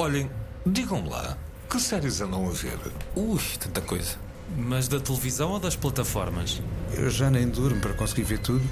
Olhem, 0.00 0.30
digam-me 0.64 1.10
lá, 1.10 1.36
que 1.68 1.78
séries 1.78 2.22
andam 2.22 2.48
a 2.48 2.52
ver? 2.52 2.78
Ui, 3.14 3.38
tanta 3.58 3.82
coisa. 3.82 4.16
Mas 4.56 4.88
da 4.88 4.98
televisão 4.98 5.50
ou 5.50 5.60
das 5.60 5.76
plataformas? 5.76 6.62
Eu 6.94 7.10
já 7.10 7.28
nem 7.28 7.46
durmo 7.46 7.78
para 7.82 7.92
conseguir 7.92 8.22
ver 8.22 8.38
tudo. 8.38 8.64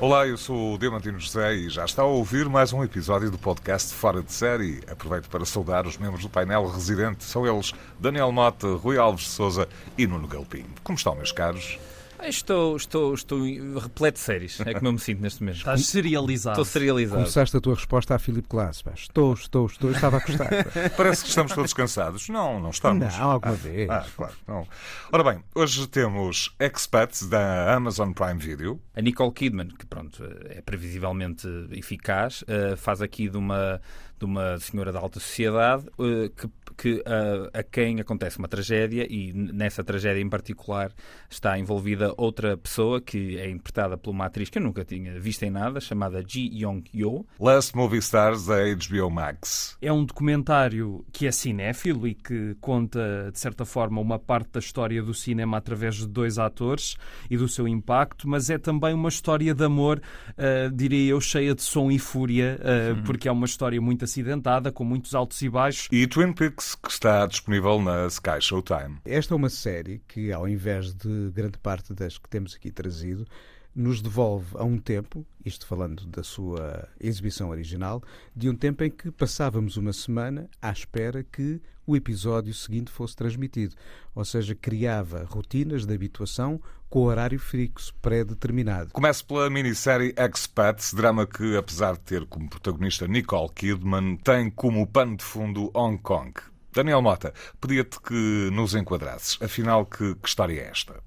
Olá, 0.00 0.26
eu 0.26 0.38
sou 0.38 0.72
o 0.72 0.78
Diamantino 0.78 1.20
José 1.20 1.54
e 1.54 1.68
já 1.68 1.84
está 1.84 2.00
a 2.00 2.06
ouvir 2.06 2.48
mais 2.48 2.72
um 2.72 2.82
episódio 2.82 3.30
do 3.30 3.36
podcast 3.36 3.92
Fora 3.92 4.22
de 4.22 4.32
Série. 4.32 4.80
Aproveito 4.90 5.28
para 5.28 5.44
saudar 5.44 5.86
os 5.86 5.98
membros 5.98 6.22
do 6.22 6.30
painel 6.30 6.66
residente. 6.66 7.22
São 7.22 7.46
eles 7.46 7.74
Daniel 7.98 8.32
Mota, 8.32 8.68
Rui 8.68 8.96
Alves 8.96 9.24
de 9.24 9.30
Souza 9.32 9.68
e 9.98 10.06
Nuno 10.06 10.26
Galpim. 10.26 10.64
Como 10.82 10.96
estão, 10.96 11.14
meus 11.14 11.30
caros? 11.30 11.78
Estou, 12.24 12.76
estou, 12.76 13.14
estou 13.14 13.40
repleto 13.78 14.18
de 14.18 14.24
séries. 14.24 14.60
É 14.60 14.74
como 14.74 14.88
eu 14.88 14.92
me 14.92 14.98
sinto 14.98 15.20
neste 15.20 15.40
momento. 15.40 15.58
Estás 15.58 15.86
serializado. 15.86 16.54
Estou 16.54 16.64
serializado. 16.64 17.20
Começaste 17.22 17.56
a 17.56 17.60
tua 17.60 17.74
resposta 17.74 18.14
a 18.14 18.18
Filipe 18.18 18.48
Glass. 18.48 18.82
pá. 18.82 18.92
Estou, 18.94 19.34
estou, 19.34 19.66
estou. 19.66 19.90
Estava 19.90 20.18
a 20.18 20.20
gostar. 20.20 20.50
Parece 20.96 21.22
que 21.22 21.28
estamos 21.28 21.52
todos 21.52 21.72
cansados. 21.72 22.28
Não, 22.28 22.60
não 22.60 22.70
estamos. 22.70 23.16
Não, 23.16 23.30
alguma 23.30 23.52
ah, 23.52 23.56
vez. 23.56 23.90
Ah, 23.90 24.06
claro, 24.16 24.34
não. 24.46 24.66
Ora 25.12 25.24
bem, 25.24 25.44
hoje 25.54 25.86
temos 25.86 26.54
Expats 26.60 27.28
da 27.28 27.74
Amazon 27.74 28.12
Prime 28.12 28.38
Video. 28.38 28.80
A 28.94 29.00
Nicole 29.00 29.32
Kidman, 29.32 29.68
que 29.68 29.86
pronto, 29.86 30.22
é 30.48 30.60
previsivelmente 30.60 31.48
eficaz, 31.72 32.44
eh, 32.46 32.76
faz 32.76 33.00
aqui 33.00 33.28
de 33.28 33.36
uma, 33.36 33.80
de 34.18 34.24
uma 34.24 34.58
senhora 34.58 34.92
da 34.92 34.98
alta 34.98 35.18
sociedade 35.18 35.86
eh, 35.98 36.30
que, 36.36 36.48
que 36.80 37.02
eh, 37.04 37.50
a 37.52 37.62
quem 37.62 38.00
acontece 38.00 38.38
uma 38.38 38.48
tragédia 38.48 39.06
e 39.06 39.34
nessa 39.34 39.84
tragédia 39.84 40.22
em 40.22 40.30
particular 40.30 40.90
está 41.28 41.58
envolvida 41.58 42.14
outra 42.16 42.56
pessoa 42.56 43.02
que 43.02 43.36
é 43.36 43.50
interpretada 43.50 43.98
por 43.98 44.12
uma 44.12 44.24
atriz 44.24 44.48
que 44.48 44.56
eu 44.56 44.62
nunca 44.62 44.82
tinha 44.82 45.20
visto 45.20 45.42
em 45.42 45.50
nada, 45.50 45.78
chamada 45.78 46.24
Ji 46.26 46.50
Young-yo. 46.54 47.26
Last 47.38 47.76
Movie 47.76 47.98
Stars 47.98 48.46
da 48.46 48.56
HBO 48.74 49.10
Max. 49.10 49.76
É 49.82 49.92
um 49.92 50.02
documentário 50.02 51.04
que 51.12 51.26
é 51.26 51.32
cinéfilo 51.32 52.08
e 52.08 52.14
que 52.14 52.56
conta, 52.62 53.30
de 53.30 53.38
certa 53.38 53.66
forma, 53.66 54.00
uma 54.00 54.18
parte 54.18 54.52
da 54.52 54.60
história 54.60 55.02
do 55.02 55.12
cinema 55.12 55.58
através 55.58 55.96
de 55.96 56.06
dois 56.06 56.38
atores 56.38 56.96
e 57.28 57.36
do 57.36 57.46
seu 57.46 57.68
impacto, 57.68 58.26
mas 58.26 58.48
é 58.48 58.56
também 58.56 58.94
uma 58.94 59.10
história 59.10 59.54
de 59.54 59.64
amor, 59.64 60.00
ah, 60.38 60.70
diria 60.72 61.10
eu, 61.10 61.20
cheia 61.20 61.54
de 61.54 61.60
som 61.62 61.90
e 61.90 61.98
fúria, 61.98 62.58
ah, 62.62 63.02
porque 63.04 63.28
é 63.28 63.32
uma 63.32 63.44
história 63.44 63.80
muito 63.82 64.02
acidentada, 64.02 64.72
com 64.72 64.82
muitos 64.82 65.14
altos 65.14 65.42
e 65.42 65.48
baixos. 65.50 65.88
E 65.92 66.06
Twin 66.06 66.32
Peaks, 66.32 66.69
que 66.76 66.90
está 66.90 67.26
disponível 67.26 67.80
na 67.80 68.06
Sky 68.06 68.40
Showtime. 68.40 68.98
Esta 69.04 69.34
é 69.34 69.36
uma 69.36 69.50
série 69.50 70.02
que, 70.06 70.32
ao 70.32 70.48
invés 70.48 70.92
de 70.92 71.30
grande 71.32 71.58
parte 71.58 71.94
das 71.94 72.18
que 72.18 72.28
temos 72.28 72.54
aqui 72.54 72.70
trazido, 72.70 73.26
nos 73.74 74.02
devolve 74.02 74.56
a 74.56 74.64
um 74.64 74.78
tempo, 74.78 75.24
isto 75.44 75.66
falando 75.66 76.04
da 76.06 76.22
sua 76.22 76.88
exibição 77.00 77.50
original, 77.50 78.02
de 78.34 78.48
um 78.48 78.54
tempo 78.54 78.82
em 78.84 78.90
que 78.90 79.10
passávamos 79.10 79.76
uma 79.76 79.92
semana 79.92 80.48
à 80.60 80.70
espera 80.70 81.22
que 81.22 81.60
o 81.86 81.96
episódio 81.96 82.52
seguinte 82.54 82.90
fosse 82.90 83.16
transmitido. 83.16 83.74
Ou 84.14 84.24
seja, 84.24 84.54
criava 84.54 85.24
rotinas 85.28 85.86
de 85.86 85.94
habituação 85.94 86.60
com 86.88 87.04
horário 87.04 87.38
fixo, 87.38 87.94
pré-determinado. 88.02 88.90
Começo 88.92 89.24
pela 89.24 89.48
minissérie 89.48 90.14
Expats, 90.16 90.92
drama 90.92 91.26
que, 91.26 91.56
apesar 91.56 91.94
de 91.94 92.00
ter 92.00 92.26
como 92.26 92.50
protagonista 92.50 93.06
Nicole 93.06 93.48
Kidman, 93.54 94.16
tem 94.16 94.50
como 94.50 94.86
pano 94.86 95.16
de 95.16 95.24
fundo 95.24 95.70
Hong 95.74 95.98
Kong. 95.98 96.32
Daniel 96.72 97.02
Mota, 97.02 97.32
pedia-te 97.60 98.00
que 98.00 98.50
nos 98.52 98.74
enquadrasses. 98.74 99.38
Afinal, 99.42 99.86
que, 99.86 100.14
que 100.14 100.28
história 100.28 100.60
é 100.60 100.68
esta? 100.68 101.02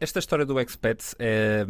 Esta 0.00 0.18
história 0.18 0.44
do 0.44 0.58
Expats 0.58 1.14
é 1.20 1.64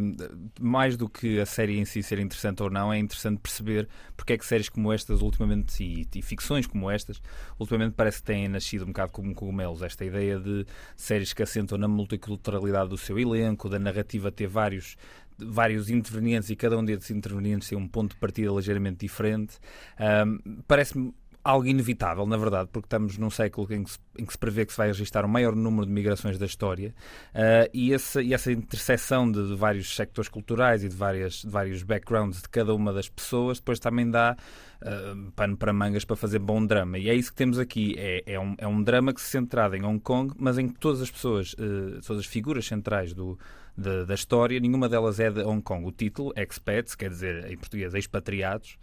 mais 0.59 0.97
do 0.97 1.07
que 1.07 1.39
a 1.39 1.45
série 1.45 1.77
em 1.77 1.85
si 1.85 2.01
ser 2.01 2.17
interessante 2.17 2.63
ou 2.63 2.69
não, 2.71 2.91
é 2.91 2.97
interessante 2.97 3.39
perceber 3.39 3.87
porque 4.17 4.33
é 4.33 4.37
que 4.37 4.43
séries 4.43 4.67
como 4.67 4.91
estas 4.91 5.21
ultimamente 5.21 5.83
e, 5.83 6.07
e 6.15 6.21
ficções 6.23 6.65
como 6.65 6.89
estas 6.89 7.21
ultimamente 7.59 7.93
parece 7.93 8.17
que 8.17 8.23
têm 8.23 8.47
nascido 8.47 8.81
um 8.81 8.87
bocado 8.87 9.11
como 9.11 9.35
cogumelos. 9.35 9.83
Esta 9.83 10.03
ideia 10.03 10.39
de 10.39 10.65
séries 10.95 11.33
que 11.33 11.43
assentam 11.43 11.77
na 11.77 11.87
multiculturalidade 11.87 12.89
do 12.89 12.97
seu 12.97 13.19
elenco, 13.19 13.69
da 13.69 13.77
narrativa 13.77 14.31
ter 14.31 14.47
vários 14.47 14.97
vários 15.37 15.89
intervenientes 15.89 16.49
e 16.49 16.55
cada 16.55 16.77
um 16.77 16.85
desses 16.85 17.11
intervenientes 17.11 17.67
tem 17.67 17.77
um 17.77 17.87
ponto 17.87 18.13
de 18.13 18.17
partida 18.17 18.51
ligeiramente 18.51 18.99
diferente. 18.99 19.57
Um, 19.99 20.61
Parece-me 20.67 21.13
algo 21.43 21.67
inevitável, 21.67 22.25
na 22.25 22.37
verdade, 22.37 22.69
porque 22.71 22.85
estamos 22.85 23.17
num 23.17 23.29
século 23.29 23.67
em 23.73 23.83
que 23.83 23.91
se, 23.91 23.99
em 24.17 24.25
que 24.25 24.31
se 24.31 24.37
prevê 24.37 24.65
que 24.65 24.71
se 24.71 24.77
vai 24.77 24.87
registrar 24.87 25.25
o 25.25 25.29
maior 25.29 25.55
número 25.55 25.85
de 25.85 25.91
migrações 25.91 26.37
da 26.37 26.45
história 26.45 26.95
uh, 27.35 27.69
e, 27.73 27.93
essa, 27.93 28.21
e 28.21 28.33
essa 28.33 28.51
interseção 28.51 29.29
de, 29.29 29.49
de 29.49 29.55
vários 29.55 29.93
sectores 29.93 30.29
culturais 30.29 30.83
e 30.83 30.89
de, 30.89 30.95
várias, 30.95 31.41
de 31.41 31.49
vários 31.49 31.83
backgrounds 31.83 32.41
de 32.41 32.49
cada 32.49 32.73
uma 32.73 32.93
das 32.93 33.09
pessoas 33.09 33.59
depois 33.59 33.77
também 33.77 34.09
dá 34.09 34.37
uh, 34.81 35.31
pano 35.31 35.57
para 35.57 35.73
mangas 35.73 36.05
para 36.05 36.15
fazer 36.15 36.39
bom 36.39 36.65
drama. 36.65 36.97
E 36.97 37.09
é 37.09 37.13
isso 37.13 37.31
que 37.31 37.37
temos 37.37 37.59
aqui. 37.59 37.95
É, 37.97 38.23
é, 38.25 38.39
um, 38.39 38.55
é 38.57 38.67
um 38.67 38.81
drama 38.81 39.13
que 39.13 39.21
se 39.21 39.29
centrado 39.29 39.75
em 39.75 39.83
Hong 39.83 39.99
Kong, 39.99 40.33
mas 40.37 40.57
em 40.57 40.69
que 40.69 40.79
todas 40.79 41.01
as 41.01 41.11
pessoas, 41.11 41.53
uh, 41.53 41.99
todas 42.05 42.21
as 42.21 42.25
figuras 42.25 42.65
centrais 42.65 43.13
do, 43.13 43.37
da 43.75 44.13
história, 44.13 44.59
nenhuma 44.59 44.87
delas 44.87 45.19
é 45.19 45.29
de 45.29 45.41
Hong 45.41 45.61
Kong. 45.61 45.85
O 45.85 45.91
título, 45.91 46.31
Expats, 46.37 46.95
quer 46.95 47.09
dizer 47.09 47.51
em 47.51 47.57
português 47.57 47.93
expatriados, 47.93 48.77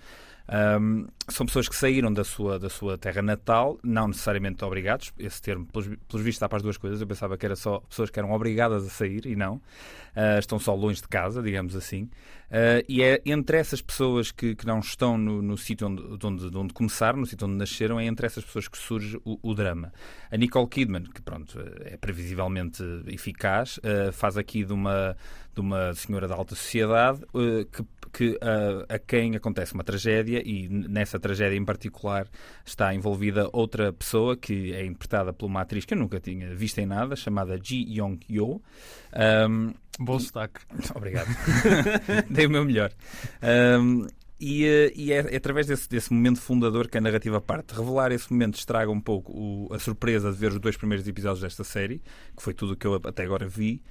um, 0.50 1.06
são 1.28 1.46
pessoas 1.46 1.68
que 1.68 1.76
saíram 1.76 2.12
da 2.12 2.24
sua, 2.24 2.58
da 2.58 2.68
sua 2.68 2.98
terra 2.98 3.22
natal, 3.22 3.78
não 3.84 4.08
necessariamente 4.08 4.64
obrigados. 4.64 5.12
Esse 5.16 5.40
termo, 5.40 5.64
pelos, 5.66 5.86
pelos 5.86 6.24
vistos, 6.24 6.36
está 6.36 6.48
para 6.48 6.56
as 6.56 6.62
duas 6.62 6.76
coisas. 6.76 7.00
Eu 7.00 7.06
pensava 7.06 7.38
que 7.38 7.46
era 7.46 7.54
só 7.54 7.78
pessoas 7.80 8.10
que 8.10 8.18
eram 8.18 8.32
obrigadas 8.32 8.84
a 8.84 8.90
sair 8.90 9.26
e 9.26 9.36
não. 9.36 9.56
Uh, 9.56 10.40
estão 10.40 10.58
só 10.58 10.74
longe 10.74 11.00
de 11.00 11.08
casa, 11.08 11.40
digamos 11.40 11.76
assim. 11.76 12.10
Uh, 12.50 12.82
e 12.88 13.00
é 13.00 13.22
entre 13.24 13.58
essas 13.58 13.80
pessoas 13.80 14.32
que, 14.32 14.56
que 14.56 14.66
não 14.66 14.80
estão 14.80 15.16
no, 15.16 15.40
no 15.40 15.56
sítio 15.56 15.86
onde, 15.86 16.18
de 16.18 16.26
onde, 16.26 16.50
de 16.50 16.56
onde 16.56 16.74
começaram, 16.74 17.20
no 17.20 17.26
sítio 17.26 17.46
onde 17.46 17.56
nasceram, 17.56 18.00
é 18.00 18.06
entre 18.06 18.26
essas 18.26 18.44
pessoas 18.44 18.66
que 18.66 18.76
surge 18.76 19.16
o, 19.24 19.38
o 19.40 19.54
drama. 19.54 19.92
A 20.32 20.36
Nicole 20.36 20.66
Kidman, 20.66 21.04
que 21.04 21.22
pronto, 21.22 21.56
é 21.84 21.96
previsivelmente 21.96 22.82
eficaz, 23.06 23.78
uh, 23.78 24.12
faz 24.12 24.36
aqui 24.36 24.64
de 24.64 24.72
uma, 24.72 25.16
de 25.54 25.60
uma 25.60 25.94
senhora 25.94 26.26
da 26.26 26.34
alta 26.34 26.56
sociedade 26.56 27.22
uh, 27.32 27.64
que, 27.66 27.84
que 28.12 28.38
a 28.88 28.98
quem 28.98 29.36
acontece 29.36 29.72
uma 29.72 29.84
tragédia 29.84 30.42
e 30.44 30.68
nessa 30.68 31.20
tragédia 31.20 31.56
em 31.56 31.64
particular 31.64 32.26
está 32.64 32.92
envolvida 32.92 33.48
outra 33.52 33.92
pessoa 33.92 34.36
que 34.36 34.72
é 34.72 34.84
interpretada 34.84 35.32
por 35.32 35.46
uma 35.46 35.60
atriz 35.60 35.84
que 35.84 35.94
eu 35.94 35.98
nunca 35.98 36.18
tinha 36.18 36.52
visto 36.52 36.78
em 36.78 36.86
nada, 36.86 37.14
chamada 37.14 37.56
Ji 37.62 37.84
Young-yo. 37.88 38.60
Um, 39.48 39.72
Bom 40.00 40.18
sotaque. 40.18 40.60
Obrigado. 40.94 41.28
Dei 42.30 42.46
o 42.46 42.50
meu 42.50 42.64
melhor. 42.64 42.90
Um, 43.80 44.06
e, 44.42 44.64
eh, 44.64 44.92
e 44.96 45.12
é, 45.12 45.18
é 45.34 45.36
através 45.36 45.66
desse, 45.66 45.86
desse 45.86 46.10
momento 46.10 46.40
fundador 46.40 46.88
que 46.88 46.96
a 46.96 47.00
narrativa 47.00 47.38
parte. 47.42 47.74
Revelar 47.74 48.10
esse 48.10 48.32
momento 48.32 48.54
estraga 48.56 48.90
um 48.90 49.00
pouco 49.00 49.30
o- 49.32 49.74
a 49.74 49.78
surpresa 49.78 50.32
de 50.32 50.38
ver 50.38 50.52
os 50.52 50.58
dois 50.58 50.78
primeiros 50.78 51.06
episódios 51.06 51.42
desta 51.42 51.62
série, 51.62 52.00
que 52.34 52.42
foi 52.42 52.54
tudo 52.54 52.72
o 52.72 52.76
que 52.76 52.86
eu 52.86 52.94
até 53.04 53.22
agora 53.24 53.46
vi. 53.46 53.82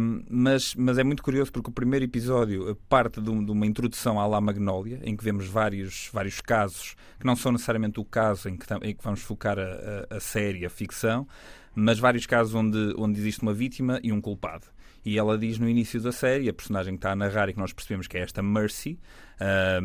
Um, 0.00 0.22
mas, 0.30 0.76
mas 0.76 0.98
é 0.98 1.02
muito 1.04 1.20
curioso 1.22 1.50
porque 1.52 1.70
o 1.70 1.72
primeiro 1.72 2.04
episódio 2.04 2.70
eh, 2.70 2.76
parte 2.88 3.20
de, 3.20 3.28
um- 3.28 3.44
de 3.44 3.50
uma 3.50 3.66
introdução 3.66 4.20
à 4.20 4.26
La 4.28 4.40
Magnolia, 4.40 5.00
em 5.02 5.16
que 5.16 5.24
vemos 5.24 5.48
vários, 5.48 6.08
vários 6.12 6.40
casos 6.40 6.94
que 7.18 7.26
não 7.26 7.34
são 7.34 7.50
necessariamente 7.50 7.98
o 7.98 8.04
caso 8.04 8.48
em 8.48 8.56
que, 8.56 8.64
em 8.84 8.94
que 8.94 9.02
vamos 9.02 9.20
focar 9.22 9.58
a, 9.58 10.06
a, 10.12 10.16
a 10.18 10.20
série, 10.20 10.64
a 10.64 10.70
ficção, 10.70 11.26
mas 11.74 11.98
vários 11.98 12.24
casos 12.26 12.54
onde, 12.54 12.94
onde 12.96 13.18
existe 13.18 13.42
uma 13.42 13.52
vítima 13.52 13.98
e 14.04 14.12
um 14.12 14.20
culpado. 14.20 14.66
E 15.04 15.18
ela 15.18 15.36
diz 15.36 15.58
no 15.58 15.68
início 15.68 16.00
da 16.00 16.12
série, 16.12 16.48
a 16.48 16.52
personagem 16.52 16.94
que 16.94 16.98
está 16.98 17.12
a 17.12 17.16
narrar 17.16 17.48
e 17.48 17.52
que 17.52 17.58
nós 17.58 17.72
percebemos 17.72 18.06
que 18.06 18.16
é 18.16 18.22
esta 18.22 18.42
Mercy, 18.42 18.98
a, 19.40 19.78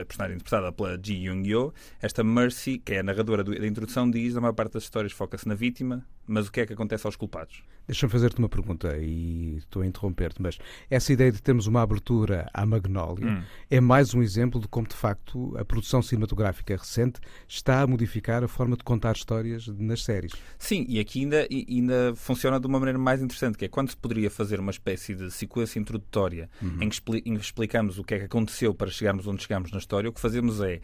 a 0.00 0.04
personagem 0.04 0.36
interpretada 0.36 0.72
pela 0.72 0.98
Ji 1.02 1.14
Young-yo, 1.26 1.72
esta 2.00 2.22
Mercy, 2.24 2.78
que 2.78 2.94
é 2.94 3.00
a 3.00 3.02
narradora 3.02 3.42
do- 3.44 3.58
da 3.58 3.66
introdução, 3.66 4.10
diz 4.10 4.36
a 4.36 4.40
maior 4.40 4.52
parte 4.54 4.72
das 4.74 4.84
histórias 4.84 5.12
foca-se 5.12 5.46
na 5.48 5.54
vítima, 5.54 6.04
mas 6.26 6.48
o 6.48 6.52
que 6.52 6.60
é 6.60 6.66
que 6.66 6.72
acontece 6.72 7.06
aos 7.06 7.16
culpados? 7.16 7.62
Deixa-me 7.86 8.12
fazer-te 8.12 8.38
uma 8.38 8.50
pergunta 8.50 8.98
e 8.98 9.56
estou 9.56 9.80
a 9.80 9.86
interromper-te, 9.86 10.42
mas 10.42 10.58
essa 10.90 11.10
ideia 11.10 11.32
de 11.32 11.40
termos 11.40 11.66
uma 11.66 11.80
abertura 11.80 12.46
à 12.52 12.66
Magnólia 12.66 13.26
Hum. 13.28 13.42
é 13.70 13.80
mais 13.80 14.12
um 14.12 14.22
exemplo 14.22 14.60
de 14.60 14.68
como, 14.68 14.86
de 14.86 14.94
facto, 14.94 15.56
a 15.56 15.64
produção 15.64 16.02
cinematográfica 16.02 16.76
recente 16.76 17.18
está 17.48 17.80
a 17.80 17.86
modificar 17.86 18.44
a 18.44 18.48
forma 18.48 18.76
de 18.76 18.84
contar 18.84 19.16
histórias 19.16 19.66
nas 19.68 20.04
séries. 20.04 20.32
Sim, 20.58 20.84
e 20.86 21.00
aqui 21.00 21.20
ainda, 21.20 21.48
ainda 21.50 22.12
funciona 22.14 22.60
de 22.60 22.66
uma 22.66 22.78
maneira 22.78 22.98
mais 22.98 23.22
interessante, 23.22 23.56
que 23.56 23.64
é 23.64 23.68
quando 23.68 23.88
se 23.88 23.96
poderia 23.96 24.30
fazer 24.30 24.60
uma 24.60 24.70
espécie 24.70 25.14
de 25.14 25.30
sequência 25.30 25.78
introdutória 25.78 26.50
em, 26.62 26.88
que 26.90 26.94
expli- 26.96 27.22
em 27.24 27.34
que 27.36 27.42
explicamos 27.42 27.98
o 27.98 28.04
que 28.04 28.14
é 28.14 28.18
que 28.18 28.24
aconteceu 28.28 28.72
para 28.72 28.90
chegarmos 28.90 29.26
onde 29.26 29.42
chegamos 29.42 29.72
na 29.72 29.78
história, 29.78 30.08
o 30.08 30.12
que 30.12 30.20
fazemos 30.20 30.60
é 30.60 30.80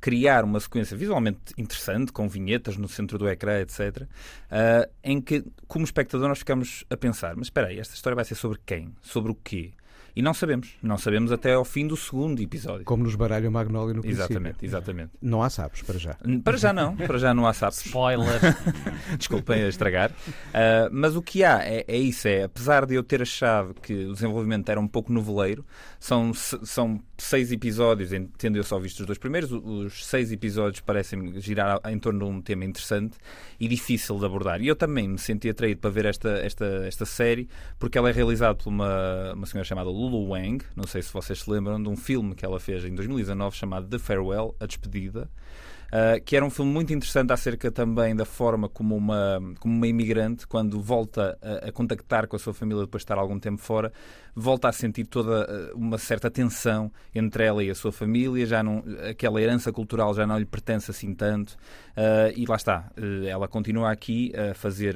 criar 0.00 0.44
uma 0.44 0.60
sequência 0.60 0.96
visualmente 0.96 1.38
interessante, 1.56 2.12
com 2.12 2.28
vinhetas 2.28 2.76
no 2.76 2.88
centro 2.88 3.18
do 3.18 3.28
ecrã, 3.28 3.60
etc., 3.60 4.06
ah, 4.50 4.88
em 5.02 5.20
que, 5.20 5.44
como 5.66 5.84
espectador, 5.84 6.28
nós 6.28 6.38
ficamos 6.38 6.84
a 6.90 6.96
pensar, 6.96 7.34
mas 7.36 7.46
espera 7.46 7.68
aí, 7.68 7.78
esta 7.78 7.94
história 7.94 8.14
vai 8.14 8.24
ser 8.24 8.34
sobre 8.34 8.58
quem? 8.64 8.94
Sobre 9.00 9.32
o 9.32 9.34
quê? 9.34 9.72
E 10.16 10.22
não 10.22 10.32
sabemos. 10.32 10.70
Não 10.82 10.96
sabemos 10.96 11.30
até 11.30 11.52
ao 11.52 11.62
fim 11.62 11.86
do 11.86 11.94
segundo 11.94 12.40
episódio. 12.40 12.86
Como 12.86 13.04
nos 13.04 13.14
baralham 13.14 13.50
Magnólia 13.50 13.92
no 13.92 14.00
princípio. 14.00 14.24
Exatamente, 14.24 14.64
exatamente. 14.64 15.10
Não 15.20 15.42
há 15.42 15.50
sapos 15.50 15.82
para 15.82 15.98
já. 15.98 16.16
Para 16.42 16.56
já 16.56 16.72
não, 16.72 16.96
para 16.96 17.18
já 17.18 17.34
não 17.34 17.46
há 17.46 17.52
sapos. 17.52 17.84
Spoiler. 17.84 18.40
Desculpem 19.18 19.62
a 19.62 19.68
estragar. 19.68 20.10
Uh, 20.10 20.88
mas 20.90 21.14
o 21.16 21.20
que 21.20 21.44
há 21.44 21.62
é, 21.62 21.84
é, 21.86 21.98
isso: 21.98 22.26
é 22.28 22.44
apesar 22.44 22.86
de 22.86 22.94
eu 22.94 23.02
ter 23.02 23.20
achado 23.20 23.74
que 23.74 24.06
o 24.06 24.14
desenvolvimento 24.14 24.66
era 24.70 24.80
um 24.80 24.88
pouco 24.88 25.12
noveleiro, 25.12 25.66
são, 26.00 26.32
são 26.32 26.98
seis 27.18 27.52
episódios, 27.52 28.10
tendo 28.38 28.56
eu 28.56 28.64
só 28.64 28.78
visto 28.78 29.00
os 29.00 29.06
dois 29.06 29.18
primeiros, 29.18 29.52
os 29.52 30.06
seis 30.06 30.32
episódios 30.32 30.80
parecem 30.80 31.38
girar 31.40 31.78
em 31.90 31.98
torno 31.98 32.20
de 32.20 32.24
um 32.24 32.40
tema 32.40 32.64
interessante 32.64 33.18
e 33.60 33.68
difícil 33.68 34.18
de 34.18 34.24
abordar. 34.24 34.62
E 34.62 34.68
eu 34.68 34.76
também 34.76 35.08
me 35.08 35.18
senti 35.18 35.50
atraído 35.50 35.80
para 35.80 35.90
ver 35.90 36.06
esta, 36.06 36.30
esta, 36.38 36.64
esta 36.86 37.04
série, 37.04 37.48
porque 37.78 37.98
ela 37.98 38.08
é 38.08 38.12
realizada 38.12 38.54
por 38.54 38.68
uma, 38.68 39.34
uma 39.34 39.46
senhora 39.46 39.66
chamada 39.66 39.90
Lulu 40.06 40.30
Wang, 40.30 40.64
não 40.74 40.86
sei 40.86 41.02
se 41.02 41.12
vocês 41.12 41.40
se 41.40 41.50
lembram, 41.50 41.82
de 41.82 41.88
um 41.88 41.96
filme 41.96 42.34
que 42.34 42.44
ela 42.44 42.60
fez 42.60 42.84
em 42.84 42.94
2019 42.94 43.56
chamado 43.56 43.88
The 43.88 43.98
Farewell, 43.98 44.54
A 44.60 44.66
Despedida. 44.66 45.28
Uh, 45.86 46.22
que 46.24 46.34
era 46.34 46.44
um 46.44 46.50
filme 46.50 46.72
muito 46.72 46.92
interessante 46.92 47.32
acerca 47.32 47.70
também 47.70 48.14
da 48.14 48.24
forma 48.24 48.68
como 48.68 48.96
uma, 48.96 49.40
como 49.60 49.74
uma 49.74 49.86
imigrante, 49.86 50.46
quando 50.46 50.80
volta 50.80 51.38
a, 51.40 51.68
a 51.68 51.72
contactar 51.72 52.26
com 52.26 52.34
a 52.34 52.38
sua 52.38 52.52
família 52.52 52.82
depois 52.82 53.02
de 53.02 53.04
estar 53.04 53.18
algum 53.18 53.38
tempo 53.38 53.58
fora, 53.62 53.92
volta 54.36 54.68
a 54.68 54.72
sentir 54.72 55.06
toda 55.06 55.46
eh, 55.48 55.72
uma 55.74 55.96
certa 55.96 56.30
tensão 56.30 56.92
entre 57.14 57.44
ela 57.44 57.64
e 57.64 57.70
a 57.70 57.74
sua 57.74 57.90
família, 57.90 58.44
já 58.44 58.62
não, 58.62 58.84
aquela 59.08 59.40
herança 59.40 59.72
cultural 59.72 60.12
já 60.12 60.26
não 60.26 60.38
lhe 60.38 60.44
pertence 60.44 60.90
assim 60.90 61.14
tanto, 61.14 61.52
uh, 61.96 62.30
e 62.36 62.44
lá 62.44 62.56
está, 62.56 62.90
uh, 62.98 63.26
ela 63.26 63.48
continua 63.48 63.90
aqui 63.90 64.30
a 64.36 64.52
fazer 64.52 64.94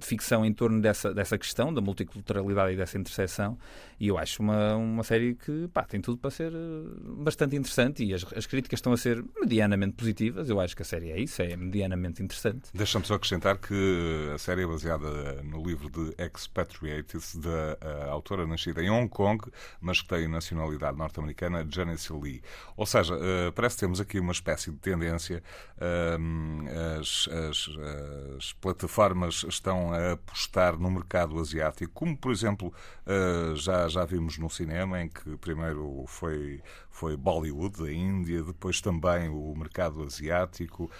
ficção 0.00 0.42
em 0.42 0.54
torno 0.54 0.80
dessa, 0.80 1.12
dessa 1.12 1.36
questão, 1.36 1.72
da 1.72 1.82
multiculturalidade 1.82 2.72
e 2.72 2.76
dessa 2.76 2.96
interseção, 2.96 3.58
e 4.00 4.08
eu 4.08 4.16
acho 4.16 4.42
uma, 4.42 4.74
uma 4.74 5.04
série 5.04 5.34
que 5.34 5.68
pá, 5.68 5.84
tem 5.84 6.00
tudo 6.00 6.16
para 6.16 6.30
ser 6.30 6.50
bastante 7.18 7.54
interessante, 7.54 8.02
e 8.02 8.14
as, 8.14 8.24
as 8.34 8.46
críticas 8.46 8.78
estão 8.78 8.94
a 8.94 8.96
ser 8.96 9.22
medianamente 9.38 9.92
positivas, 9.92 10.11
eu 10.48 10.60
acho 10.60 10.76
que 10.76 10.82
a 10.82 10.84
série 10.84 11.10
é 11.10 11.20
isso, 11.20 11.40
é 11.42 11.56
medianamente 11.56 12.22
interessante. 12.22 12.70
Deixa-me 12.74 13.04
só 13.04 13.14
acrescentar 13.14 13.58
que 13.58 14.30
a 14.34 14.38
série 14.38 14.62
é 14.62 14.66
baseada 14.66 15.42
no 15.42 15.62
livro 15.62 15.90
de 15.90 16.14
Expatriates, 16.18 17.36
da 17.36 17.78
autora 18.10 18.46
nascida 18.46 18.82
em 18.82 18.90
Hong 18.90 19.08
Kong, 19.08 19.44
mas 19.80 20.00
que 20.00 20.08
tem 20.08 20.28
nacionalidade 20.28 20.96
norte-americana, 20.96 21.66
Janice 21.68 22.12
Lee. 22.12 22.42
Ou 22.76 22.86
seja, 22.86 23.14
uh, 23.14 23.52
parece 23.54 23.76
que 23.76 23.80
temos 23.80 24.00
aqui 24.00 24.18
uma 24.18 24.32
espécie 24.32 24.70
de 24.70 24.78
tendência. 24.78 25.42
Uh, 25.76 27.00
as, 27.00 27.28
as, 27.28 27.68
as, 28.36 28.52
plataformas 28.54 29.44
estão 29.48 29.92
a 29.92 30.12
apostar 30.12 30.78
no 30.78 30.90
mercado 30.90 31.38
asiático, 31.38 31.92
como 31.92 32.16
por 32.16 32.32
exemplo 32.32 32.72
uh, 33.06 33.56
já, 33.56 33.88
já 33.88 34.04
vimos 34.04 34.38
no 34.38 34.48
cinema, 34.48 35.00
em 35.00 35.08
que 35.08 35.36
primeiro 35.38 36.04
foi, 36.06 36.62
foi 36.92 37.16
Bollywood, 37.16 37.82
a 37.82 37.92
Índia, 37.92 38.42
depois 38.42 38.80
também 38.80 39.28
o 39.28 39.54
mercado 39.56 40.02
asiático. 40.02 40.90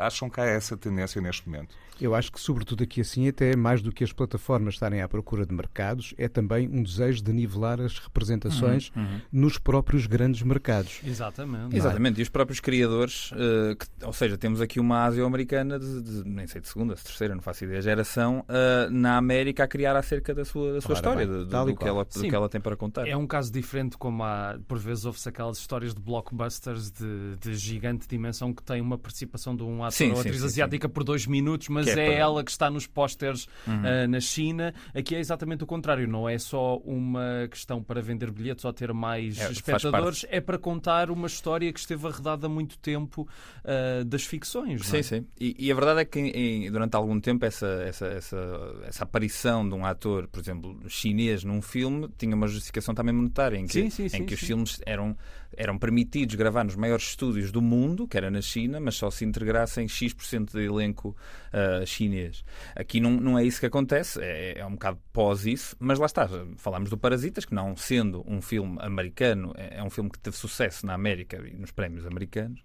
acham 0.00 0.28
que 0.28 0.40
há 0.40 0.44
essa 0.44 0.76
tendência 0.76 1.20
neste 1.20 1.48
momento? 1.48 1.74
Eu 2.00 2.14
acho 2.14 2.32
que, 2.32 2.40
sobretudo 2.40 2.82
aqui 2.82 3.00
assim, 3.00 3.28
até 3.28 3.54
mais 3.54 3.80
do 3.80 3.92
que 3.92 4.02
as 4.02 4.12
plataformas 4.12 4.74
estarem 4.74 5.02
à 5.02 5.08
procura 5.08 5.46
de 5.46 5.54
mercados, 5.54 6.14
é 6.18 6.26
também 6.26 6.68
um 6.68 6.82
desejo 6.82 7.22
de 7.22 7.32
nivelar 7.32 7.80
as 7.80 7.98
representações 7.98 8.90
uhum, 8.96 9.02
uhum. 9.02 9.20
nos 9.30 9.58
próprios 9.58 10.06
grandes 10.06 10.42
mercados. 10.42 11.00
Exatamente. 11.04 11.76
Exatamente, 11.76 12.18
e 12.18 12.22
os 12.22 12.28
próprios 12.28 12.58
criadores, 12.58 13.30
uh, 13.32 13.76
que, 13.76 13.86
ou 14.04 14.12
seja, 14.12 14.36
temos 14.36 14.60
aqui 14.60 14.80
uma 14.80 15.04
Ásia-americana 15.04 15.78
de, 15.78 16.02
de, 16.02 16.28
nem 16.28 16.46
sei, 16.46 16.60
de 16.60 16.68
segunda, 16.68 16.94
de 16.94 17.04
terceira, 17.04 17.34
não 17.34 17.42
faço 17.42 17.64
ideia, 17.64 17.80
geração, 17.80 18.44
uh, 18.48 18.90
na 18.90 19.16
América 19.16 19.64
a 19.64 19.68
criar 19.68 19.94
acerca 19.94 20.34
da 20.34 20.44
sua, 20.44 20.74
da 20.74 20.80
sua 20.80 20.94
história, 20.94 21.24
bem, 21.24 21.26
do, 21.26 21.44
do, 21.44 21.76
que 21.76 21.86
ela, 21.86 22.04
do 22.04 22.20
que 22.22 22.34
ela 22.34 22.48
tem 22.48 22.60
para 22.60 22.76
contar. 22.76 23.06
É 23.06 23.16
um 23.16 23.26
caso 23.26 23.52
diferente, 23.52 23.96
como 23.96 24.24
há, 24.24 24.58
por 24.66 24.78
vezes, 24.78 25.04
ouve-se 25.04 25.28
aquelas 25.42 25.58
histórias 25.58 25.94
de 25.94 26.00
blockbusters 26.00 26.90
de, 26.90 27.36
de, 27.40 27.54
gigante 27.56 28.06
dimensão 28.06 28.54
que 28.54 28.62
tem 28.62 28.80
uma 28.80 28.96
participação 28.96 29.56
de 29.56 29.62
um 29.62 29.82
ator 29.82 29.92
sim, 29.92 30.12
ou 30.12 30.20
atriz 30.20 30.38
sim, 30.38 30.44
asiática 30.44 30.86
sim. 30.86 30.92
por 30.92 31.02
dois 31.02 31.26
minutos, 31.26 31.68
mas 31.68 31.88
é, 31.88 32.08
é 32.08 32.14
ela 32.14 32.44
que 32.44 32.50
está 32.50 32.70
nos 32.70 32.86
pósteres 32.86 33.48
uhum. 33.66 33.74
uh, 33.80 34.08
na 34.08 34.20
China. 34.20 34.72
Aqui 34.94 35.16
é 35.16 35.18
exatamente 35.18 35.64
o 35.64 35.66
contrário, 35.66 36.06
não 36.06 36.28
é 36.28 36.38
só 36.38 36.76
uma 36.78 37.48
questão 37.50 37.82
para 37.82 38.00
vender 38.00 38.30
bilhetes 38.30 38.64
ou 38.64 38.72
ter 38.72 38.92
mais 38.92 39.38
é, 39.38 39.50
espectadores, 39.50 40.24
é 40.28 40.40
para 40.40 40.58
contar 40.58 41.10
uma 41.10 41.26
história 41.26 41.72
que 41.72 41.80
esteve 41.80 42.06
arredada 42.06 42.46
há 42.46 42.50
muito 42.50 42.78
tempo 42.78 43.28
uh, 43.64 44.04
das 44.04 44.24
ficções. 44.24 44.86
Sim, 44.86 44.98
é? 44.98 45.02
sim. 45.02 45.26
E, 45.38 45.56
e, 45.58 45.72
a 45.72 45.74
verdade 45.74 46.00
é 46.00 46.04
que 46.04 46.20
em, 46.20 46.70
durante 46.70 46.94
algum 46.94 47.18
tempo 47.18 47.44
essa, 47.44 47.66
essa, 47.66 48.06
essa, 48.06 48.76
essa 48.84 49.04
aparição 49.04 49.68
de 49.68 49.74
um 49.74 49.84
ator, 49.84 50.28
por 50.28 50.40
exemplo, 50.40 50.78
chinês 50.88 51.42
num 51.42 51.60
filme, 51.60 52.08
tinha 52.16 52.34
uma 52.34 52.46
justificação 52.46 52.94
também 52.94 53.14
monetária, 53.14 53.56
em 53.56 53.66
que, 53.66 53.72
sim, 53.72 53.90
sim, 53.90 54.04
em 54.04 54.08
sim, 54.08 54.24
que 54.24 54.34
os 54.34 54.40
filmes 54.40 54.80
eram 54.86 55.16
eram 55.56 55.78
permitidos 55.78 56.34
gravar 56.34 56.64
nos 56.64 56.76
maiores 56.76 57.04
estúdios 57.04 57.52
do 57.52 57.60
mundo, 57.60 58.06
que 58.06 58.16
era 58.16 58.30
na 58.30 58.40
China, 58.40 58.80
mas 58.80 58.94
só 58.94 59.10
se 59.10 59.24
integrassem 59.24 59.88
X% 59.88 60.52
de 60.52 60.64
elenco 60.64 61.16
uh, 61.52 61.86
chinês. 61.86 62.44
Aqui 62.74 63.00
não, 63.00 63.10
não 63.12 63.38
é 63.38 63.44
isso 63.44 63.60
que 63.60 63.66
acontece, 63.66 64.20
é, 64.22 64.58
é 64.58 64.66
um 64.66 64.72
bocado 64.72 64.98
pós 65.12 65.46
isso, 65.46 65.76
mas 65.78 65.98
lá 65.98 66.06
está, 66.06 66.28
falamos 66.56 66.90
do 66.90 66.96
Parasitas, 66.96 67.44
que 67.44 67.54
não 67.54 67.76
sendo 67.76 68.24
um 68.26 68.40
filme 68.40 68.76
americano, 68.80 69.52
é, 69.56 69.78
é 69.78 69.82
um 69.82 69.90
filme 69.90 70.10
que 70.10 70.18
teve 70.18 70.36
sucesso 70.36 70.86
na 70.86 70.94
América 70.94 71.36
e 71.46 71.56
nos 71.56 71.70
prémios 71.70 72.06
americanos, 72.06 72.60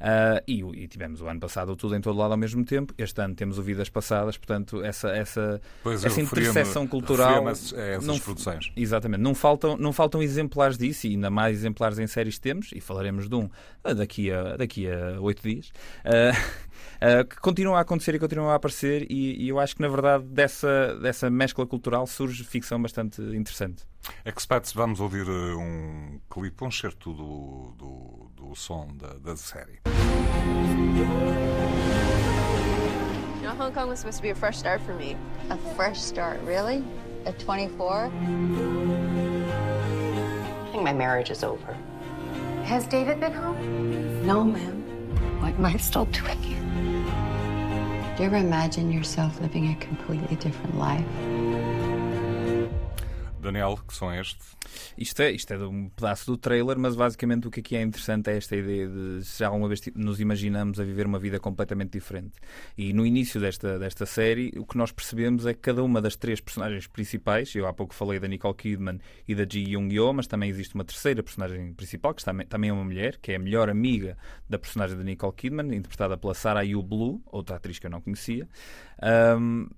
uh, 0.00 0.42
e, 0.46 0.62
e, 0.62 0.88
tivemos 0.88 1.20
o 1.20 1.26
ano 1.26 1.40
passado 1.40 1.74
tudo 1.76 1.94
em 1.94 2.00
todo 2.00 2.18
lado 2.18 2.32
ao 2.32 2.38
mesmo 2.38 2.64
tempo, 2.64 2.94
este 2.98 3.20
ano 3.20 3.34
temos 3.34 3.58
o 3.58 3.62
Vidas 3.62 3.88
Passadas, 3.88 4.36
portanto, 4.36 4.82
essa, 4.82 5.08
essa, 5.10 5.60
pois 5.82 6.04
essa 6.04 6.20
interseção 6.20 6.86
cultural. 6.86 7.48
Essas, 7.48 7.72
essas 7.72 8.06
não, 8.06 8.18
produções. 8.18 8.72
Exatamente, 8.76 9.20
não 9.20 9.34
faltam, 9.34 9.76
não 9.76 9.92
faltam 9.92 10.22
exemplares 10.22 10.76
disso, 10.76 11.06
e 11.06 11.10
ainda 11.10 11.30
mais 11.30 11.58
exemplares 11.58 11.98
em 11.98 12.06
séries 12.06 12.31
temos, 12.38 12.70
e 12.74 12.80
falaremos 12.80 13.28
de 13.28 13.34
um 13.34 13.48
ah, 13.84 13.94
daqui 13.94 14.30
a, 14.30 14.56
daqui 14.56 14.88
a 14.88 15.20
oito 15.20 15.42
dias, 15.42 15.72
uh, 16.04 17.20
uh, 17.20 17.24
que 17.28 17.36
continuam 17.36 17.76
a 17.76 17.80
acontecer 17.80 18.14
e 18.14 18.18
continuam 18.18 18.50
a 18.50 18.54
aparecer, 18.54 19.06
e, 19.10 19.44
e, 19.44 19.48
eu 19.48 19.58
acho 19.58 19.76
que, 19.76 19.82
na 19.82 19.88
verdade, 19.88 20.24
dessa, 20.24 20.96
dessa 21.00 21.30
mescla 21.30 21.66
cultural 21.66 22.06
surge 22.06 22.44
ficção 22.44 22.80
bastante 22.80 23.20
interessante. 23.20 23.84
Expats, 24.24 24.72
vamos 24.72 25.00
ouvir 25.00 25.28
um 25.28 26.20
clipe, 26.28 26.64
um 26.64 26.70
certo 26.70 27.12
do, 27.12 27.74
do, 27.78 28.30
do 28.34 28.54
som 28.54 28.88
da, 28.96 29.14
da 29.14 29.36
série. 29.36 29.80
You 33.42 33.48
know, 33.48 33.54
Hong 33.56 33.72
Kong 33.72 33.88
was 33.88 34.00
supposed 34.00 34.18
to 34.18 34.22
be 34.22 34.30
a 34.30 34.34
fresh 34.34 34.58
start 34.58 34.80
for 34.82 34.94
me. 34.94 35.16
A 35.50 35.56
fresh 35.74 36.00
start, 36.00 36.40
really? 36.44 36.84
At 37.26 37.38
24? 37.38 38.06
I 38.06 38.10
think 40.70 40.82
my 40.84 40.92
marriage 40.92 41.30
is 41.30 41.42
over. 41.44 41.76
Has 42.64 42.86
David 42.86 43.20
been 43.20 43.32
home? 43.32 44.26
No, 44.26 44.44
ma'am. 44.44 44.82
What 45.40 45.54
am 45.54 45.66
I 45.66 45.76
still 45.76 46.06
doing 46.06 46.38
here? 46.42 46.60
Do 48.16 48.22
you 48.22 48.26
ever 48.26 48.36
imagine 48.36 48.92
yourself 48.92 49.40
living 49.40 49.70
a 49.70 49.74
completely 49.76 50.36
different 50.36 50.78
life? 50.78 51.04
Daniel, 53.42 53.78
que 53.86 53.94
som 53.94 54.10
é 54.10 54.20
este? 54.20 54.40
Isto 54.96 55.22
é, 55.22 55.30
isto 55.32 55.52
é 55.52 55.58
de 55.58 55.64
um 55.64 55.88
pedaço 55.88 56.26
do 56.26 56.36
trailer, 56.36 56.78
mas 56.78 56.94
basicamente 56.94 57.46
o 57.48 57.50
que 57.50 57.60
aqui 57.60 57.76
é 57.76 57.82
interessante 57.82 58.30
é 58.30 58.36
esta 58.36 58.56
ideia 58.56 58.88
de 58.88 59.24
se 59.24 59.44
alguma 59.44 59.68
vez 59.68 59.82
nos 59.94 60.20
imaginamos 60.20 60.78
a 60.80 60.84
viver 60.84 61.06
uma 61.06 61.18
vida 61.18 61.38
completamente 61.38 61.90
diferente. 61.90 62.32
E 62.76 62.92
no 62.92 63.04
início 63.04 63.40
desta, 63.40 63.78
desta 63.78 64.06
série, 64.06 64.52
o 64.56 64.64
que 64.64 64.76
nós 64.76 64.92
percebemos 64.92 65.46
é 65.46 65.54
que 65.54 65.60
cada 65.60 65.82
uma 65.82 66.00
das 66.00 66.16
três 66.16 66.40
personagens 66.40 66.86
principais, 66.86 67.54
eu 67.54 67.66
há 67.66 67.72
pouco 67.72 67.94
falei 67.94 68.18
da 68.18 68.28
Nicole 68.28 68.54
Kidman 68.54 69.00
e 69.26 69.34
da 69.34 69.44
Ji 69.44 69.72
Young 69.72 69.92
Yo, 69.92 70.12
mas 70.12 70.26
também 70.26 70.48
existe 70.48 70.74
uma 70.74 70.84
terceira 70.84 71.22
personagem 71.22 71.74
principal, 71.74 72.14
que 72.14 72.24
também 72.24 72.70
é 72.70 72.72
uma 72.72 72.84
mulher, 72.84 73.18
que 73.18 73.32
é 73.32 73.36
a 73.36 73.38
melhor 73.38 73.68
amiga 73.68 74.16
da 74.48 74.58
personagem 74.58 74.96
da 74.96 75.04
Nicole 75.04 75.32
Kidman, 75.34 75.74
interpretada 75.74 76.16
pela 76.16 76.34
Sarah 76.34 76.62
Yu 76.62 76.82
Blue, 76.82 77.22
outra 77.26 77.56
atriz 77.56 77.78
que 77.78 77.86
eu 77.86 77.90
não 77.90 78.00
conhecia. 78.00 78.48
Um, 79.02 79.68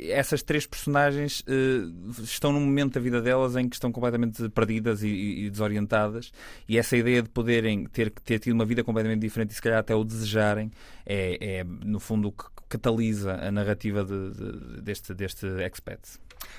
essas 0.00 0.42
três 0.42 0.66
personagens 0.66 1.40
uh, 1.40 2.22
estão 2.22 2.52
num 2.52 2.60
momento 2.60 2.94
da 2.94 3.00
vida 3.00 3.09
delas 3.18 3.56
em 3.56 3.66
que 3.66 3.76
estão 3.76 3.90
completamente 3.90 4.46
perdidas 4.50 5.02
e, 5.02 5.08
e, 5.08 5.50
desorientadas, 5.50 6.30
e 6.68 6.76
essa 6.76 6.94
ideia 6.98 7.22
de 7.22 7.30
poderem 7.30 7.86
ter, 7.86 8.10
ter 8.10 8.38
tido 8.38 8.52
uma 8.52 8.66
vida 8.66 8.84
completamente 8.84 9.20
diferente 9.20 9.52
e 9.52 9.54
se 9.54 9.62
calhar 9.62 9.78
até 9.78 9.94
o 9.94 10.04
desejarem 10.04 10.70
é, 11.06 11.60
é 11.60 11.64
no 11.64 11.98
fundo 11.98 12.28
o 12.28 12.32
que 12.32 12.44
catalisa 12.68 13.34
a 13.34 13.50
narrativa 13.50 14.04
de, 14.04 14.30
de, 14.30 14.80
deste, 14.82 15.14
deste 15.14 15.46
expat. 15.46 16.00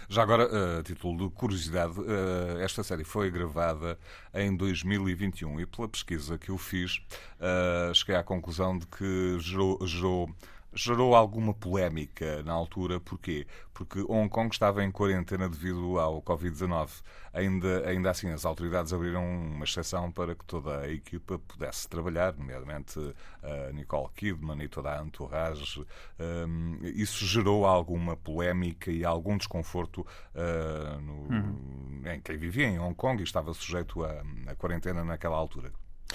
Já 0.09 0.23
agora, 0.23 0.47
uh, 0.47 0.79
a 0.79 0.83
título 0.83 1.29
de 1.29 1.33
curiosidade, 1.33 1.99
uh, 1.99 2.59
esta 2.59 2.83
série 2.83 3.03
foi 3.03 3.31
gravada 3.31 3.97
em 4.33 4.55
2021 4.55 5.61
e 5.61 5.65
pela 5.65 5.87
pesquisa 5.87 6.37
que 6.37 6.49
eu 6.49 6.57
fiz, 6.57 6.97
uh, 7.39 7.93
cheguei 7.93 8.15
à 8.15 8.23
conclusão 8.23 8.77
de 8.77 8.85
que 8.87 9.37
gerou, 9.39 9.79
gerou 9.87 10.29
gerou 10.73 11.15
alguma 11.15 11.53
polémica 11.53 12.43
na 12.43 12.53
altura. 12.53 12.99
Porquê? 12.99 13.45
Porque 13.73 13.99
Hong 14.07 14.29
Kong 14.29 14.49
estava 14.51 14.83
em 14.83 14.91
quarentena 14.91 15.49
devido 15.49 15.99
ao 15.99 16.21
Covid-19. 16.21 17.01
Ainda, 17.33 17.87
ainda 17.87 18.09
assim, 18.09 18.29
as 18.29 18.45
autoridades 18.45 18.93
abriram 18.93 19.23
uma 19.23 19.63
exceção 19.63 20.11
para 20.11 20.35
que 20.35 20.45
toda 20.45 20.81
a 20.81 20.91
equipa 20.91 21.39
pudesse 21.39 21.87
trabalhar, 21.87 22.33
nomeadamente 22.33 22.99
a 23.41 23.71
Nicole 23.71 24.09
Kidman 24.15 24.61
e 24.61 24.67
toda 24.67 24.99
a 24.99 25.03
entourage. 25.03 25.85
Um, 26.19 26.77
isso 26.83 27.25
gerou 27.25 27.65
alguma 27.65 28.15
polémica 28.15 28.91
e 28.91 29.05
algum 29.05 29.37
desconforto 29.37 30.05
uh, 30.35 31.01
no, 31.01 31.13
uhum. 31.13 32.01
em 32.05 32.19
quem 32.21 32.37
vivia 32.37 32.67
em 32.67 32.79
Hong 32.79 32.95
Kong 32.95 33.21
e 33.21 33.23
estava 33.23 33.53
sujeito 33.53 34.03
a 34.03 34.55
quarentena 34.55 35.03
naquela 35.03 35.37
altura. 35.37 35.71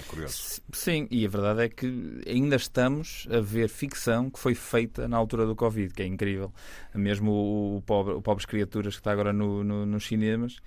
Curioso. 0.07 0.61
Sim, 0.71 1.07
e 1.09 1.25
a 1.25 1.29
verdade 1.29 1.61
é 1.61 1.69
que 1.69 2.21
ainda 2.27 2.55
estamos 2.55 3.27
a 3.31 3.39
ver 3.39 3.69
ficção 3.69 4.29
que 4.29 4.39
foi 4.39 4.53
feita 4.55 5.07
na 5.07 5.17
altura 5.17 5.45
do 5.45 5.55
Covid, 5.55 5.93
que 5.93 6.01
é 6.01 6.05
incrível. 6.05 6.53
Mesmo 6.93 7.31
o, 7.31 7.77
o, 7.77 7.81
pobre, 7.81 8.13
o 8.13 8.21
Pobres 8.21 8.45
Criaturas, 8.45 8.95
que 8.95 8.99
está 8.99 9.11
agora 9.11 9.33
no, 9.33 9.63
no, 9.63 9.85
nos 9.85 10.05
cinemas, 10.05 10.57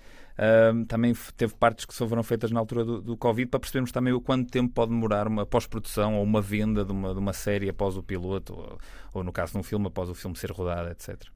também 0.88 1.14
teve 1.37 1.54
partes 1.54 1.84
que 1.84 1.94
foram 1.94 2.22
feitas 2.22 2.50
na 2.50 2.60
altura 2.60 2.84
do, 2.84 3.00
do, 3.02 3.16
Covid, 3.16 3.50
para 3.50 3.60
percebermos 3.60 3.92
também 3.92 4.12
o 4.12 4.20
quanto 4.20 4.50
tempo 4.50 4.72
pode 4.72 4.90
demorar 4.90 5.26
uma 5.28 5.44
pós-produção 5.44 6.16
ou 6.16 6.25
uma 6.25 6.40
venda 6.40 6.84
de 6.84 6.92
uma, 6.92 7.12
de 7.12 7.18
uma 7.18 7.32
série 7.32 7.68
após 7.68 7.96
o 7.96 8.02
piloto, 8.02 8.54
ou, 8.54 8.78
ou 9.12 9.25
no 9.25 9.32
caso 9.32 9.52
de 9.52 9.58
um 9.58 9.62
filme, 9.62 9.87
após 9.87 10.08
o 10.08 10.14
filme 10.14 10.37
ser 10.37 10.50
rodado, 10.50 10.88
etc. 10.90 11.30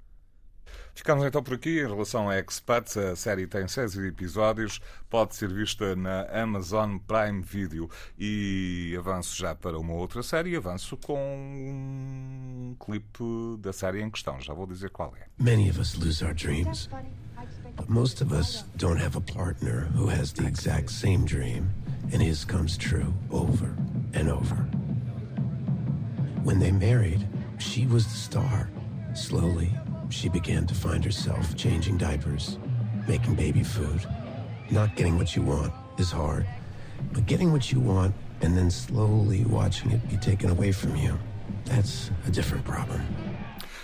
Ficamos 0.94 1.24
então 1.24 1.42
por 1.42 1.54
aqui 1.54 1.80
em 1.80 1.86
relação 1.86 2.28
a 2.28 2.38
Expats. 2.38 2.96
A 2.96 3.16
série 3.16 3.46
tem 3.46 3.66
seis 3.66 3.96
episódios, 3.96 4.80
pode 5.10 5.34
ser 5.34 5.52
vista 5.52 5.96
na 5.96 6.22
Amazon 6.30 6.98
Prime 6.98 7.42
Video. 7.42 7.90
E 8.18 8.94
avanço 8.98 9.36
já 9.36 9.54
para 9.54 9.78
uma 9.78 9.94
outra 9.94 10.22
série, 10.22 10.56
avanço 10.56 10.96
com 10.96 11.18
um 11.18 12.76
clipe 12.78 13.24
da 13.58 13.72
série 13.72 14.02
em 14.02 14.10
questão. 14.10 14.40
Já 14.40 14.54
vou 14.54 14.66
dizer 14.66 14.90
qual 14.90 15.12
é. 15.16 15.26
Many 15.42 15.68
of 15.68 15.80
us 15.80 15.94
lose 15.96 16.24
our 16.24 16.34
dreams. 16.34 16.88
But 17.76 17.88
most 17.88 18.22
of 18.22 18.32
us 18.32 18.64
don't 18.76 19.02
have 19.02 19.16
a 19.16 19.20
partner 19.20 19.88
who 19.94 20.08
has 20.08 20.32
the 20.32 20.46
exact 20.46 20.90
same 20.90 21.24
dream 21.24 21.68
and 22.12 22.22
his 22.22 22.44
comes 22.44 22.76
true 22.76 23.12
over 23.30 23.74
and 24.14 24.30
over. 24.30 24.56
When 26.44 26.60
they 26.60 26.70
married, 26.70 27.26
she 27.58 27.86
was 27.86 28.06
the 28.06 28.16
star. 28.16 28.70
Slowly, 29.14 29.72
she 30.10 30.28
began 30.28 30.66
to 30.66 30.74
find 30.74 31.04
herself 31.04 31.56
changing 31.56 31.98
diapers, 31.98 32.58
making 33.08 33.34
baby 33.34 33.62
food. 33.62 34.04
Not 34.70 34.96
getting 34.96 35.16
what 35.16 35.36
you 35.36 35.42
want 35.42 35.72
is 35.98 36.10
hard, 36.10 36.46
but 37.12 37.26
getting 37.26 37.52
what 37.52 37.70
you 37.70 37.80
want 37.80 38.14
and 38.40 38.56
then 38.56 38.70
slowly 38.70 39.44
watching 39.44 39.90
it 39.90 40.08
be 40.08 40.16
taken 40.16 40.50
away 40.50 40.72
from 40.72 40.96
you, 40.96 41.18
that's 41.64 42.10
a 42.26 42.30
different 42.30 42.64
problem. 42.64 43.00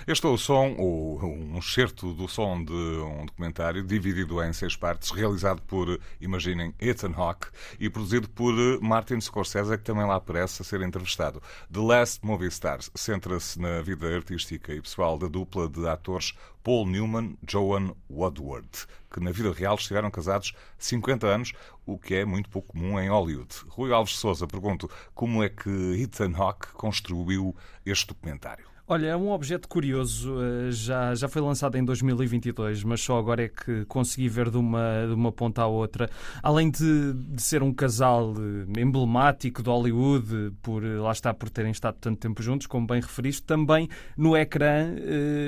Este 0.07 0.27
é 0.27 0.31
o 0.31 0.39
som, 0.39 0.75
ou 0.79 1.23
um 1.23 1.59
excerto 1.59 2.15
do 2.15 2.27
som 2.27 2.65
de 2.65 2.73
um 2.73 3.27
documentário 3.27 3.85
dividido 3.85 4.43
em 4.43 4.51
seis 4.51 4.75
partes, 4.75 5.11
realizado 5.11 5.61
por, 5.63 6.01
imaginem, 6.19 6.75
Ethan 6.81 7.13
Hawke 7.15 7.49
e 7.79 7.91
produzido 7.91 8.27
por 8.31 8.55
Martin 8.81 9.21
Scorsese, 9.21 9.77
que 9.77 9.85
também 9.85 10.07
lá 10.07 10.15
aparece 10.15 10.63
a 10.63 10.65
ser 10.65 10.81
entrevistado. 10.81 11.43
The 11.71 11.81
Last 11.81 12.25
Movie 12.25 12.49
Stars 12.49 12.91
centra-se 12.95 13.61
na 13.61 13.83
vida 13.83 14.07
artística 14.15 14.73
e 14.73 14.81
pessoal 14.81 15.19
da 15.19 15.29
dupla 15.29 15.69
de 15.69 15.87
atores 15.87 16.33
Paul 16.65 16.87
Newman 16.87 17.37
e 17.43 17.51
Joan 17.51 17.95
Woodward, 18.11 18.71
que 19.13 19.21
na 19.21 19.33
vida 19.33 19.53
real 19.53 19.75
estiveram 19.75 20.11
casados 20.11 20.55
50 20.79 21.27
anos, 21.27 21.53
o 21.85 21.99
que 21.99 22.15
é 22.15 22.25
muito 22.25 22.49
pouco 22.49 22.69
comum 22.69 22.99
em 22.99 23.11
Hollywood. 23.11 23.55
Rui 23.69 23.93
Alves 23.93 24.17
Souza 24.17 24.47
pergunto 24.47 24.91
como 25.15 25.45
é 25.45 25.51
que 25.51 25.69
Ethan 25.69 26.33
Hawke 26.35 26.69
construiu 26.73 27.55
este 27.85 28.07
documentário. 28.07 28.70
Olha, 28.93 29.07
é 29.07 29.17
um 29.17 29.31
objeto 29.31 29.69
curioso, 29.69 30.35
eh, 30.43 30.73
já, 30.73 31.15
já 31.15 31.29
foi 31.29 31.41
lançado 31.41 31.79
em 31.79 31.85
2022, 31.85 32.83
mas 32.83 33.01
só 33.01 33.21
agora 33.21 33.45
é 33.45 33.49
que 33.49 33.85
consegui 33.85 34.29
ver 34.29 34.51
de 34.51 34.57
uma, 34.57 35.07
de 35.07 35.15
uma 35.15 35.31
ponta 35.31 35.63
à 35.63 35.67
outra. 35.69 36.11
Além 36.43 36.69
de, 36.73 37.13
de 37.13 37.41
ser 37.41 37.63
um 37.63 37.73
casal 37.73 38.35
eh, 38.37 38.81
emblemático 38.81 39.63
de 39.63 39.71
Hollywood, 39.71 40.55
por 40.61 40.83
eh, 40.83 40.99
lá 40.99 41.13
está 41.13 41.33
por 41.33 41.49
terem 41.49 41.71
estado 41.71 41.99
tanto 42.01 42.19
tempo 42.19 42.43
juntos, 42.43 42.67
como 42.67 42.85
bem 42.85 43.01
referiste, 43.01 43.45
também 43.45 43.89
no 44.17 44.37
ecrã 44.37 44.93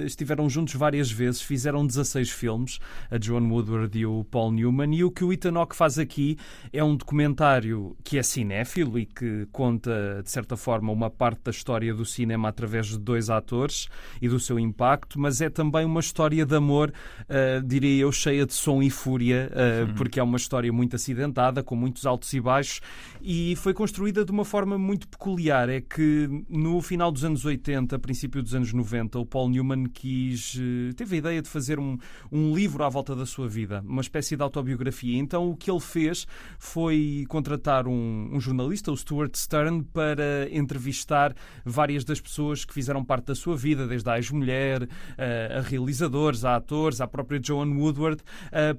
estiveram 0.06 0.48
juntos 0.48 0.74
várias 0.74 1.10
vezes, 1.10 1.42
fizeram 1.42 1.84
16 1.84 2.30
filmes, 2.30 2.78
a 3.10 3.20
Joan 3.20 3.48
Woodward 3.48 3.98
e 3.98 4.06
o 4.06 4.22
Paul 4.22 4.52
Newman, 4.52 4.94
e 4.94 5.02
o 5.02 5.10
que 5.10 5.24
o 5.24 5.32
Ethan 5.32 5.58
Hawke 5.58 5.74
faz 5.74 5.98
aqui 5.98 6.38
é 6.72 6.84
um 6.84 6.94
documentário 6.94 7.96
que 8.04 8.18
é 8.18 8.22
cinéfilo 8.22 9.00
e 9.00 9.04
que 9.04 9.48
conta, 9.50 10.22
de 10.22 10.30
certa 10.30 10.56
forma, 10.56 10.92
uma 10.92 11.10
parte 11.10 11.40
da 11.42 11.50
história 11.50 11.92
do 11.92 12.04
cinema 12.04 12.48
através 12.48 12.86
de 12.86 12.98
dois 12.98 13.31
atores 13.36 13.88
e 14.20 14.28
do 14.28 14.38
seu 14.38 14.58
impacto, 14.58 15.18
mas 15.18 15.40
é 15.40 15.50
também 15.50 15.84
uma 15.84 16.00
história 16.00 16.44
de 16.44 16.54
amor, 16.54 16.92
uh, 17.22 17.66
diria 17.66 18.02
eu, 18.02 18.12
cheia 18.12 18.46
de 18.46 18.54
som 18.54 18.82
e 18.82 18.90
fúria, 18.90 19.50
uh, 19.52 19.94
porque 19.94 20.18
é 20.18 20.22
uma 20.22 20.36
história 20.36 20.72
muito 20.72 20.96
acidentada, 20.96 21.62
com 21.62 21.76
muitos 21.76 22.06
altos 22.06 22.32
e 22.32 22.40
baixos, 22.40 22.80
e 23.20 23.54
foi 23.56 23.74
construída 23.74 24.24
de 24.24 24.32
uma 24.32 24.44
forma 24.44 24.78
muito 24.78 25.06
peculiar. 25.08 25.68
É 25.68 25.80
que 25.80 26.28
no 26.48 26.80
final 26.80 27.12
dos 27.12 27.24
anos 27.24 27.44
80, 27.44 27.98
princípio 27.98 28.42
dos 28.42 28.54
anos 28.54 28.72
90, 28.72 29.18
o 29.18 29.26
Paul 29.26 29.48
Newman 29.48 29.84
quis, 29.86 30.54
uh, 30.54 30.94
teve 30.94 31.16
a 31.16 31.18
ideia 31.18 31.42
de 31.42 31.48
fazer 31.48 31.78
um, 31.78 31.96
um 32.30 32.54
livro 32.54 32.84
à 32.84 32.88
volta 32.88 33.14
da 33.14 33.26
sua 33.26 33.48
vida, 33.48 33.82
uma 33.86 34.00
espécie 34.00 34.36
de 34.36 34.42
autobiografia. 34.42 35.18
Então 35.18 35.50
o 35.50 35.56
que 35.56 35.70
ele 35.70 35.80
fez 35.80 36.26
foi 36.58 37.24
contratar 37.28 37.86
um, 37.86 38.30
um 38.32 38.40
jornalista, 38.40 38.90
o 38.90 38.96
Stuart 38.96 39.34
Stern, 39.36 39.84
para 39.92 40.48
entrevistar 40.50 41.34
várias 41.64 42.04
das 42.04 42.20
pessoas 42.20 42.64
que 42.64 42.74
fizeram 42.74 43.04
parte 43.04 43.21
parte 43.22 43.26
da 43.26 43.34
sua 43.34 43.56
vida, 43.56 43.86
desde 43.86 44.08
a 44.10 44.16
ex-mulher, 44.16 44.88
a 45.16 45.60
realizadores, 45.60 46.44
a 46.44 46.56
atores, 46.56 47.00
à 47.00 47.06
própria 47.06 47.40
Joan 47.42 47.70
Woodward, 47.76 48.22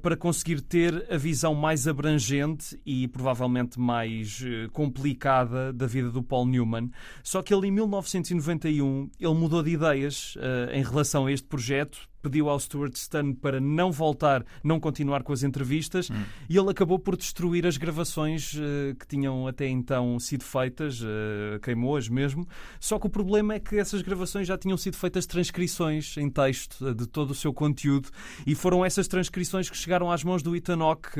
para 0.02 0.18
conseguir 0.18 0.62
ter 0.62 1.06
a 1.10 1.18
visão 1.18 1.56
mais 1.56 1.88
abrangente 1.88 2.80
e 2.86 3.08
provavelmente 3.08 3.80
mais 3.80 4.44
eh, 4.46 4.68
complicada 4.72 5.72
da 5.72 5.88
vida 5.88 6.10
do 6.10 6.22
Paul 6.22 6.46
Newman. 6.46 6.92
Só 7.24 7.42
que 7.42 7.54
ele, 7.54 7.68
em 7.68 7.72
1991, 7.72 9.10
ele 9.20 9.34
mudou 9.34 9.64
de 9.64 9.72
ideias 9.72 10.36
eh, 10.38 10.78
em 10.78 10.84
relação 10.84 11.26
a 11.26 11.32
este 11.32 11.48
projeto 11.48 12.10
pediu 12.24 12.50
ao 12.50 12.58
Stuart 12.58 12.96
Stern 12.96 13.36
para 13.36 13.60
não 13.60 13.92
voltar, 13.92 14.46
não 14.63 14.80
continuar 14.80 15.24
com 15.24 15.34
as 15.34 15.44
entrevistas 15.44 16.10
hum. 16.10 16.24
e 16.50 16.58
ele 16.58 16.72
acabou 16.72 16.98
por 16.98 17.18
destruir 17.18 17.68
as 17.68 17.75
gravações 17.75 18.53
uh, 18.53 18.96
que 18.98 19.06
tinham 19.06 19.46
até 19.46 19.68
então 19.68 20.18
sido 20.20 20.44
feitas, 20.44 21.01
uh, 21.01 21.60
queimou-as 21.62 22.08
mesmo. 22.08 22.48
Só 22.80 22.98
que 22.98 23.06
o 23.06 23.10
problema 23.10 23.56
é 23.56 23.60
que 23.60 23.75
essas 23.75 24.01
gravações 24.01 24.48
já 24.48 24.58
tinham 24.58 24.77
sido 24.77 24.96
feitas 24.96 25.25
transcrições 25.25 26.15
em 26.18 26.30
texto 26.30 26.88
uh, 26.88 26.96
de 26.96 27.06
todo 27.06 27.32
o 27.32 27.36
seu 27.36 27.53
conteúdo 27.53 28.10
e 28.48 28.56
foram 28.56 28.86
essas 28.86 29.08
transcrições 29.08 29.70
que 29.70 29.77
chegaram 29.77 30.10
às 30.10 30.24
mãos 30.24 30.42
do 30.42 30.56
Ethan 30.56 30.82
Hawke 30.82 31.20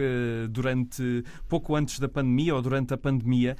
durante 0.50 1.24
pouco 1.50 1.76
antes 1.76 2.00
da 2.00 2.08
pandemia 2.08 2.56
ou 2.56 2.62
durante 2.62 2.94
a 2.94 2.98
pandemia. 2.98 3.58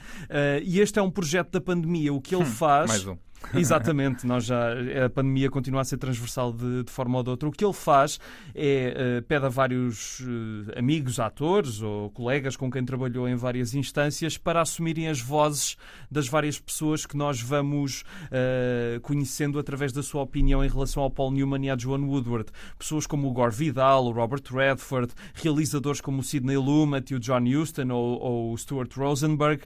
e 0.64 0.80
este 0.80 1.00
é 1.00 1.02
um 1.02 1.12
projeto 1.12 1.52
da 1.52 1.62
pandemia. 1.62 2.14
O 2.14 2.22
que 2.22 2.34
ele 2.34 2.44
hum, 2.44 2.48
faz. 2.48 2.90
Mais 2.90 3.06
um. 3.06 3.18
Exatamente, 3.54 4.26
nós 4.26 4.46
já, 4.46 4.72
a 5.06 5.10
pandemia 5.10 5.50
continua 5.50 5.82
a 5.82 5.84
ser 5.84 5.98
transversal 5.98 6.52
de, 6.52 6.84
de 6.84 6.92
forma 6.92 7.18
ou 7.18 7.24
de 7.24 7.30
outra. 7.30 7.50
O 7.50 7.52
que 7.52 7.64
ele 7.64 7.74
faz 7.74 8.20
é 8.56 9.20
uh, 9.20 9.24
pede 9.24 9.46
a 9.46 9.50
vários 9.50 10.20
uh, 10.22 10.78
amigos, 10.78 11.20
atores 11.20 11.82
ou 11.82 12.10
colegas 12.12 12.56
com 12.56 12.72
quem 12.72 12.84
trabalhou 12.84 13.28
em 13.28 13.36
várias 13.36 13.74
instâncias 13.74 14.38
para 14.38 14.62
assumirem 14.62 15.08
as 15.08 15.20
vozes 15.20 15.76
das 16.10 16.28
várias 16.28 16.60
pessoas 16.60 17.06
que 17.06 17.18
nós 17.18 17.42
vamos 17.42 18.04
uh, 18.28 19.00
conhecendo 19.02 19.60
através 19.60 19.92
da 19.92 20.02
sua 20.02 20.22
opinião 20.22 20.64
em 20.64 20.70
relação 20.70 21.04
ao 21.04 21.12
Paul 21.12 21.32
Newman 21.32 21.66
e 21.66 21.70
à 21.70 21.78
Joan 21.78 22.06
Woodward. 22.06 22.50
Pessoas 22.78 23.06
como 23.06 23.28
o 23.28 23.34
Gore 23.34 23.54
Vidal, 23.54 24.06
o 24.06 24.12
Robert 24.12 24.44
Redford, 24.52 25.14
realizadores 25.34 26.02
como 26.02 26.20
o 26.20 26.24
Sidney 26.24 26.58
Lumet 26.58 27.12
e 27.12 27.16
o 27.16 27.20
John 27.20 27.44
Huston 27.44 27.90
ou, 27.92 28.20
ou 28.20 28.54
o 28.54 28.58
Stuart 28.58 28.96
Rosenberg, 28.96 29.64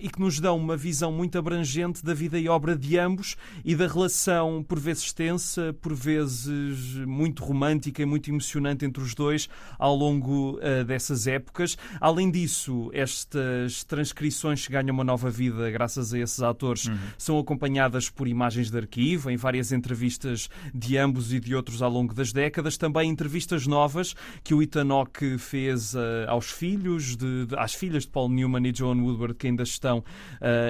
e 0.00 0.08
que 0.08 0.20
nos 0.20 0.40
dão 0.40 0.56
uma 0.56 0.76
visão 0.76 1.10
muito 1.10 1.38
abrangente 1.38 2.04
da 2.04 2.14
vida 2.14 2.38
e 2.38 2.48
obra 2.48 2.76
de 2.76 2.98
ambos 2.98 3.05
ambos 3.06 3.36
e 3.64 3.74
da 3.74 3.86
relação, 3.86 4.64
por 4.66 4.78
vezes 4.78 5.12
tensa, 5.12 5.74
por 5.80 5.94
vezes 5.94 6.94
muito 7.06 7.44
romântica 7.44 8.02
e 8.02 8.06
muito 8.06 8.28
emocionante 8.30 8.84
entre 8.84 9.02
os 9.02 9.14
dois 9.14 9.48
ao 9.78 9.94
longo 9.94 10.58
uh, 10.58 10.84
dessas 10.84 11.26
épocas. 11.26 11.76
Além 12.00 12.30
disso, 12.30 12.90
estas 12.92 13.84
transcrições 13.84 14.66
que 14.66 14.72
ganham 14.72 14.94
uma 14.94 15.04
nova 15.04 15.30
vida 15.30 15.70
graças 15.70 16.12
a 16.12 16.18
esses 16.18 16.42
atores 16.42 16.86
uhum. 16.86 16.98
são 17.16 17.38
acompanhadas 17.38 18.10
por 18.10 18.26
imagens 18.26 18.70
de 18.70 18.76
arquivo, 18.76 19.30
em 19.30 19.36
várias 19.36 19.72
entrevistas 19.72 20.48
de 20.74 20.98
ambos 20.98 21.32
e 21.32 21.40
de 21.40 21.54
outros 21.54 21.82
ao 21.82 21.90
longo 21.90 22.12
das 22.14 22.32
décadas. 22.32 22.76
Também 22.76 23.10
entrevistas 23.10 23.66
novas 23.66 24.14
que 24.42 24.54
o 24.54 24.62
Ethan 24.62 24.90
Hawke 24.90 25.38
fez 25.38 25.94
uh, 25.94 25.98
aos 26.28 26.50
filhos, 26.50 27.16
de, 27.16 27.46
de, 27.46 27.56
às 27.56 27.74
filhas 27.74 28.04
de 28.04 28.10
Paul 28.10 28.28
Newman 28.28 28.66
e 28.68 28.74
Joan 28.74 29.00
Woodward, 29.00 29.34
que 29.34 29.46
ainda 29.46 29.62
estão 29.62 29.98
uh, 29.98 30.04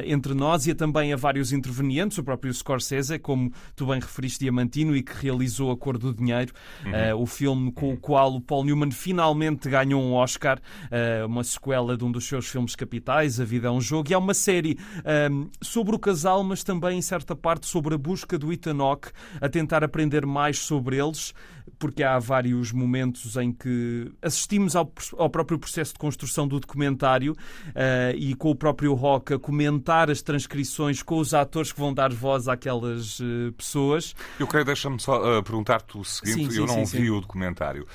entre 0.05 0.35
nós, 0.35 0.67
e 0.67 0.75
também 0.75 1.13
a 1.13 1.17
vários 1.17 1.53
intervenientes, 1.53 2.19
próprio 2.27 2.53
Scorsese, 2.53 3.21
como 3.21 3.53
tu 3.77 3.87
bem 3.87 4.01
referiste, 4.01 4.41
Diamantino, 4.41 4.97
e 4.97 5.03
que 5.03 5.13
realizou 5.15 5.71
A 5.71 5.77
Cor 5.77 5.97
do 5.97 6.13
Dinheiro, 6.13 6.53
uhum. 6.85 6.91
uh, 6.91 7.23
o 7.23 7.25
filme 7.25 7.71
com 7.71 7.93
o 7.93 7.97
qual 7.97 8.35
o 8.35 8.41
Paul 8.41 8.65
Newman 8.65 8.91
finalmente 8.91 9.69
ganhou 9.69 10.03
um 10.03 10.13
Oscar, 10.13 10.59
uh, 10.59 11.27
uma 11.27 11.45
sequela 11.45 11.97
de 11.97 12.05
um 12.05 12.11
dos 12.11 12.27
seus 12.27 12.49
filmes 12.49 12.75
capitais, 12.75 13.39
A 13.39 13.45
Vida 13.45 13.69
é 13.69 13.71
um 13.71 13.81
Jogo, 13.81 14.11
e 14.11 14.15
é 14.15 14.19
uma 14.19 14.35
série 14.35 14.77
um, 15.31 15.49
sobre 15.63 15.95
o 15.95 15.99
casal, 16.01 16.43
mas 16.43 16.65
também, 16.65 16.99
em 16.99 17.03
certa 17.03 17.37
parte, 17.37 17.67
sobre 17.67 17.95
a 17.95 17.99
busca 17.99 18.37
do 18.37 18.53
Ethan 18.53 18.79
Hawke 18.79 19.11
a 19.41 19.49
tentar 19.49 19.85
aprender 19.85 20.27
mais 20.27 20.59
sobre 20.59 20.97
eles 20.97 21.33
porque 21.79 22.03
há 22.03 22.19
vários 22.19 22.73
momentos 22.73 23.37
em 23.37 23.53
que 23.53 24.11
assistimos 24.23 24.75
ao, 24.75 24.91
ao 25.19 25.29
próprio 25.29 25.59
processo 25.59 25.93
de 25.93 25.99
construção 25.99 26.47
do 26.47 26.59
documentário 26.59 27.33
uh, 27.33 28.17
e 28.17 28.35
com 28.35 28.51
o 28.51 28.55
próprio 28.55 28.95
Rock 28.95 29.35
a 29.35 29.39
comentar 29.39 30.11
as 30.11 30.23
transcrições 30.23 31.03
com 31.03 31.19
os 31.19 31.35
atores 31.35 31.73
que 31.73 31.79
vão 31.79 31.93
dar 31.93 32.13
voz 32.13 32.49
àquelas 32.49 33.21
uh, 33.21 33.53
pessoas. 33.57 34.15
Eu 34.39 34.47
quero, 34.47 34.65
deixa-me 34.65 35.01
só 35.01 35.39
uh, 35.39 35.43
perguntar-te 35.43 35.99
o 35.99 36.05
seguinte: 36.05 36.55
sim, 36.55 36.61
eu 36.61 36.67
não 36.67 36.87
sim, 36.87 36.99
vi 36.99 37.07
sim. 37.07 37.11
o 37.11 37.21
documentário, 37.21 37.87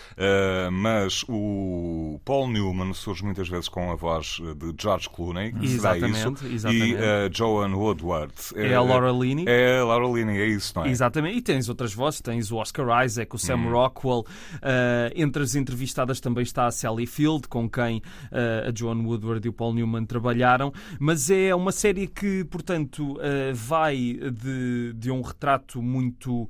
mas 0.72 1.24
o 1.28 2.20
Paul 2.24 2.50
Newman 2.50 2.94
surge 2.94 3.24
muitas 3.24 3.48
vezes 3.48 3.68
com 3.68 3.92
a 3.92 3.96
voz 3.96 4.40
de 4.56 4.74
George 4.80 5.10
Clooney, 5.10 5.54
que 5.54 5.66
exatamente, 5.66 6.46
isso, 6.46 6.48
exatamente. 6.48 6.96
e 6.96 7.34
Joan 7.34 7.75
Woodward. 7.75 8.34
É 8.56 8.75
a 8.75 8.82
Laura 8.82 9.12
Linney. 9.12 9.46
É 9.48 9.80
a 9.80 9.86
Laura 9.86 10.08
Linney, 10.08 10.40
é 10.40 10.48
isso, 10.48 10.74
não 10.75 10.86
é? 10.86 10.90
Exatamente, 10.90 11.38
e 11.38 11.42
tens 11.42 11.70
outras 11.70 11.94
vozes, 11.94 12.22
tens 12.22 12.51
o 12.51 12.58
Oscar 12.58 13.06
Isaac, 13.06 13.36
o 13.36 13.38
Sam 13.38 13.61
hum. 13.68 13.72
Rockwell. 13.72 14.20
Uh, 14.20 15.12
entre 15.15 15.44
as 15.44 15.56
entrevistadas 15.56 16.20
também 16.20 16.44
está 16.44 16.65
a 16.65 16.72
Sally 16.72 17.06
Field, 17.06 17.48
com 17.48 17.70
quem 17.70 17.98
uh, 17.98 18.70
a 18.70 18.72
Joan 18.74 19.01
Woodward 19.03 19.46
e 19.46 19.50
o 19.50 19.53
Paul 19.53 19.74
Newman 19.74 20.06
trabalharam. 20.06 20.74
Mas 21.00 21.30
é 21.30 21.53
uma 21.53 21.72
série 21.72 22.08
que, 22.08 22.44
portanto, 22.46 23.13
uh, 23.13 23.53
vai 23.53 24.20
de, 24.32 24.94
de 24.94 25.12
um 25.12 25.22
retrato 25.22 25.82
muito 25.82 26.50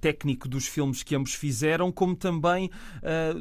técnico 0.00 0.48
dos 0.48 0.66
filmes 0.66 1.04
que 1.04 1.14
ambos 1.14 1.34
fizeram, 1.34 1.92
como 1.92 2.16
também 2.16 2.68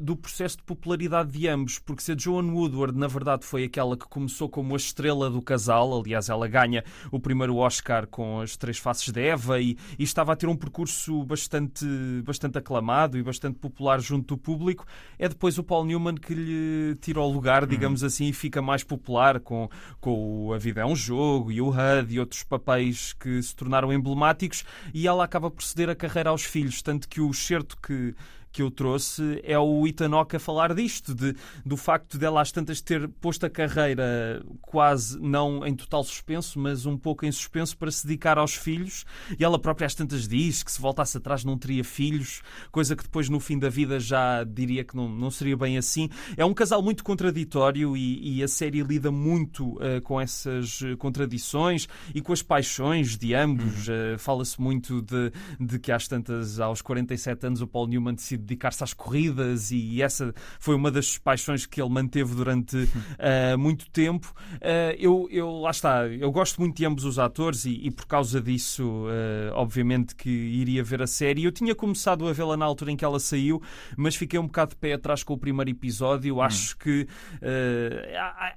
do 0.01 0.15
processo 0.15 0.57
de 0.57 0.63
popularidade 0.63 1.31
de 1.31 1.47
ambos. 1.47 1.79
Porque 1.79 2.03
se 2.03 2.11
a 2.11 2.15
Joan 2.17 2.51
Woodward, 2.51 2.97
na 2.97 3.07
verdade, 3.07 3.43
foi 3.43 3.63
aquela 3.63 3.97
que 3.97 4.07
começou 4.07 4.47
como 4.47 4.73
a 4.75 4.77
estrela 4.77 5.31
do 5.31 5.41
casal, 5.41 5.99
aliás, 5.99 6.29
ela 6.29 6.47
ganha 6.47 6.83
o 7.11 7.19
primeiro 7.19 7.57
Oscar 7.57 8.05
com 8.05 8.39
as 8.39 8.55
três 8.55 8.77
faces 8.77 9.09
de 9.09 9.21
Eva 9.21 9.59
e, 9.59 9.77
e 9.97 10.03
estava 10.03 10.33
a 10.33 10.35
ter 10.35 10.47
um 10.47 10.55
percurso 10.55 11.23
bastante, 11.23 11.85
bastante 12.23 12.57
aclamado 12.57 13.00
e 13.17 13.23
bastante 13.23 13.57
popular 13.59 13.99
junto 13.99 14.35
do 14.35 14.37
público, 14.37 14.85
é 15.17 15.27
depois 15.27 15.57
o 15.57 15.63
Paul 15.63 15.85
Newman 15.85 16.15
que 16.15 16.33
lhe 16.33 16.95
tira 17.01 17.19
o 17.19 17.31
lugar, 17.31 17.65
digamos 17.65 18.03
assim, 18.03 18.27
e 18.27 18.33
fica 18.33 18.61
mais 18.61 18.83
popular 18.83 19.39
com, 19.39 19.69
com 19.99 20.53
A 20.53 20.57
Vida 20.57 20.81
é 20.81 20.85
um 20.85 20.95
Jogo 20.95 21.51
e 21.51 21.61
o 21.61 21.69
HUD 21.69 22.13
e 22.13 22.19
outros 22.19 22.43
papéis 22.43 23.13
que 23.13 23.41
se 23.41 23.55
tornaram 23.55 23.91
emblemáticos 23.91 24.63
e 24.93 25.07
ela 25.07 25.23
acaba 25.23 25.49
por 25.49 25.63
ceder 25.63 25.89
a 25.89 25.95
carreira 25.95 26.29
aos 26.29 26.43
filhos, 26.43 26.81
tanto 26.81 27.07
que 27.07 27.21
o 27.21 27.33
certo 27.33 27.77
que 27.77 28.13
que 28.51 28.61
eu 28.61 28.69
trouxe 28.69 29.39
é 29.43 29.57
o 29.57 29.87
Itanoca 29.87 30.39
falar 30.39 30.73
disto, 30.73 31.15
de, 31.15 31.35
do 31.65 31.77
facto 31.77 32.17
dela 32.17 32.41
às 32.41 32.51
tantas 32.51 32.81
ter 32.81 33.07
posto 33.07 33.45
a 33.45 33.49
carreira 33.49 34.43
quase 34.61 35.19
não 35.19 35.65
em 35.65 35.75
total 35.75 36.03
suspenso, 36.03 36.59
mas 36.59 36.85
um 36.85 36.97
pouco 36.97 37.25
em 37.25 37.31
suspenso 37.31 37.77
para 37.77 37.91
se 37.91 38.05
dedicar 38.05 38.37
aos 38.37 38.53
filhos. 38.53 39.05
E 39.39 39.43
ela 39.43 39.57
própria 39.57 39.85
às 39.85 39.95
tantas 39.95 40.27
diz 40.27 40.63
que 40.63 40.71
se 40.71 40.81
voltasse 40.81 41.17
atrás 41.17 41.43
não 41.43 41.57
teria 41.57 41.83
filhos, 41.83 42.41
coisa 42.71 42.95
que 42.95 43.03
depois 43.03 43.29
no 43.29 43.39
fim 43.39 43.57
da 43.57 43.69
vida 43.69 43.99
já 43.99 44.43
diria 44.43 44.83
que 44.83 44.95
não, 44.95 45.09
não 45.09 45.31
seria 45.31 45.55
bem 45.55 45.77
assim. 45.77 46.09
É 46.35 46.45
um 46.45 46.53
casal 46.53 46.81
muito 46.81 47.03
contraditório 47.03 47.95
e, 47.95 48.37
e 48.37 48.43
a 48.43 48.47
série 48.47 48.81
lida 48.81 49.11
muito 49.11 49.75
uh, 49.75 50.01
com 50.03 50.19
essas 50.19 50.81
contradições 50.97 51.87
e 52.13 52.21
com 52.21 52.33
as 52.33 52.41
paixões 52.41 53.17
de 53.17 53.33
ambos. 53.33 53.87
Uh, 53.87 54.17
Fala-se 54.17 54.59
muito 54.59 55.01
de, 55.01 55.31
de 55.59 55.79
que 55.79 55.91
às 55.91 56.07
tantas, 56.07 56.59
aos 56.59 56.81
47 56.81 57.47
anos, 57.47 57.61
o 57.61 57.67
Paul 57.67 57.87
Newman 57.87 58.15
decide 58.15 58.40
dedicar-se 58.41 58.83
às 58.83 58.93
corridas 58.93 59.71
e 59.71 60.01
essa 60.01 60.33
foi 60.59 60.75
uma 60.75 60.91
das 60.91 61.17
paixões 61.17 61.65
que 61.65 61.81
ele 61.81 61.89
manteve 61.89 62.35
durante 62.35 62.77
uh, 62.77 63.57
muito 63.59 63.89
tempo. 63.89 64.33
Uh, 64.55 64.95
eu, 64.97 65.27
eu, 65.31 65.51
lá 65.59 65.71
está, 65.71 66.07
eu 66.07 66.31
gosto 66.31 66.59
muito 66.59 66.77
de 66.77 66.85
ambos 66.85 67.05
os 67.05 67.19
atores 67.19 67.65
e, 67.65 67.71
e 67.85 67.91
por 67.91 68.05
causa 68.05 68.41
disso, 68.41 68.83
uh, 68.83 69.53
obviamente 69.53 70.15
que 70.15 70.29
iria 70.29 70.83
ver 70.83 71.01
a 71.01 71.07
série. 71.07 71.43
Eu 71.43 71.51
tinha 71.51 71.75
começado 71.75 72.27
a 72.27 72.33
vê-la 72.33 72.57
na 72.57 72.65
altura 72.65 72.91
em 72.91 72.97
que 72.97 73.05
ela 73.05 73.19
saiu, 73.19 73.61
mas 73.95 74.15
fiquei 74.15 74.39
um 74.39 74.45
bocado 74.45 74.71
de 74.71 74.77
pé 74.77 74.93
atrás 74.93 75.23
com 75.23 75.33
o 75.33 75.37
primeiro 75.37 75.69
episódio. 75.69 76.37
Hum. 76.37 76.41
Acho 76.41 76.77
que 76.77 77.07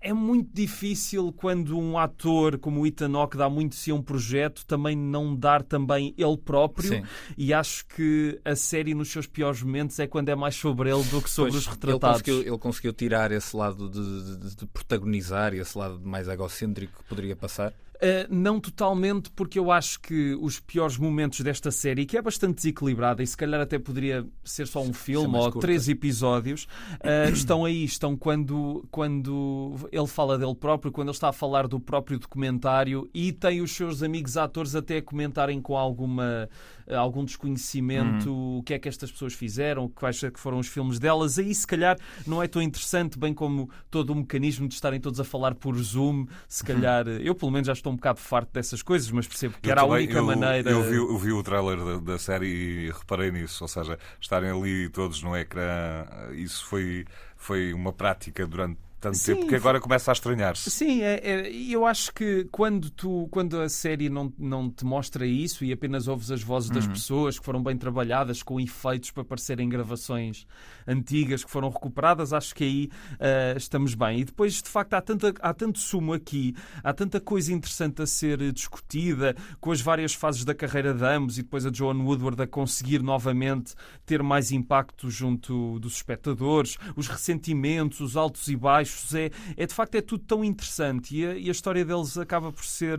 é 0.01 0.13
muito 0.13 0.51
difícil 0.53 1.33
quando 1.33 1.79
um 1.79 1.99
ator 1.99 2.59
como 2.59 2.81
o 2.81 2.87
Ethan 2.87 3.15
Hawke 3.15 3.37
dá 3.37 3.49
muito 3.49 3.75
se 3.75 3.91
a 3.91 3.95
um 3.95 4.03
projeto 4.03 4.65
também 4.67 4.97
não 4.97 5.35
dar 5.35 5.63
também 5.63 6.15
ele 6.17 6.37
próprio. 6.37 6.89
Sim. 6.89 7.03
E 7.37 7.53
acho 7.53 7.87
que 7.87 8.41
a 8.45 8.57
série 8.57 8.95
nos 8.95 9.11
seus 9.11 9.27
piores 9.27 9.63
momentos 9.63 9.74
momentos 9.75 9.99
é 9.99 10.07
quando 10.07 10.29
é 10.29 10.35
mais 10.37 10.55
sobre 10.55 10.91
ele 10.91 11.03
do 11.05 11.21
que 11.21 11.29
sobre 11.29 11.51
pois, 11.51 11.67
os 11.67 11.67
retratados. 11.67 12.21
Ele 12.21 12.37
conseguiu, 12.37 12.53
ele 12.53 12.59
conseguiu, 12.59 12.93
tirar 12.93 13.33
esse 13.33 13.57
lado 13.57 13.91
de, 13.91 14.39
de, 14.39 14.57
de 14.57 14.67
protagonizar, 14.67 15.53
esse 15.53 15.77
lado 15.77 16.01
mais 16.05 16.29
egocêntrico 16.29 17.03
que 17.03 17.09
poderia 17.09 17.35
passar? 17.35 17.75
Uh, 18.05 18.27
não 18.29 18.61
totalmente, 18.61 19.31
porque 19.31 19.59
eu 19.59 19.73
acho 19.73 19.99
que 19.99 20.35
os 20.35 20.61
piores 20.61 20.99
momentos 20.99 21.41
desta 21.41 21.71
série, 21.71 22.05
que 22.05 22.19
é 22.19 22.21
bastante 22.21 22.57
desequilibrada 22.57 23.23
e 23.23 23.27
se 23.27 23.35
calhar 23.35 23.59
até 23.59 23.79
poderia 23.79 24.27
ser 24.45 24.67
só 24.67 24.83
um 24.83 24.93
filme 24.93 25.35
ou 25.35 25.45
curta. 25.45 25.61
três 25.61 25.89
episódios, 25.89 26.65
uh, 27.01 27.33
estão 27.33 27.65
aí. 27.65 27.83
Estão 27.85 28.15
quando, 28.15 28.87
quando 28.91 29.75
ele 29.91 30.07
fala 30.07 30.37
dele 30.37 30.55
próprio, 30.55 30.93
quando 30.93 31.09
ele 31.09 31.17
está 31.17 31.31
a 31.31 31.33
falar 31.33 31.67
do 31.67 31.81
próprio 31.81 32.19
documentário 32.19 33.09
e 33.15 33.33
tem 33.33 33.63
os 33.63 33.73
seus 33.73 34.03
amigos 34.03 34.37
atores 34.37 34.75
até 34.75 34.99
a 34.99 35.03
comentarem 35.03 35.63
com 35.63 35.75
alguma 35.75 36.49
eh, 36.87 36.95
algum 36.95 37.25
desconhecimento, 37.25 38.31
uhum. 38.31 38.59
o 38.59 38.63
que 38.63 38.75
é 38.75 38.79
que 38.79 38.89
estas 38.89 39.11
pessoas 39.11 39.33
fizeram, 39.33 39.89
quais 39.89 40.23
é 40.23 40.31
que 40.31 40.39
foram 40.39 40.59
os 40.59 40.67
filmes 40.67 40.99
delas. 40.99 41.39
Aí, 41.39 41.55
se 41.55 41.67
calhar, 41.67 41.99
não 42.27 42.43
é 42.43 42.47
tão 42.47 42.61
interessante, 42.61 43.19
bem 43.19 43.33
como 43.33 43.71
todo 43.91 44.11
o 44.11 44.15
mecanismo 44.15 44.69
de 44.69 44.75
estarem 44.75 45.01
todos 45.01 45.19
a 45.19 45.25
falar 45.25 45.55
por 45.55 45.77
Zoom. 45.79 46.27
Se 46.47 46.63
uhum. 46.63 46.67
calhar, 46.67 47.09
eu 47.09 47.35
pelo 47.35 47.51
menos 47.51 47.67
já 47.67 47.73
estou 47.73 47.94
um 47.95 47.97
bocado 47.97 48.21
farto 48.21 48.53
dessas 48.53 48.83
coisas, 48.83 49.11
mas 49.11 49.27
percebo 49.27 49.55
que 49.61 49.69
eu 49.69 49.73
era 49.73 49.81
também, 49.81 49.97
a 49.97 49.99
única 49.99 50.19
eu, 50.19 50.25
maneira. 50.25 50.71
Eu 50.71 50.83
vi, 50.83 50.97
eu 50.97 51.19
vi 51.19 51.33
o 51.33 51.43
trailer 51.43 51.79
da, 51.79 52.13
da, 52.13 52.19
série 52.19 52.47
e 52.47 52.91
reparei 52.91 53.31
nisso, 53.31 53.65
ou 53.65 53.69
seja, 53.69 53.99
estarem 54.21 54.51
ali 54.51 54.89
todos 54.89 55.23
no 55.23 55.37
ecrã, 55.37 56.07
isso 56.33 56.67
foi, 56.67 57.07
foi 57.37 57.73
uma 57.73 57.93
prática 57.93 58.47
durante 58.47 58.79
tanto 59.05 59.19
Sim, 59.19 59.35
tempo 59.35 59.49
que 59.49 59.55
agora 59.55 59.79
começa 59.79 60.11
a 60.11 60.15
estranhar-se. 60.15 60.71
Sim, 60.71 61.03
é, 61.03 61.21
é, 61.23 61.53
eu 61.53 61.85
acho 61.85 62.13
que 62.15 62.49
quando, 62.51 62.89
tu, 62.89 63.29
quando 63.31 63.61
a 63.61 63.69
série 63.69 64.09
não, 64.09 64.33
não 64.39 64.71
te 64.71 64.83
mostra 64.83 65.27
isso 65.27 65.63
e 65.63 65.73
apenas 65.73 66.09
ouves 66.09 66.31
as 66.31 66.43
vozes 66.43 66.71
das 66.71 66.87
uhum. 66.87 66.93
pessoas 66.93 67.39
que 67.39 67.45
foram 67.45 67.63
bem 67.63 67.77
trabalhadas, 67.77 68.43
com 68.43 68.59
efeitos 68.59 69.11
para 69.11 69.23
parecerem 69.23 69.69
gravações 69.69 70.47
antigas 70.87 71.45
que 71.45 71.51
foram 71.51 71.69
recuperadas, 71.69 72.33
acho 72.33 72.55
que 72.55 72.65
aí 72.65 72.91
uh, 73.15 73.59
estamos 73.59 73.95
bem. 73.95 74.21
E 74.21 74.25
depois, 74.25 74.63
de 74.63 74.69
facto, 74.69 74.95
há, 74.95 75.03
tanta, 75.03 75.35
há 75.41 75.53
tanto 75.53 75.79
sumo 75.79 76.15
aqui, 76.15 76.55
há 76.83 76.93
tanta 76.95 77.21
coisa 77.21 77.53
interessante 77.53 78.01
a 78.01 78.07
ser 78.07 78.53
discutida, 78.53 79.37
com 79.61 79.71
as 79.71 79.83
várias 79.83 80.15
fases 80.15 80.47
da 80.47 80.55
carreira 80.55 80.95
de 80.95 81.05
ambos 81.05 81.37
e 81.37 81.43
depois 81.43 81.67
a 81.67 81.73
Joan 81.73 82.03
Woodward 82.03 82.41
a 82.41 82.47
conseguir 82.47 83.03
novamente 83.03 83.75
ter 84.07 84.23
mais 84.23 84.51
impacto 84.51 85.11
junto 85.11 85.79
dos 85.79 85.97
espectadores, 85.97 86.79
os 86.97 87.07
ressentimentos, 87.07 88.01
os 88.01 88.17
altos 88.17 88.49
e 88.49 88.57
baixos 88.57 88.94
é, 89.15 89.31
é 89.57 89.67
de 89.67 89.75
facto 89.75 89.95
é 89.95 90.01
tudo 90.01 90.25
tão 90.25 90.45
interessante 90.45 91.17
e 91.17 91.27
a, 91.27 91.35
e 91.35 91.49
a 91.49 91.53
história 91.53 91.85
deles 91.85 92.17
acaba 92.19 92.53
por 92.53 92.65
ser 92.65 92.99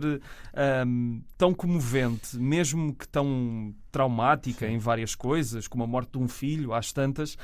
um, 0.86 1.22
tão 1.36 1.54
comovente, 1.54 2.36
mesmo 2.38 2.94
que 2.94 3.08
tão 3.08 3.74
traumática 3.96 4.66
em 4.66 4.76
várias 4.76 5.14
coisas, 5.14 5.66
como 5.66 5.82
a 5.82 5.86
morte 5.86 6.12
de 6.12 6.18
um 6.18 6.28
filho, 6.28 6.74
às 6.74 6.92
tantas, 6.92 7.38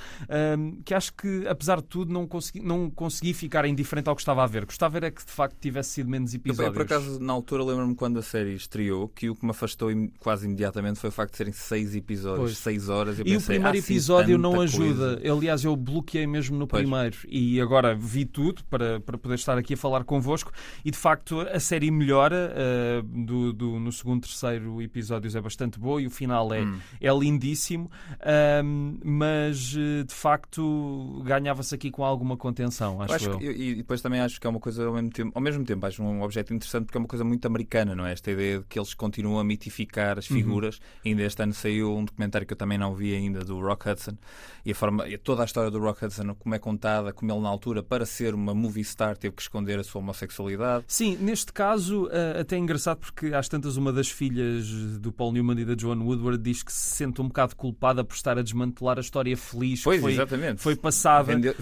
um, 0.58 0.82
que 0.84 0.92
acho 0.92 1.14
que, 1.14 1.48
apesar 1.48 1.80
de 1.80 1.84
tudo, 1.84 2.12
não 2.12 2.26
consegui, 2.26 2.60
não 2.60 2.90
consegui 2.90 3.32
ficar 3.32 3.64
indiferente 3.64 4.10
ao 4.10 4.14
que 4.14 4.20
estava 4.20 4.44
a 4.44 4.46
ver. 4.46 4.66
Gostava 4.66 4.98
era 4.98 5.10
que, 5.10 5.24
de 5.24 5.32
facto, 5.32 5.56
tivesse 5.58 5.92
sido 5.92 6.10
menos 6.10 6.34
episódios. 6.34 6.66
Eu, 6.66 6.72
por 6.74 6.82
acaso, 6.82 7.18
na 7.18 7.32
altura, 7.32 7.64
lembro-me 7.64 7.94
quando 7.94 8.18
a 8.18 8.22
série 8.22 8.54
estreou, 8.54 9.08
que 9.08 9.30
o 9.30 9.34
que 9.34 9.42
me 9.46 9.50
afastou 9.50 9.88
quase 10.18 10.44
imediatamente 10.44 10.98
foi 10.98 11.08
o 11.08 11.12
facto 11.12 11.30
de 11.30 11.38
serem 11.38 11.54
seis 11.54 11.96
episódios, 11.96 12.38
pois. 12.38 12.58
seis 12.58 12.90
horas. 12.90 13.18
e 13.18 13.24
pensei, 13.24 13.36
o 13.38 13.60
primeiro 13.60 13.78
ah, 13.78 13.80
episódio 13.80 14.36
não 14.36 14.60
ajuda. 14.60 15.16
Coisa. 15.16 15.32
Aliás, 15.32 15.64
eu 15.64 15.74
bloqueei 15.74 16.26
mesmo 16.26 16.58
no 16.58 16.66
pois. 16.66 16.82
primeiro. 16.82 17.16
E 17.26 17.62
agora 17.62 17.94
vi 17.94 18.26
tudo 18.26 18.62
para, 18.64 19.00
para 19.00 19.16
poder 19.16 19.36
estar 19.36 19.56
aqui 19.56 19.72
a 19.72 19.76
falar 19.78 20.04
convosco. 20.04 20.52
E, 20.84 20.90
de 20.90 20.98
facto, 20.98 21.40
a 21.40 21.58
série 21.58 21.90
melhora. 21.90 22.52
Uh, 22.52 23.24
do, 23.24 23.52
do, 23.54 23.78
no 23.78 23.90
segundo, 23.90 24.20
terceiro 24.20 24.82
episódios 24.82 25.34
é 25.34 25.40
bastante 25.40 25.78
boa 25.78 26.02
e 26.02 26.06
o 26.06 26.10
final 26.10 26.41
final 26.42 26.52
é, 26.54 26.62
Hum. 26.62 26.78
é 27.00 27.10
lindíssimo, 27.12 27.90
ahm, 28.20 28.98
mas 29.04 29.74
eh, 29.76 30.04
de 30.04 30.14
facto 30.14 31.22
ganhava-se 31.24 31.74
aqui 31.74 31.90
com 31.90 32.04
alguma 32.04 32.36
contenção, 32.36 32.94
Eu 32.96 33.02
acho, 33.02 33.14
acho 33.14 33.30
eu. 33.30 33.38
que- 33.38 33.44
e 33.50 33.74
depois 33.76 34.00
também 34.00 34.20
acho 34.20 34.40
que 34.40 34.46
é 34.46 34.50
uma 34.50 34.60
coisa 34.60 34.86
ao 34.86 34.92
mesmo 34.94 35.10
tempo, 35.10 35.32
ao 35.34 35.42
mesmo 35.42 35.64
tempo 35.64 35.86
acho 35.86 36.02
um 36.02 36.22
objeto 36.22 36.52
interessante 36.54 36.84
porque 36.86 36.98
é 36.98 37.00
uma 37.00 37.08
coisa 37.08 37.24
muito 37.24 37.44
americana, 37.46 37.94
não 37.94 38.06
é? 38.06 38.12
Esta 38.12 38.30
ideia 38.30 38.58
de 38.58 38.64
que 38.66 38.78
eles 38.78 38.94
continuam 38.94 39.38
a 39.38 39.44
mitificar 39.44 40.18
as 40.18 40.26
figuras. 40.26 40.80
Ainda 41.04 41.22
este 41.22 41.42
ano 41.42 41.52
saiu 41.54 41.96
um 41.96 42.04
documentário 42.04 42.46
que 42.46 42.52
eu 42.52 42.56
também 42.56 42.78
não 42.78 42.94
vi 42.94 43.14
ainda 43.14 43.44
do 43.44 43.60
Rock 43.60 43.88
Hudson 43.88 44.16
e 44.64 44.70
a 44.72 44.74
forma, 44.74 45.04
toda 45.22 45.42
a 45.42 45.44
história 45.44 45.70
do 45.70 45.78
Rock 45.78 46.04
Hudson, 46.04 46.34
como 46.38 46.54
é 46.54 46.58
contada, 46.58 47.12
como 47.12 47.30
ele 47.32 47.40
na 47.40 47.48
altura 47.48 47.82
para 47.82 48.06
ser 48.06 48.34
uma 48.34 48.54
movie 48.54 48.84
star 48.84 49.16
teve 49.16 49.34
que 49.34 49.42
esconder 49.42 49.78
a 49.78 49.84
sua 49.84 50.00
homossexualidade. 50.00 50.84
Sim, 50.86 51.16
neste 51.20 51.52
caso, 51.52 52.08
eh, 52.10 52.40
até 52.40 52.56
é 52.56 52.58
engraçado 52.58 52.98
porque 52.98 53.26
às 53.34 53.48
tantas 53.48 53.76
uma 53.76 53.92
das 53.92 54.08
filhas 54.10 54.66
do 54.98 55.12
Paul 55.12 55.32
Newman 55.32 55.60
e 55.60 55.64
da 55.64 55.74
Joan 55.76 55.98
Woodward 56.02 56.31
diz 56.38 56.62
que 56.62 56.72
se 56.72 56.96
sente 56.96 57.20
um 57.20 57.28
bocado 57.28 57.54
culpada 57.56 58.02
por 58.04 58.14
estar 58.14 58.38
a 58.38 58.42
desmantelar 58.42 58.98
a 58.98 59.00
história 59.00 59.36
feliz 59.36 59.80
que 59.80 59.84
Pois, 59.84 60.00
foi, 60.00 60.12
exatamente. 60.12 60.60
foi 60.60 60.76
passada. 60.76 61.34
Vende- 61.34 61.54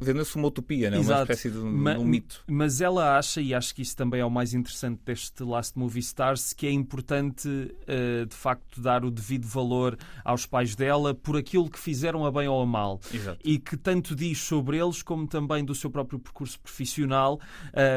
vendeu-se 0.00 0.36
uma 0.36 0.48
utopia, 0.48 0.90
não 0.90 0.96
é? 0.96 1.00
uma 1.00 1.04
Exato. 1.04 1.22
espécie 1.32 1.50
de 1.50 1.58
um, 1.58 1.70
Ma- 1.72 1.98
um 1.98 2.04
mito. 2.04 2.42
Mas 2.48 2.80
ela 2.80 3.16
acha, 3.18 3.40
e 3.40 3.54
acho 3.54 3.74
que 3.74 3.82
isso 3.82 3.96
também 3.96 4.20
é 4.20 4.24
o 4.24 4.30
mais 4.30 4.54
interessante 4.54 5.00
deste 5.04 5.42
Last 5.42 5.78
Movie 5.78 6.00
Stars, 6.00 6.52
que 6.52 6.66
é 6.66 6.70
importante 6.70 7.48
eh, 7.86 8.24
de 8.28 8.34
facto 8.34 8.80
dar 8.80 9.04
o 9.04 9.10
devido 9.10 9.46
valor 9.46 9.96
aos 10.24 10.46
pais 10.46 10.74
dela 10.74 11.14
por 11.14 11.36
aquilo 11.36 11.68
que 11.70 11.78
fizeram 11.78 12.24
a 12.24 12.30
bem 12.32 12.48
ou 12.48 12.62
a 12.62 12.66
mal. 12.66 13.00
Exato. 13.12 13.38
E 13.44 13.58
que 13.58 13.76
tanto 13.76 14.14
diz 14.14 14.38
sobre 14.38 14.78
eles 14.78 15.02
como 15.02 15.26
também 15.26 15.64
do 15.64 15.74
seu 15.74 15.90
próprio 15.90 16.18
percurso 16.18 16.58
profissional. 16.60 17.40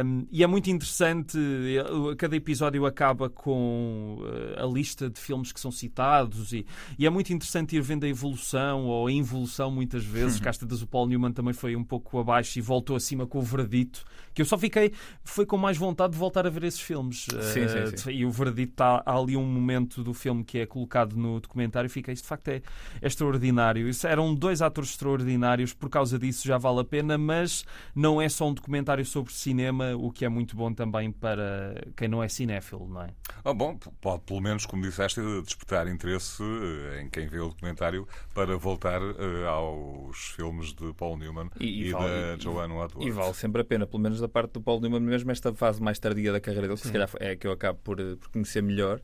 Um, 0.05 0.25
e 0.31 0.43
é 0.43 0.47
muito 0.47 0.69
interessante, 0.69 1.37
eh, 1.37 2.15
cada 2.17 2.35
episódio 2.35 2.85
acaba 2.85 3.29
com 3.29 4.19
eh, 4.25 4.61
a 4.61 4.65
lista 4.65 5.09
de 5.09 5.19
filmes 5.19 5.51
que 5.51 5.59
são 5.59 5.71
e, 6.53 6.65
e 6.97 7.05
é 7.05 7.09
muito 7.09 7.33
interessante 7.33 7.75
ir 7.75 7.81
vendo 7.81 8.03
a 8.03 8.07
evolução 8.07 8.85
ou 8.85 9.07
a 9.07 9.11
involução 9.11 9.71
muitas 9.71 10.03
vezes. 10.03 10.39
Cá 10.41 10.49
às 10.49 10.57
tantas 10.57 10.81
o 10.81 10.87
Paul 10.87 11.07
Newman 11.07 11.31
também 11.31 11.53
foi 11.53 11.75
um 11.75 11.83
pouco 11.83 12.19
abaixo 12.19 12.57
e 12.59 12.61
voltou 12.61 12.95
acima 12.95 13.25
com 13.25 13.39
o 13.39 13.41
Verdito, 13.41 14.03
que 14.35 14.41
eu 14.41 14.45
só 14.45 14.57
fiquei, 14.57 14.91
foi 15.23 15.45
com 15.45 15.57
mais 15.57 15.77
vontade 15.77 16.13
de 16.13 16.19
voltar 16.19 16.45
a 16.45 16.49
ver 16.49 16.63
esses 16.65 16.79
filmes. 16.81 17.23
Sim, 17.23 17.61
Eh, 17.63 17.87
sim, 17.87 17.97
sim. 17.97 18.11
E 18.11 18.25
o 18.25 18.29
Verdito 18.31 18.73
está 18.73 19.01
há 19.05 19.17
ali 19.17 19.35
um 19.37 19.45
momento 19.45 20.03
do 20.03 20.13
filme 20.13 20.43
que 20.43 20.59
é 20.59 20.65
colocado 20.65 21.15
no 21.15 21.39
documentário 21.39 21.87
e 21.87 21.89
fica, 21.89 22.11
isto 22.11 22.23
de 22.23 22.27
facto 22.29 22.49
é, 22.49 22.61
é 23.01 23.07
extraordinário. 23.07 23.87
Isso, 23.87 24.05
eram 24.05 24.35
dois 24.35 24.61
atores 24.61 24.89
extraordinários, 24.91 25.73
por 25.73 25.89
causa 25.89 26.19
disso 26.19 26.45
já 26.47 26.57
vale 26.57 26.81
a 26.81 26.83
pena, 26.83 27.17
mas 27.17 27.63
não 27.95 28.21
é 28.21 28.27
só 28.29 28.49
um 28.49 28.53
documentário 28.53 29.05
sobre 29.05 29.31
cinema, 29.33 29.95
o 29.95 30.11
que 30.11 30.25
é 30.25 30.29
muito 30.29 30.55
bom 30.55 30.73
também 30.73 31.11
para 31.11 31.81
quem 31.95 32.07
não 32.09 32.21
é 32.21 32.27
cinéfilo, 32.27 32.87
não 32.89 33.03
é? 33.03 33.09
Ah, 33.43 33.53
bom, 33.53 33.77
pode 34.01 34.23
pelo 34.23 34.41
menos, 34.41 34.65
como 34.65 34.81
disseste, 34.83 35.21
despertar 35.43 35.87
interesse 35.87 36.43
eh, 36.43 37.01
em 37.03 37.09
quem 37.09 37.27
vê 37.27 37.39
o 37.39 37.49
documentário 37.49 38.05
para 38.33 38.57
voltar 38.57 39.01
eh, 39.01 39.47
aos 39.47 40.17
filmes 40.35 40.73
de 40.73 40.93
Paul 40.93 41.17
Newman 41.17 41.49
E- 41.59 41.65
e, 41.65 41.87
e 41.89 41.91
da 41.93 41.99
vale- 41.99 42.39
Joanne 42.39 42.73
Woodward. 42.73 43.07
E 43.07 43.11
vale 43.11 43.33
sempre 43.33 43.61
a 43.61 43.65
pena, 43.65 43.85
pelo 43.87 44.01
menos 44.03 44.21
da 44.25 44.29
parte 44.29 44.53
do 44.53 44.61
Paulo 44.61 44.81
Newman, 44.81 45.01
mesmo 45.01 45.31
esta 45.31 45.53
fase 45.53 45.81
mais 45.81 45.99
tardia 45.99 46.31
da 46.31 46.39
carreira 46.39 46.67
dele, 46.67 46.79
que 46.79 46.87
se 46.87 46.91
calhar 46.91 47.09
é 47.19 47.31
a 47.31 47.35
que 47.35 47.47
eu 47.47 47.51
acabo 47.51 47.79
por, 47.83 47.99
eh, 47.99 48.15
por 48.15 48.29
conhecer 48.29 48.61
melhor. 48.61 48.99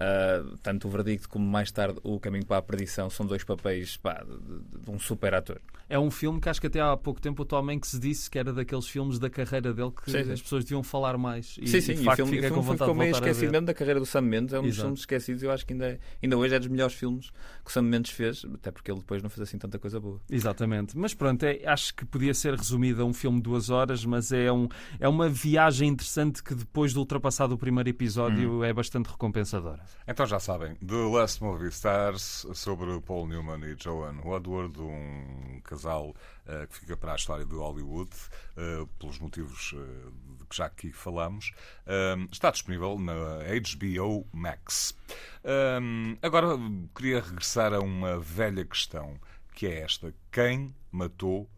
Ah, 0.00 0.44
tanto 0.62 0.86
o 0.86 0.90
Verdicto 0.90 1.28
como 1.28 1.44
mais 1.44 1.72
tarde 1.72 1.98
o 2.04 2.20
Caminho 2.20 2.46
para 2.46 2.58
a 2.58 2.62
Perdição 2.62 3.10
são 3.10 3.26
dois 3.26 3.42
papéis 3.42 3.96
pá, 3.96 4.22
de, 4.24 4.36
de- 4.38 4.84
de 4.84 4.90
um 4.90 4.98
super 4.98 5.34
ator. 5.34 5.60
É 5.88 5.98
um 5.98 6.08
filme 6.10 6.40
que 6.40 6.48
acho 6.48 6.60
que 6.60 6.66
até 6.68 6.80
há 6.80 6.96
pouco 6.96 7.20
tempo 7.20 7.42
o 7.42 7.44
Tom 7.44 7.68
Hanks 7.70 7.98
disse 7.98 8.30
que 8.30 8.38
era 8.38 8.52
daqueles 8.52 8.86
filmes 8.86 9.18
da 9.18 9.28
carreira 9.28 9.72
dele 9.74 9.90
que 9.90 10.10
Sim, 10.10 10.22
sim. 10.22 10.32
as 10.32 10.40
pessoas 10.42 10.62
deviam 10.64 10.82
falar 10.84 11.16
mais. 11.18 11.56
E, 11.60 11.66
sim, 11.66 11.78
e 11.78 11.82
sim, 11.82 11.94
de 11.94 11.98
e 11.98 12.02
o 12.02 12.04
facto 12.04 12.16
filme, 12.18 12.30
fica 12.36 12.46
o 12.46 12.50
com 12.54 12.62
filme 12.62 12.78
ficou 12.78 12.92
de 12.92 12.98
meio 13.00 13.12
ver. 13.14 13.18
esquecido 13.18 13.50
mesmo 13.52 13.66
da 13.66 13.74
carreira 13.74 13.98
do 13.98 14.06
Sam 14.06 14.20
Mendes. 14.20 14.52
É 14.54 14.58
um 14.60 14.62
dos 14.62 14.70
Exato. 14.72 14.82
filmes 14.82 15.00
esquecidos. 15.00 15.42
Eu 15.42 15.50
acho 15.50 15.66
que 15.66 15.72
ainda, 15.72 15.86
é- 15.86 15.98
ainda 16.22 16.36
hoje 16.38 16.54
é 16.54 16.58
dos 16.58 16.68
melhores 16.68 16.94
filmes 16.94 17.30
que 17.64 17.70
o 17.70 17.72
Sam 17.72 17.82
Mendes 17.82 18.12
fez, 18.12 18.44
até 18.54 18.70
porque 18.70 18.90
ele 18.90 19.00
depois 19.00 19.20
não 19.22 19.30
fez 19.30 19.48
assim 19.48 19.58
tanta 19.58 19.78
coisa 19.78 19.98
boa. 19.98 20.20
Exatamente. 20.30 20.96
Mas 20.96 21.12
pronto, 21.14 21.42
é- 21.42 21.62
acho 21.66 21.94
que 21.94 22.04
podia 22.04 22.34
ser 22.34 22.54
resumido 22.54 23.02
a 23.02 23.04
um 23.06 23.12
filme 23.14 23.38
de 23.38 23.42
duas 23.44 23.70
horas, 23.70 24.04
mas 24.04 24.30
é, 24.30 24.52
um, 24.52 24.68
é 25.00 25.08
uma 25.08 25.28
viagem 25.28 25.88
interessante 25.88 26.42
que 26.44 26.54
depois 26.54 26.92
de 26.92 26.98
ultrapassar 26.98 27.50
o 27.50 27.56
primeiro 27.58 27.88
episódio 27.88 28.62
é 28.62 28.72
bastante 28.74 29.06
recompensadora. 29.06 29.87
Então 30.06 30.26
já 30.26 30.40
sabem, 30.40 30.74
The 30.76 30.94
Last 30.94 31.42
Movie 31.42 31.68
Stars 31.68 32.46
sobre 32.54 33.00
Paul 33.02 33.26
Newman 33.26 33.60
e 33.64 33.76
Joanne 33.78 34.20
Woodward, 34.22 34.80
um 34.80 35.60
casal 35.62 36.14
eh, 36.46 36.66
que 36.66 36.78
fica 36.78 36.96
para 36.96 37.12
a 37.12 37.16
história 37.16 37.44
de 37.44 37.54
Hollywood, 37.54 38.10
eh, 38.56 38.86
pelos 38.98 39.18
motivos 39.18 39.74
eh, 39.74 40.10
de 40.38 40.46
que 40.46 40.56
já 40.56 40.66
aqui 40.66 40.92
falamos. 40.92 41.52
Um, 41.86 42.26
está 42.32 42.50
disponível 42.50 42.98
na 42.98 43.12
HBO 43.14 44.26
Max. 44.32 44.96
Um, 45.44 46.16
agora 46.22 46.48
queria 46.94 47.20
regressar 47.20 47.74
a 47.74 47.80
uma 47.80 48.18
velha 48.18 48.64
questão, 48.64 49.20
que 49.54 49.66
é 49.66 49.80
esta: 49.80 50.14
quem 50.32 50.74
matou 50.90 51.48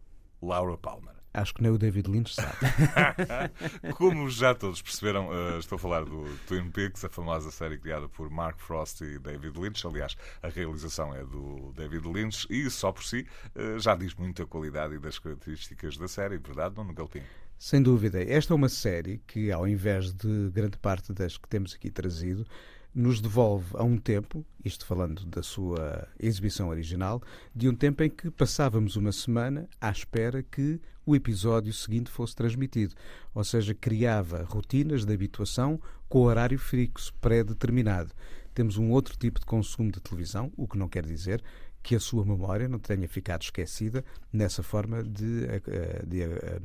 Laura 0.41 0.77
Palmer? 0.77 1.20
Acho 1.33 1.53
que 1.53 1.63
nem 1.63 1.71
o 1.71 1.77
David 1.77 2.09
Lynch 2.09 2.33
sabe. 2.35 2.57
Como 3.95 4.29
já 4.29 4.53
todos 4.53 4.81
perceberam, 4.81 5.29
eh, 5.31 5.59
estou 5.59 5.77
a 5.77 5.79
falar 5.79 6.03
do 6.03 6.25
Twin 6.47 6.69
Peaks, 6.69 7.05
a 7.05 7.09
famosa 7.09 7.49
série 7.51 7.77
criada 7.77 8.09
por 8.09 8.29
Mark 8.29 8.59
Frost 8.59 9.01
e 9.01 9.17
David 9.17 9.57
Lynch. 9.57 9.87
Aliás, 9.87 10.17
a 10.43 10.49
realização 10.49 11.13
é 11.13 11.23
do 11.23 11.71
David 11.75 12.05
Lynch 12.07 12.45
e 12.49 12.69
só 12.69 12.91
por 12.91 13.03
si 13.03 13.25
eh, 13.55 13.79
já 13.79 13.95
diz 13.95 14.13
muito 14.15 14.43
a 14.43 14.47
qualidade 14.47 14.95
e 14.95 14.99
das 14.99 15.19
características 15.19 15.97
da 15.97 16.07
série, 16.07 16.37
verdade, 16.37 16.75
Nuno 16.75 16.93
Galpim? 16.93 17.23
Sem 17.57 17.81
dúvida. 17.81 18.21
Esta 18.21 18.53
é 18.53 18.55
uma 18.55 18.69
série 18.69 19.19
que, 19.27 19.51
ao 19.51 19.67
invés 19.67 20.11
de 20.11 20.49
grande 20.51 20.77
parte 20.77 21.13
das 21.13 21.37
que 21.37 21.47
temos 21.47 21.75
aqui 21.75 21.91
trazido, 21.91 22.45
nos 22.93 23.21
devolve 23.21 23.67
a 23.75 23.83
um 23.83 23.97
tempo, 23.97 24.45
isto 24.65 24.85
falando 24.85 25.25
da 25.25 25.41
sua 25.41 26.07
exibição 26.19 26.69
original, 26.69 27.21
de 27.55 27.69
um 27.69 27.75
tempo 27.75 28.03
em 28.03 28.09
que 28.09 28.29
passávamos 28.29 28.95
uma 28.95 29.11
semana 29.11 29.67
à 29.79 29.89
espera 29.89 30.43
que 30.43 30.79
o 31.05 31.15
episódio 31.15 31.73
seguinte 31.73 32.09
fosse 32.11 32.35
transmitido. 32.35 32.93
Ou 33.33 33.43
seja, 33.43 33.73
criava 33.73 34.43
rotinas 34.43 35.05
de 35.05 35.13
habituação 35.13 35.79
com 36.09 36.19
horário 36.23 36.59
fixo, 36.59 37.13
pré-determinado. 37.21 38.11
Temos 38.53 38.77
um 38.77 38.91
outro 38.91 39.17
tipo 39.17 39.39
de 39.39 39.45
consumo 39.45 39.91
de 39.91 40.01
televisão, 40.01 40.51
o 40.57 40.67
que 40.67 40.77
não 40.77 40.89
quer 40.89 41.05
dizer 41.05 41.41
que 41.81 41.95
a 41.95 41.99
sua 41.99 42.25
memória 42.25 42.67
não 42.67 42.77
tenha 42.77 43.07
ficado 43.07 43.41
esquecida 43.41 44.03
nessa 44.31 44.61
forma 44.61 45.01
de, 45.01 45.45
eh, 45.45 46.03
de, 46.05 46.21
eh, 46.21 46.59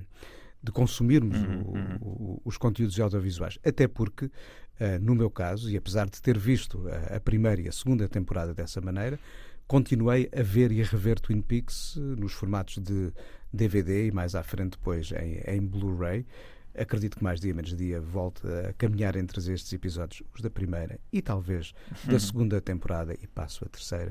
de 0.62 0.73
consumirmos 0.73 1.39
o- 1.41 2.05
o- 2.07 2.43
os 2.45 2.59
conteúdos 2.59 2.99
audiovisuais. 3.01 3.59
Até 3.65 3.87
porque, 3.89 4.27
eh, 4.27 4.31
no 5.01 5.15
meu 5.15 5.31
caso, 5.31 5.71
e 5.71 5.77
apesar 5.77 6.09
de 6.09 6.21
ter 6.21 6.39
visto 6.39 6.85
a, 6.89 7.17
a 7.17 7.21
primeira 7.21 7.61
e 7.62 7.69
a 7.69 7.73
segunda 7.73 8.09
temporada 8.09 8.53
dessa 8.55 8.81
maneira, 8.81 9.19
continuei 9.67 10.29
a 10.37 10.43
ver 10.43 10.71
e 10.73 10.81
a 10.83 10.85
rever 10.85 11.19
Twin 11.19 11.41
Peaks 11.43 11.97
eh, 11.97 12.01
nos 12.21 12.33
formatos 12.33 12.79
de 12.79 13.12
DVD 13.53 14.07
e 14.07 14.12
mais 14.12 14.35
à 14.35 14.43
frente 14.43 14.73
depois 14.73 15.11
em, 15.12 15.41
em 15.47 15.61
Blu-ray. 15.61 16.25
Acredito 16.79 17.17
que 17.17 17.25
mais 17.25 17.41
dia 17.41 17.55
menos 17.55 17.75
dia 17.75 18.01
volte 18.01 18.47
a 18.47 18.75
caminhar 18.75 19.17
entre 19.17 19.39
estes 19.51 19.73
episódios, 19.73 20.23
os 20.35 20.43
da 20.43 20.51
primeira 20.51 21.01
e 21.11 21.23
talvez 21.23 21.73
da 22.05 22.19
segunda 22.21 22.61
temporada, 22.61 23.15
e 23.15 23.27
passo 23.27 23.65
a 23.65 23.69
terceira. 23.69 24.11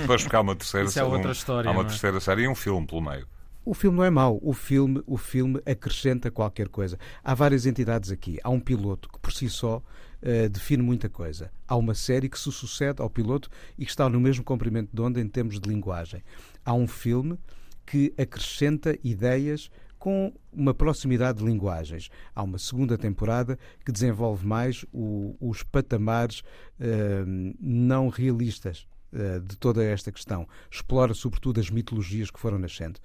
Depois 0.00 0.22
porque 0.22 0.36
há 0.36 0.40
uma 0.42 0.54
terceira 0.54 0.86
Isso 0.86 0.98
é 1.00 1.04
outra 1.04 1.28
um- 1.28 1.32
história, 1.32 1.70
Há 1.70 1.72
uma 1.72 1.82
é? 1.82 1.86
terceira 1.86 2.20
série 2.20 2.42
e 2.42 2.48
um 2.48 2.54
filme 2.54 2.86
pelo 2.86 3.00
meio. 3.00 3.26
O 3.64 3.74
filme 3.74 3.96
não 3.96 4.04
é 4.04 4.10
mau, 4.10 4.40
o 4.42 4.52
filme, 4.52 5.02
o 5.06 5.16
filme 5.16 5.60
acrescenta 5.64 6.30
qualquer 6.30 6.68
coisa. 6.68 6.98
Há 7.22 7.32
várias 7.34 7.64
entidades 7.64 8.10
aqui. 8.10 8.38
Há 8.42 8.50
um 8.50 8.58
piloto 8.58 9.08
que 9.08 9.18
por 9.20 9.32
si 9.32 9.48
só 9.48 9.80
eh, 10.20 10.48
define 10.48 10.82
muita 10.82 11.08
coisa. 11.08 11.50
Há 11.68 11.76
uma 11.76 11.94
série 11.94 12.28
que 12.28 12.38
se 12.38 12.50
sucede 12.50 13.00
ao 13.00 13.08
piloto 13.08 13.48
e 13.78 13.84
que 13.84 13.90
está 13.90 14.08
no 14.08 14.20
mesmo 14.20 14.42
comprimento 14.42 14.90
de 14.92 15.00
onda 15.00 15.20
em 15.20 15.28
termos 15.28 15.60
de 15.60 15.68
linguagem. 15.68 16.24
Há 16.64 16.74
um 16.74 16.88
filme 16.88 17.38
que 17.86 18.12
acrescenta 18.18 18.98
ideias 19.04 19.70
com 19.96 20.32
uma 20.52 20.74
proximidade 20.74 21.38
de 21.38 21.44
linguagens. 21.44 22.10
Há 22.34 22.42
uma 22.42 22.58
segunda 22.58 22.98
temporada 22.98 23.56
que 23.86 23.92
desenvolve 23.92 24.44
mais 24.44 24.84
o- 24.92 25.36
os 25.40 25.62
patamares 25.62 26.42
eh, 26.80 27.22
não 27.60 28.08
realistas 28.08 28.88
eh, 29.12 29.38
de 29.38 29.56
toda 29.56 29.84
esta 29.84 30.10
questão. 30.10 30.48
Explora 30.68 31.14
sobretudo 31.14 31.60
as 31.60 31.70
mitologias 31.70 32.28
que 32.28 32.40
foram 32.40 32.58
nascendo. 32.58 32.98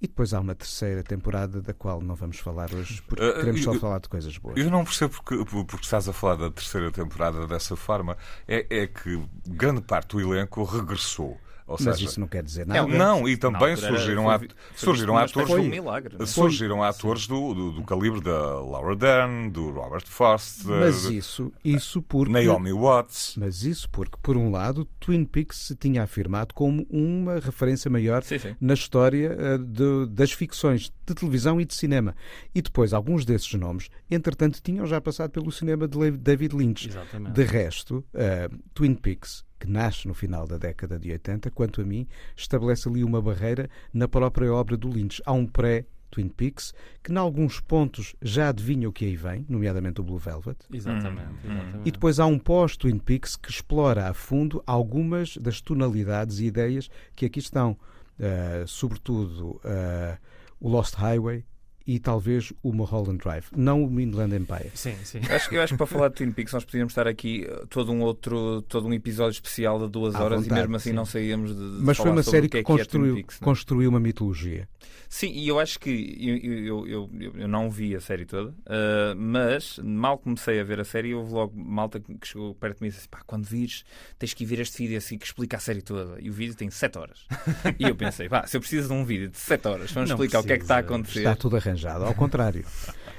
E 0.00 0.06
depois 0.06 0.34
há 0.34 0.40
uma 0.40 0.54
terceira 0.54 1.02
temporada 1.02 1.62
da 1.62 1.72
qual 1.72 2.02
não 2.02 2.14
vamos 2.14 2.38
falar 2.38 2.72
hoje, 2.74 3.00
porque 3.02 3.24
Eh, 3.24 3.32
queremos 3.32 3.64
só 3.64 3.72
eu- 3.72 3.80
falar 3.80 3.98
de 3.98 4.08
coisas 4.10 4.36
boas. 4.36 4.56
Eu 4.58 4.70
não 4.70 4.84
percebo 4.84 5.14
porque, 5.14 5.42
porque 5.64 5.76
estás 5.84 6.06
a 6.06 6.12
falar 6.12 6.36
da 6.36 6.50
terceira 6.50 6.90
temporada 6.90 7.46
dessa 7.46 7.74
forma. 7.76 8.16
É, 8.46 8.66
é 8.82 8.86
que 8.86 9.26
grande 9.48 9.80
parte 9.80 10.16
do 10.16 10.20
elenco 10.20 10.62
regressou. 10.64 11.40
Ou 11.66 11.76
Mas 11.80 11.96
seja, 11.96 12.08
isso 12.08 12.20
não 12.20 12.28
quer 12.28 12.44
dizer 12.44 12.62
É 12.62 12.64
nada. 12.66 12.84
um- 12.84 12.96
não, 12.96 13.28
e 13.28 13.36
também 13.36 13.70
era- 13.72 13.76
surgiram, 13.76 14.22
foi 14.24 14.38
foi 14.38 14.48
surgiram 14.76 15.16
atores. 15.18 15.48
Foi. 15.48 15.60
um 15.60 15.64
milagre. 15.68 16.14
não 16.16 16.22
é? 16.22 16.26
Surgiram 16.26 16.82
atores 16.82 17.26
do, 17.26 17.52
do, 17.54 17.72
do 17.72 17.82
calibre 17.82 18.20
da 18.20 18.60
Laura 18.60 18.94
Dern, 18.94 19.50
do 19.50 19.70
Robert 19.70 20.06
Frost, 20.06 20.64
da- 20.64 20.76
Mas 20.78 21.02
de 21.08 21.16
isso, 21.18 21.52
isso 21.64 22.00
porque. 22.02 22.32
Naomi 22.32 22.72
Watts. 22.72 23.34
Mas 23.36 23.64
isso 23.64 23.90
porque, 23.90 24.16
por 24.22 24.36
um 24.36 24.50
lado, 24.50 24.84
Twin 25.00 25.24
Peaks 25.24 25.58
se 25.66 25.74
tinha 25.74 26.04
afirmado 26.04 26.54
como 26.54 26.86
uma 26.88 27.40
referência 27.40 27.90
maior 27.90 28.22
Sim, 28.22 28.38
sim. 28.38 28.54
na 28.60 28.74
história 28.74 29.36
eh, 29.36 29.58
de- 29.58 30.06
das 30.10 30.30
ficções 30.30 30.92
de 31.04 31.14
televisão 31.14 31.60
e 31.60 31.64
de 31.64 31.74
cinema. 31.74 32.14
E 32.54 32.62
depois, 32.62 32.92
alguns 32.92 33.24
desses 33.24 33.52
nomes, 33.54 33.88
entretanto, 34.08 34.60
tinham 34.62 34.86
já 34.86 35.00
passado 35.00 35.30
pelo 35.30 35.50
cinema 35.50 35.88
de 35.88 36.12
David 36.12 36.54
Lynch. 36.54 36.88
Exatamente. 36.88 37.32
De 37.34 37.42
resto, 37.42 38.04
eh, 38.14 38.48
Twin 38.72 38.94
Peaks 38.94 39.44
que 39.58 39.68
nasce 39.68 40.06
no 40.06 40.14
final 40.14 40.46
da 40.46 40.58
década 40.58 40.98
de 40.98 41.10
80, 41.12 41.50
quanto 41.50 41.80
a 41.80 41.84
mim, 41.84 42.06
estabelece 42.36 42.88
ali 42.88 43.02
uma 43.02 43.20
barreira 43.20 43.68
na 43.92 44.06
própria 44.06 44.52
obra 44.52 44.76
do 44.76 44.88
Lynch. 44.88 45.22
Há 45.24 45.32
um 45.32 45.46
pré 45.46 45.86
Twin 46.10 46.28
Peaks, 46.28 46.72
que 47.02 47.12
em 47.12 47.16
alguns 47.16 47.60
pontos 47.60 48.14
já 48.22 48.48
adivinha 48.48 48.88
o 48.88 48.92
que 48.92 49.04
aí 49.04 49.16
vem, 49.16 49.44
nomeadamente 49.48 50.00
o 50.00 50.04
Blue 50.04 50.18
Velvet. 50.18 50.56
Exatamente. 50.72 51.28
Hum, 51.44 51.52
exatamente. 51.52 51.88
E 51.88 51.90
depois 51.90 52.18
há 52.18 52.26
um 52.26 52.38
pós-Twin 52.38 52.98
Peaks 52.98 53.36
que 53.36 53.50
explora 53.50 54.08
a 54.08 54.14
fundo 54.14 54.62
algumas 54.66 55.36
das 55.36 55.60
tonalidades 55.60 56.38
e 56.38 56.46
ideias 56.46 56.88
que 57.14 57.26
aqui 57.26 57.38
estão. 57.38 57.76
Uh, 58.18 58.66
sobretudo 58.66 59.56
uh, 59.56 60.16
o 60.58 60.70
Lost 60.70 60.94
Highway 60.94 61.44
e 61.86 61.98
talvez 61.98 62.52
o 62.62 62.72
Mulholland 62.72 63.18
Drive, 63.18 63.46
não 63.56 63.84
o 63.84 63.90
Midland 63.90 64.34
Empire. 64.34 64.70
Sim, 64.74 64.96
sim. 65.04 65.20
Eu 65.28 65.36
acho, 65.36 65.54
eu 65.54 65.62
acho 65.62 65.74
que 65.74 65.78
para 65.78 65.86
falar 65.86 66.08
de 66.08 66.14
Twin 66.14 66.32
Peaks 66.32 66.52
nós 66.52 66.64
podíamos 66.64 66.92
estar 66.92 67.06
aqui 67.06 67.46
uh, 67.48 67.66
todo 67.68 67.92
um 67.92 68.00
outro, 68.00 68.62
todo 68.62 68.88
um 68.88 68.92
episódio 68.92 69.36
especial 69.36 69.78
de 69.78 69.88
duas 69.88 70.14
À 70.14 70.24
horas 70.24 70.42
vontade, 70.42 70.58
e 70.58 70.62
mesmo 70.62 70.76
assim 70.76 70.90
sim. 70.90 70.96
não 70.96 71.04
saíamos 71.04 71.54
de, 71.54 71.78
de 71.78 71.84
Mas 71.84 71.96
foi 71.96 72.10
uma 72.10 72.22
série 72.22 72.46
o 72.46 72.50
que, 72.50 72.62
que, 72.62 72.72
é 72.72 72.76
que 72.76 72.80
é 72.80 72.84
Twin 72.84 72.84
construiu, 72.84 73.14
Peaks, 73.14 73.40
é? 73.40 73.44
construiu 73.44 73.90
uma 73.90 74.00
mitologia. 74.00 74.68
Sim, 75.08 75.30
e 75.32 75.46
eu 75.46 75.60
acho 75.60 75.78
que 75.78 75.90
eu, 76.20 76.86
eu, 76.86 76.86
eu, 76.86 77.32
eu, 77.34 77.48
não 77.48 77.70
vi 77.70 77.94
a 77.94 78.00
série 78.00 78.26
toda, 78.26 78.50
uh, 78.50 79.14
mas 79.16 79.78
mal 79.82 80.18
comecei 80.18 80.60
a 80.60 80.64
ver 80.64 80.80
a 80.80 80.84
série, 80.84 81.14
houve 81.14 81.32
logo 81.32 81.52
malta 81.56 82.00
que 82.00 82.26
chegou 82.26 82.54
perto 82.54 82.78
de 82.78 82.82
mim 82.82 82.88
e 82.88 82.92
disse: 82.92 83.08
pá, 83.08 83.20
quando 83.26 83.44
vires, 83.44 83.84
tens 84.18 84.34
que 84.34 84.42
ir 84.42 84.46
ver 84.46 84.60
este 84.60 84.78
vídeo 84.78 84.98
assim 84.98 85.16
que 85.16 85.26
explica 85.26 85.56
a 85.56 85.60
série 85.60 85.80
toda. 85.80 86.20
E 86.20 86.28
o 86.28 86.32
vídeo 86.32 86.54
tem 86.56 86.70
7 86.70 86.98
horas. 86.98 87.26
e 87.78 87.84
eu 87.84 87.94
pensei: 87.94 88.28
pá, 88.28 88.46
se 88.46 88.56
eu 88.56 88.60
preciso 88.60 88.88
de 88.88 88.94
um 88.94 89.04
vídeo 89.04 89.28
de 89.28 89.38
7 89.38 89.68
horas, 89.68 89.92
vamos 89.92 90.10
Não 90.10 90.16
explicar 90.16 90.40
o 90.40 90.44
que 90.44 90.52
é 90.52 90.56
que 90.56 90.64
está 90.64 90.78
a 90.78 90.82
precisa. 90.82 90.96
acontecer. 90.96 91.18
Está 91.20 91.36
tudo 91.36 91.56
arranjado, 91.56 91.75
ao 92.06 92.14
contrário. 92.14 92.64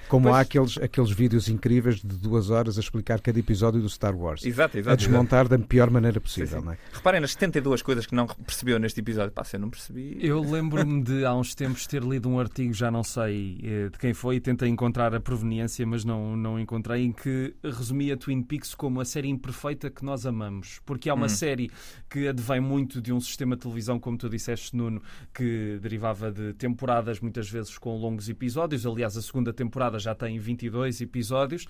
Como 0.07 0.23
Pois. 0.25 0.35
há 0.35 0.39
aqueles, 0.39 0.77
aqueles 0.77 1.11
vídeos 1.11 1.49
incríveis 1.49 1.97
de 1.97 2.15
duas 2.17 2.49
horas 2.49 2.77
a 2.77 2.81
explicar 2.81 3.19
cada 3.21 3.37
episódio 3.39 3.81
do 3.81 3.89
Star 3.89 4.15
Wars. 4.15 4.45
Exato, 4.45 4.77
a 4.77 4.79
exato. 4.79 4.79
exato. 4.79 4.97
desmontar 4.97 5.47
da 5.47 5.59
pior 5.59 5.89
maneira 5.89 6.19
possível. 6.21 6.47
Sim, 6.47 6.59
sim. 6.59 6.65
Não 6.65 6.71
é? 6.73 6.77
Reparem 6.93 7.19
nas 7.21 7.31
72 7.33 7.81
coisas 7.81 8.05
que 8.05 8.15
não 8.15 8.25
percebeu 8.27 8.79
neste 8.79 8.99
episódio. 9.01 9.31
Pá, 9.31 9.43
se 9.43 9.55
eu 9.57 9.59
não 9.59 9.69
percebi. 9.69 10.17
Eu 10.21 10.39
lembro-me 10.41 11.03
de 11.03 11.25
há 11.25 11.33
uns 11.35 11.53
tempos 11.53 11.85
ter 11.87 12.03
lido 12.03 12.29
um 12.29 12.39
artigo, 12.39 12.73
já 12.73 12.89
não 12.89 13.03
sei 13.03 13.59
eh, 13.63 13.89
de 13.89 13.97
quem 13.97 14.13
foi, 14.13 14.37
e 14.37 14.39
tentei 14.39 14.69
encontrar 14.69 15.13
a 15.13 15.19
proveniência, 15.19 15.85
mas 15.85 16.05
não, 16.05 16.37
não 16.37 16.59
encontrei, 16.59 17.03
em 17.03 17.11
que 17.11 17.53
resumia 17.63 18.15
Twin 18.15 18.41
Peaks 18.43 18.73
como 18.73 19.01
a 19.01 19.05
série 19.05 19.27
imperfeita 19.27 19.89
que 19.89 20.05
nós 20.05 20.25
amamos. 20.25 20.79
Porque 20.85 21.09
há 21.09 21.13
uma 21.13 21.25
Hum. 21.25 21.29
série 21.29 21.69
que 22.09 22.27
advém 22.29 22.61
muito 22.61 23.01
de 23.01 23.11
um 23.11 23.19
sistema 23.19 23.55
de 23.55 23.63
televisão, 23.63 23.99
como 23.99 24.17
tu 24.17 24.29
disseste, 24.29 24.75
Nuno, 24.75 25.01
que 25.33 25.77
derivava 25.81 26.31
de 26.31 26.53
temporadas, 26.53 27.19
muitas 27.19 27.49
vezes 27.49 27.77
com 27.77 27.97
longos 27.97 28.29
episódios. 28.29 28.85
Aliás, 28.85 29.17
a 29.17 29.21
segunda 29.21 29.51
temporada 29.51 29.96
já 29.99 30.15
tem 30.15 30.39
22 30.39 31.01
episódios, 31.01 31.65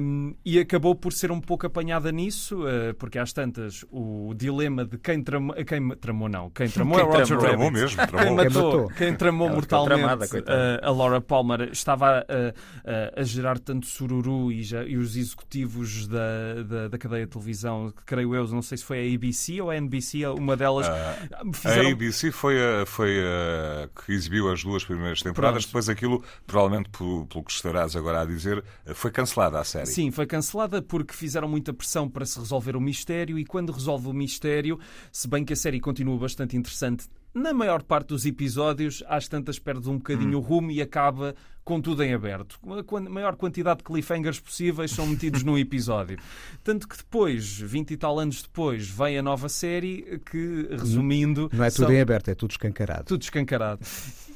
um, 0.00 0.34
e 0.44 0.58
acabou 0.58 0.94
por 0.94 1.12
ser 1.12 1.30
um 1.30 1.40
pouco 1.40 1.66
apanhada 1.66 2.10
nisso, 2.12 2.64
uh, 2.64 2.94
porque 2.98 3.18
às 3.18 3.32
tantas 3.32 3.84
o 3.90 4.32
dilema 4.34 4.84
de 4.84 4.98
quem 4.98 5.22
tramou, 5.22 5.54
quem 5.64 5.88
tramou 5.96 6.28
não, 6.28 6.50
quem 6.50 6.68
tramou 6.68 6.98
Quem 6.98 7.06
é 7.06 7.08
Roger 7.08 7.26
tramou? 7.26 7.46
Tramou 7.46 7.70
mesmo, 7.70 7.96
Quem 7.96 8.06
tramou. 8.06 8.34
matou, 8.36 8.62
matou. 8.62 8.88
quem 8.96 9.14
tramou 9.16 9.48
Ela 9.48 9.62
ficou 9.62 9.78
mortalmente 9.78 10.28
tramada, 10.28 10.82
uh, 10.82 10.86
a 10.86 10.90
Laura 10.90 11.20
Palmer 11.20 11.68
estava 11.72 12.18
a, 12.20 13.18
a, 13.18 13.20
a 13.20 13.22
gerar 13.22 13.58
tanto 13.58 13.86
sururu 13.86 14.52
e, 14.52 14.62
já, 14.62 14.84
e 14.84 14.96
os 14.96 15.16
executivos 15.16 16.06
da, 16.06 16.62
da, 16.66 16.88
da 16.88 16.98
cadeia 16.98 17.26
de 17.26 17.32
televisão, 17.32 17.90
que 17.90 18.04
creio 18.04 18.34
eu, 18.34 18.46
não 18.48 18.62
sei 18.62 18.78
se 18.78 18.84
foi 18.84 18.98
a 19.10 19.14
ABC 19.14 19.60
ou 19.60 19.70
a 19.70 19.76
NBC, 19.76 20.26
uma 20.28 20.56
delas 20.56 20.86
A 20.88 21.16
fizeram 21.52 21.90
ABC 21.90 22.30
foi 22.30 22.56
a, 22.58 22.86
foi 22.86 23.20
a 23.20 23.88
que 24.04 24.12
exibiu 24.12 24.50
as 24.50 24.62
duas 24.62 24.84
primeiras 24.84 25.22
temporadas, 25.22 25.64
Pronto. 25.64 25.68
depois 25.68 25.88
aquilo, 25.88 26.22
provavelmente 26.46 26.90
pelo, 26.90 27.26
pelo 27.26 27.44
que 27.46 27.52
estarás 27.52 27.96
agora 27.96 28.20
a 28.20 28.24
dizer, 28.24 28.62
foi 28.94 29.10
cancelada 29.10 29.58
a 29.58 29.64
série. 29.64 29.86
Sim, 29.86 30.10
foi 30.10 30.26
cancelada 30.26 30.82
porque 30.82 31.14
fizeram 31.14 31.48
muita 31.48 31.72
pressão 31.72 32.08
para 32.08 32.26
se 32.26 32.38
resolver 32.38 32.76
o 32.76 32.80
mistério 32.80 33.38
e 33.38 33.44
quando 33.44 33.72
resolve 33.72 34.08
o 34.08 34.12
mistério, 34.12 34.78
se 35.10 35.26
bem 35.28 35.44
que 35.44 35.52
a 35.52 35.56
série 35.56 35.80
continua 35.80 36.18
bastante 36.18 36.56
interessante, 36.56 37.06
na 37.32 37.52
maior 37.52 37.82
parte 37.82 38.08
dos 38.08 38.24
episódios, 38.24 39.02
às 39.06 39.28
tantas 39.28 39.58
perde 39.58 39.88
um 39.90 39.98
bocadinho 39.98 40.38
o 40.38 40.40
rumo 40.40 40.70
e 40.70 40.80
acaba 40.80 41.34
com 41.62 41.80
tudo 41.80 42.02
em 42.02 42.14
aberto. 42.14 42.58
A 42.64 43.00
maior 43.10 43.36
quantidade 43.36 43.78
de 43.78 43.84
cliffhangers 43.84 44.40
possíveis 44.40 44.90
são 44.90 45.06
metidos 45.06 45.42
num 45.42 45.58
episódio. 45.58 46.16
Tanto 46.64 46.88
que 46.88 46.96
depois, 46.96 47.58
20 47.58 47.90
e 47.90 47.96
tal 47.98 48.18
anos 48.18 48.40
depois, 48.42 48.88
vem 48.88 49.18
a 49.18 49.22
nova 49.22 49.48
série 49.50 50.20
que, 50.30 50.68
resumindo... 50.70 51.50
Não 51.52 51.64
é 51.64 51.70
tudo 51.70 51.86
são- 51.88 51.92
em 51.92 52.00
aberto, 52.00 52.28
é 52.30 52.34
tudo 52.34 52.52
escancarado. 52.52 53.04
tudo 53.04 53.20
escancarado. 53.22 53.80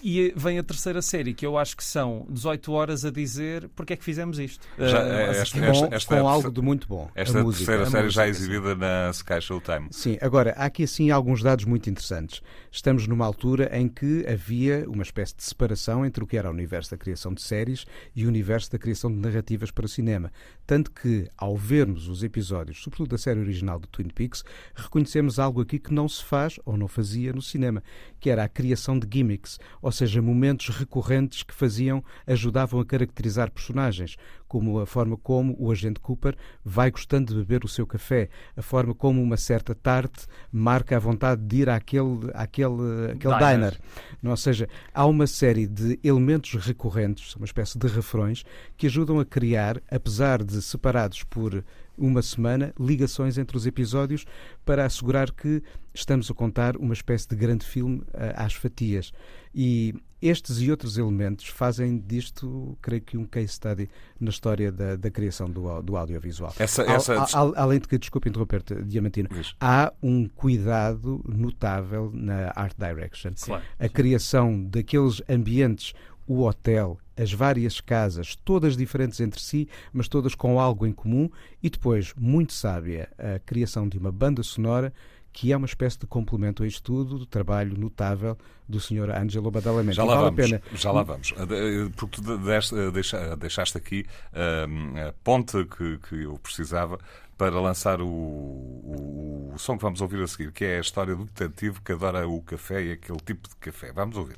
E 0.02 0.32
vem 0.34 0.58
a 0.58 0.62
terceira 0.62 1.02
série, 1.02 1.34
que 1.34 1.44
eu 1.44 1.58
acho 1.58 1.76
que 1.76 1.84
são 1.84 2.26
18 2.30 2.72
horas 2.72 3.04
a 3.04 3.10
dizer 3.10 3.68
porque 3.76 3.92
é 3.92 3.96
que 3.96 4.04
fizemos 4.04 4.38
isto. 4.38 4.66
Já, 4.78 5.02
assim, 5.30 5.40
esta- 5.40 5.58
Com, 5.60 5.64
esta- 5.66 5.94
esta- 5.94 6.16
com 6.20 6.28
algo 6.28 6.50
de 6.50 6.62
muito 6.62 6.88
bom. 6.88 7.10
Esta 7.14 7.40
a 7.40 7.42
música, 7.42 7.66
terceira 7.66 7.82
a 7.88 7.90
série 7.90 8.08
já 8.10 8.24
é 8.24 8.28
música, 8.28 8.44
sim. 8.46 8.50
exibida 8.52 8.74
na 8.74 9.10
Sky 9.10 9.40
Showtime. 9.40 9.88
Sim, 9.90 10.16
agora, 10.22 10.54
há 10.56 10.64
aqui 10.64 10.84
assim 10.84 11.10
alguns 11.10 11.42
dados 11.42 11.64
muito 11.66 11.90
interessantes. 11.90 12.40
Estamos 12.72 13.06
numa 13.06 13.26
altura 13.26 13.70
em 13.76 13.88
que 13.88 14.24
havia 14.26 14.88
uma 14.88 15.02
espécie 15.02 15.36
de 15.36 15.42
separação 15.44 16.04
entre 16.06 16.24
o 16.24 16.26
que 16.26 16.36
era 16.36 16.48
o 16.48 16.52
universo 16.52 16.90
da 16.92 16.96
criação 16.96 17.34
de 17.34 17.42
séries 17.42 17.84
e 18.16 18.24
o 18.24 18.28
universo 18.28 18.70
da 18.72 18.78
criação 18.78 19.10
de 19.12 19.18
narrativas 19.18 19.70
para 19.70 19.84
o 19.84 19.88
cinema. 19.88 20.32
Tanto 20.66 20.90
que, 20.92 21.28
ao 21.36 21.56
vermos 21.56 22.08
os 22.08 22.22
episódios, 22.22 22.82
sobretudo 22.82 23.10
da 23.10 23.18
série 23.18 23.40
original 23.40 23.78
do 23.78 23.86
Twin 23.88 24.08
Peaks, 24.08 24.44
reconhecemos 24.74 25.38
algo 25.38 25.60
aqui 25.60 25.78
que 25.78 25.92
não 25.92 26.08
se 26.08 26.24
faz 26.24 26.58
ou 26.64 26.76
não 26.76 26.88
fazia 26.88 27.32
no 27.32 27.42
cinema, 27.42 27.82
que 28.18 28.30
era 28.30 28.44
a 28.44 28.48
criação 28.48 28.98
de 28.98 29.06
gimmicks, 29.12 29.58
ou 29.82 29.89
seja, 29.92 30.20
momentos 30.20 30.68
recorrentes 30.68 31.42
que 31.42 31.54
faziam, 31.54 32.02
ajudavam 32.26 32.80
a 32.80 32.84
caracterizar 32.84 33.50
personagens, 33.50 34.16
como 34.46 34.80
a 34.80 34.86
forma 34.86 35.16
como 35.16 35.54
o 35.58 35.70
agente 35.70 36.00
Cooper 36.00 36.36
vai 36.64 36.90
gostando 36.90 37.32
de 37.32 37.38
beber 37.38 37.64
o 37.64 37.68
seu 37.68 37.86
café, 37.86 38.28
a 38.56 38.62
forma 38.62 38.94
como 38.94 39.22
uma 39.22 39.36
certa 39.36 39.74
tarte 39.74 40.26
marca 40.50 40.96
a 40.96 40.98
vontade 40.98 41.42
de 41.42 41.56
ir 41.58 41.70
àquele, 41.70 42.30
àquele, 42.34 43.12
àquele 43.12 43.38
Diner. 43.38 43.70
diner. 43.70 43.80
Ou 44.24 44.36
seja, 44.36 44.68
há 44.92 45.06
uma 45.06 45.26
série 45.26 45.66
de 45.66 45.98
elementos 46.02 46.54
recorrentes, 46.54 47.36
uma 47.36 47.44
espécie 47.44 47.78
de 47.78 47.86
refrões, 47.86 48.44
que 48.76 48.86
ajudam 48.86 49.20
a 49.20 49.24
criar, 49.24 49.80
apesar 49.90 50.42
de 50.42 50.60
separados 50.60 51.22
por 51.22 51.64
uma 52.00 52.22
semana, 52.22 52.72
ligações 52.80 53.38
entre 53.38 53.56
os 53.56 53.66
episódios 53.66 54.24
para 54.64 54.84
assegurar 54.86 55.30
que 55.30 55.62
estamos 55.94 56.30
a 56.30 56.34
contar 56.34 56.76
uma 56.76 56.94
espécie 56.94 57.28
de 57.28 57.36
grande 57.36 57.64
filme 57.66 58.02
ah, 58.14 58.44
às 58.44 58.54
fatias. 58.54 59.12
E 59.54 59.94
estes 60.22 60.60
e 60.60 60.70
outros 60.70 60.96
elementos 60.98 61.46
fazem 61.46 61.98
disto, 61.98 62.76
creio 62.82 63.02
que, 63.02 63.16
um 63.16 63.24
case 63.24 63.48
study 63.48 63.88
na 64.20 64.30
história 64.30 64.70
da, 64.70 64.94
da 64.96 65.10
criação 65.10 65.50
do, 65.50 65.82
do 65.82 65.96
audiovisual. 65.96 66.52
Essa, 66.58 66.82
Al- 66.82 66.96
essa... 66.96 67.36
al- 67.36 67.54
além 67.56 67.80
de 67.80 67.88
que, 67.88 67.98
desculpe 67.98 68.28
interromper-te, 68.28 68.74
Diamantino, 68.84 69.28
Diz. 69.30 69.54
há 69.60 69.92
um 70.02 70.28
cuidado 70.28 71.22
notável 71.26 72.10
na 72.14 72.52
art 72.54 72.76
direction. 72.78 73.32
Claro. 73.40 73.62
A 73.78 73.88
criação 73.88 74.62
daqueles 74.64 75.22
ambientes, 75.28 75.94
o 76.26 76.42
hotel, 76.44 76.98
as 77.20 77.32
várias 77.32 77.80
casas, 77.80 78.36
todas 78.44 78.76
diferentes 78.76 79.20
entre 79.20 79.40
si, 79.40 79.68
mas 79.92 80.08
todas 80.08 80.34
com 80.34 80.58
algo 80.58 80.86
em 80.86 80.92
comum, 80.92 81.28
e 81.62 81.68
depois, 81.68 82.14
muito 82.16 82.52
sábia, 82.52 83.08
a 83.18 83.38
criação 83.40 83.88
de 83.88 83.98
uma 83.98 84.10
banda 84.12 84.42
sonora 84.42 84.92
que 85.32 85.52
é 85.52 85.56
uma 85.56 85.66
espécie 85.66 85.96
de 85.96 86.06
complemento 86.08 86.64
a 86.64 86.66
isto 86.66 86.82
tudo, 86.82 87.16
do 87.16 87.24
trabalho 87.24 87.78
notável 87.78 88.36
do 88.68 88.80
Sr. 88.80 89.10
Angelo 89.16 89.48
Badalamenti. 89.48 89.94
Já 89.94 90.02
lá 90.02 90.16
vale 90.16 90.24
vamos. 90.24 90.52
a 90.52 90.58
pena. 90.58 90.62
Já 90.76 90.90
lá 90.90 91.02
vamos. 91.04 91.32
Eh, 91.38 91.88
Porque 91.96 92.20
tu 92.20 92.32
eh, 92.32 92.90
deixa- 92.90 93.36
deixaste 93.36 93.78
aqui 93.78 94.04
eh, 94.32 94.66
a 95.08 95.12
ponte 95.22 95.64
que, 95.66 95.98
que 95.98 96.22
eu 96.24 96.36
precisava 96.42 96.98
para 97.38 97.60
lançar 97.60 98.00
o, 98.00 98.08
o, 98.08 99.52
o 99.54 99.58
som 99.58 99.76
que 99.76 99.82
vamos 99.84 100.00
ouvir 100.00 100.20
a 100.20 100.26
seguir, 100.26 100.50
que 100.50 100.64
é 100.64 100.78
a 100.78 100.80
história 100.80 101.14
do 101.14 101.24
detetive 101.26 101.80
que 101.80 101.92
adora 101.92 102.26
o 102.26 102.42
café 102.42 102.82
e 102.82 102.92
aquele 102.92 103.20
tipo 103.20 103.48
de 103.48 103.54
café. 103.56 103.92
Vamos 103.92 104.16
ouvir. 104.16 104.36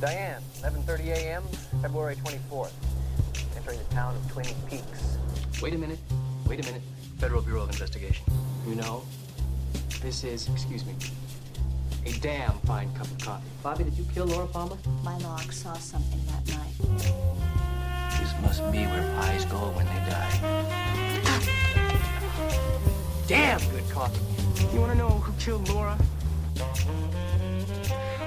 Diane, 0.00 0.40
11:30 0.60 1.06
a.m., 1.08 1.42
February 1.82 2.14
24th. 2.16 2.70
Entering 3.56 3.78
the 3.78 3.94
town 3.94 4.14
of 4.14 4.30
Twin 4.30 4.46
Peaks. 4.70 5.18
Wait 5.60 5.74
a 5.74 5.78
minute. 5.78 5.98
Wait 6.46 6.60
a 6.60 6.66
minute. 6.66 6.82
Federal 7.18 7.42
Bureau 7.42 7.62
of 7.62 7.70
Investigation. 7.70 8.24
You 8.68 8.76
know, 8.76 9.02
this 10.00 10.22
is, 10.22 10.48
excuse 10.50 10.84
me, 10.86 10.94
a 12.06 12.12
damn 12.20 12.58
fine 12.60 12.92
cup 12.94 13.06
of 13.06 13.18
coffee. 13.18 13.48
Bobby, 13.62 13.84
did 13.84 13.98
you 13.98 14.06
kill 14.14 14.26
Laura 14.26 14.46
Palmer? 14.46 14.76
My 15.02 15.18
log 15.18 15.52
saw 15.52 15.72
something 15.74 16.20
that 16.26 16.46
night. 16.56 16.74
This 18.20 18.32
must 18.40 18.70
be 18.70 18.86
where 18.86 19.02
pies 19.16 19.44
go 19.46 19.58
when 19.74 19.86
they 19.86 20.00
die. 20.08 20.38
Damn 23.26 23.60
good 23.70 23.90
coffee. 23.90 24.20
You 24.72 24.80
want 24.80 24.92
to 24.92 24.98
know 24.98 25.08
who 25.08 25.32
killed 25.40 25.68
Laura? 25.70 25.98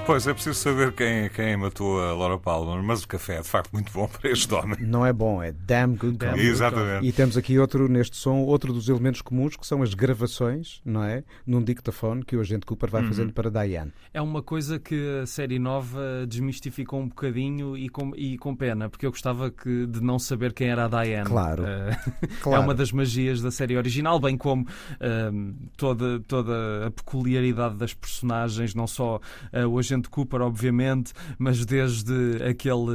Pois, 0.04 0.26
é 0.26 0.34
preciso 0.34 0.58
saber 0.58 0.92
quem, 0.92 1.28
quem 1.30 1.56
matou 1.56 2.02
a 2.02 2.12
Laura 2.12 2.36
Palmer, 2.36 2.82
mas 2.82 3.04
o 3.04 3.08
café 3.08 3.36
é 3.36 3.40
de 3.40 3.48
facto 3.48 3.72
muito 3.72 3.92
bom 3.92 4.08
para 4.08 4.30
este 4.30 4.52
homem. 4.52 4.76
Não 4.80 5.06
é 5.06 5.12
bom, 5.12 5.40
é 5.40 5.52
damn 5.52 5.94
good 5.94 6.18
Damn 6.18 6.32
coffee. 6.32 6.48
Exatamente. 6.48 7.06
E 7.06 7.12
temos 7.12 7.36
aqui 7.36 7.56
outro, 7.58 7.88
neste 7.88 8.16
som, 8.16 8.38
outro 8.40 8.72
dos 8.72 8.88
elementos 8.88 9.22
comuns, 9.22 9.56
que 9.56 9.64
são 9.64 9.80
as 9.80 9.94
gravações, 9.94 10.80
não 10.84 11.04
é? 11.04 11.22
Num 11.46 11.62
dictafone 11.62 12.24
que 12.24 12.36
o 12.36 12.40
agente 12.40 12.66
Cooper 12.66 12.90
vai 12.90 13.04
fazendo 13.04 13.32
para 13.32 13.48
Diane. 13.48 13.92
É 14.12 14.20
uma 14.20 14.42
coisa 14.42 14.78
que 14.80 15.20
a 15.22 15.26
série 15.26 15.58
nova 15.60 16.26
desmistificou 16.28 17.00
um 17.00 17.08
bocadinho 17.08 17.76
e 17.76 17.88
com, 17.88 18.12
e 18.16 18.36
com 18.38 18.56
pena, 18.56 18.90
porque 18.90 19.06
eu 19.06 19.10
gostava 19.10 19.52
que, 19.52 19.86
de 19.86 20.02
não 20.02 20.18
saber 20.18 20.52
quem 20.52 20.68
era 20.68 20.86
a 20.86 20.88
Diane. 20.88 21.28
Claro. 21.28 21.64
Eh, 21.64 21.98
Claro. 22.42 22.60
É 22.60 22.64
uma 22.64 22.74
das 22.74 22.90
magias 22.90 23.40
da 23.40 23.50
série 23.50 23.76
original, 23.76 24.18
bem 24.18 24.36
como 24.36 24.66
ehm, 25.00 25.52
toda, 25.76 26.18
toda 26.20 26.86
a 26.86 26.90
peculiaridade 26.90 27.76
das 27.76 27.94
personagens, 27.94 28.74
não 28.74 28.86
só 28.86 29.20
eh, 29.52 29.64
o 29.64 29.78
agente 29.92 30.08
Cooper, 30.08 30.40
obviamente, 30.40 31.12
mas 31.38 31.64
desde 31.66 32.12
aquele 32.48 32.90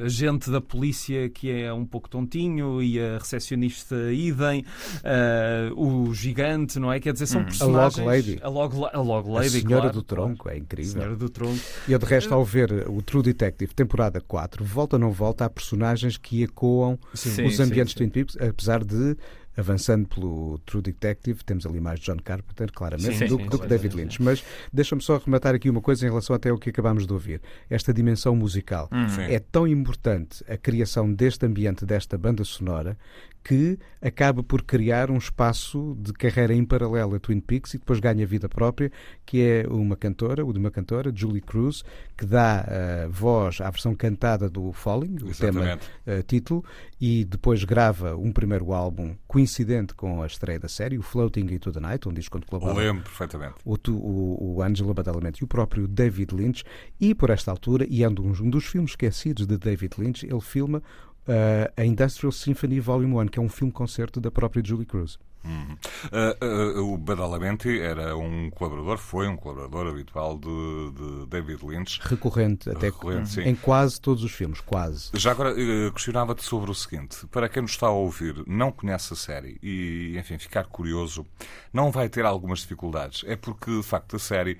eh, 0.00 0.04
agente 0.04 0.50
da 0.50 0.60
polícia 0.60 1.28
que 1.28 1.50
é 1.50 1.72
um 1.72 1.84
pouco 1.84 2.08
tontinho 2.08 2.82
e 2.82 2.98
a 3.00 3.18
recepcionista 3.18 3.94
idem, 4.12 4.64
eh, 5.04 5.70
o 5.76 6.12
gigante, 6.14 6.78
não 6.78 6.92
é? 6.92 6.98
Quer 7.00 7.12
dizer, 7.12 7.26
são 7.26 7.40
A 7.40 7.44
Log 7.44 7.50
personagens. 7.50 8.06
Lady. 8.06 8.38
A 8.42 8.48
Log, 8.48 8.76
La- 8.76 8.90
a 8.92 9.00
Log 9.00 9.28
A 9.28 9.32
Lady, 9.34 9.50
Senhora 9.50 9.82
claro, 9.82 9.92
do. 9.92 10.02
Tronco, 10.02 10.48
é 10.48 10.58
incrível. 10.58 10.92
Senhora 10.92 11.16
do 11.16 11.28
Tronco. 11.28 11.60
E 11.86 11.92
eu, 11.92 11.98
de 11.98 12.06
resto, 12.06 12.34
ao 12.34 12.44
ver 12.44 12.88
o 12.88 13.00
True 13.02 13.22
Detective, 13.22 13.72
temporada 13.74 14.20
4, 14.20 14.64
volta 14.64 14.96
ou 14.96 15.00
não 15.00 15.12
volta, 15.12 15.44
há 15.44 15.50
personagens 15.50 16.16
que 16.16 16.42
ecoam 16.42 16.98
Sim, 17.14 17.44
os 17.46 17.56
sim, 17.56 17.62
ambientes 17.62 17.92
sim. 17.92 18.04
de 18.04 18.10
Twin 18.10 18.10
Peaks, 18.10 18.36
apesar 18.40 18.84
de, 18.84 19.16
avançando 19.56 20.08
pelo 20.08 20.58
True 20.64 20.82
Detective, 20.82 21.44
temos 21.44 21.66
ali 21.66 21.80
mais 21.80 22.00
John 22.00 22.16
Carpenter, 22.22 22.70
claramente, 22.72 23.18
Sim, 23.18 23.26
do, 23.26 23.36
sim, 23.36 23.46
do 23.46 23.58
que 23.58 23.64
sim, 23.64 23.68
David 23.68 23.92
sim, 23.92 23.98
sim. 23.98 24.04
Lynch. 24.04 24.22
Mas 24.22 24.44
deixa-me 24.72 25.02
só 25.02 25.16
arrematar 25.16 25.54
aqui 25.54 25.68
uma 25.68 25.80
coisa 25.80 26.06
em 26.06 26.08
relação 26.08 26.34
até 26.34 26.50
ao 26.50 26.58
que 26.58 26.70
acabámos 26.70 27.06
de 27.06 27.12
ouvir. 27.12 27.40
Esta 27.68 27.92
dimensão 27.92 28.34
musical. 28.34 28.88
Sim. 29.14 29.22
É 29.22 29.38
tão 29.38 29.66
importante 29.66 30.44
a 30.48 30.56
criação 30.56 31.12
deste 31.12 31.44
ambiente, 31.46 31.84
desta 31.84 32.16
banda 32.16 32.44
sonora, 32.44 32.96
que 33.42 33.78
acaba 34.02 34.42
por 34.42 34.62
criar 34.62 35.10
um 35.10 35.16
espaço 35.16 35.96
de 36.00 36.12
carreira 36.12 36.52
em 36.54 36.64
paralelo 36.64 37.14
a 37.14 37.18
Twin 37.18 37.40
Peaks 37.40 37.74
e 37.74 37.78
depois 37.78 37.98
ganha 38.00 38.26
vida 38.26 38.48
própria, 38.48 38.92
que 39.24 39.40
é 39.42 39.66
uma 39.68 39.96
cantora, 39.96 40.44
o 40.44 40.52
de 40.52 40.58
uma 40.58 40.70
cantora, 40.70 41.10
Julie 41.14 41.40
Cruz, 41.40 41.82
que 42.16 42.26
dá 42.26 42.64
eh, 42.68 43.08
voz 43.10 43.60
à 43.60 43.70
versão 43.70 43.94
cantada 43.94 44.48
do 44.48 44.72
Falling, 44.72 45.16
o 45.22 45.32
tema 45.34 45.60
eh, 46.06 46.22
título, 46.22 46.64
e 47.00 47.24
depois 47.24 47.64
grava 47.64 48.14
um 48.16 48.30
primeiro 48.30 48.72
álbum 48.72 49.14
coincidente 49.26 49.94
com 49.94 50.22
a 50.22 50.26
estreia 50.26 50.58
da 50.60 50.68
série, 50.68 50.98
o 50.98 51.02
Floating 51.02 51.46
into 51.52 51.72
the 51.72 51.80
Night, 51.80 52.06
um 52.08 52.12
disco 52.12 52.36
onde 52.36 52.46
colabora 52.46 52.74
Lembro 52.74 53.04
perfeitamente. 53.04 53.54
o, 53.64 53.78
tu- 53.78 53.96
o, 53.96 54.56
o 54.56 54.62
Angela 54.62 54.92
Badalamenti 54.92 55.40
e 55.42 55.44
o 55.44 55.48
próprio 55.48 55.88
David 55.88 56.34
Lynch. 56.34 56.62
E 57.00 57.14
por 57.14 57.30
esta 57.30 57.50
altura, 57.50 57.86
e 57.88 58.02
é 58.04 58.08
um 58.08 58.12
dos, 58.12 58.40
um 58.40 58.50
dos 58.50 58.66
filmes 58.66 58.90
esquecidos 58.92 59.46
de 59.46 59.56
David 59.56 59.94
Lynch, 59.98 60.26
ele 60.26 60.40
filma 60.40 60.82
uh, 61.28 61.72
a 61.76 61.84
Industrial 61.84 62.32
Symphony 62.32 62.80
Volume 62.80 63.14
1, 63.14 63.28
que 63.28 63.38
é 63.38 63.42
um 63.42 63.48
filme-concerto 63.48 64.20
da 64.20 64.30
própria 64.30 64.62
Julie 64.64 64.86
Cruz. 64.86 65.18
Uhum. 65.44 65.76
Ah, 66.12 66.36
ah, 66.40 66.80
o 66.80 66.98
Badalamenti 66.98 67.80
era 67.80 68.16
um 68.16 68.50
colaborador, 68.50 68.98
foi 68.98 69.26
um 69.26 69.36
colaborador 69.36 69.86
habitual 69.88 70.38
de, 70.38 70.48
de 70.92 71.26
David 71.26 71.64
Lynch. 71.64 72.00
Recorrente, 72.02 72.68
até 72.68 72.86
Recorrente, 72.86 73.40
em 73.40 73.54
quase 73.54 74.00
todos 74.00 74.22
os 74.22 74.32
filmes, 74.32 74.60
quase. 74.60 75.10
Já 75.14 75.30
agora 75.30 75.50
eh, 75.50 75.90
questionava-te 75.92 76.42
sobre 76.42 76.70
o 76.70 76.74
seguinte: 76.74 77.26
para 77.28 77.48
quem 77.48 77.62
nos 77.62 77.72
está 77.72 77.86
a 77.86 77.90
ouvir, 77.90 78.42
não 78.46 78.70
conhece 78.70 79.12
a 79.14 79.16
série 79.16 79.58
e, 79.62 80.16
enfim, 80.18 80.38
ficar 80.38 80.64
curioso, 80.64 81.26
não 81.72 81.90
vai 81.90 82.08
ter 82.08 82.24
algumas 82.24 82.60
dificuldades. 82.60 83.24
É 83.26 83.36
porque, 83.36 83.70
de 83.70 83.82
facto, 83.82 84.16
a 84.16 84.18
série 84.18 84.58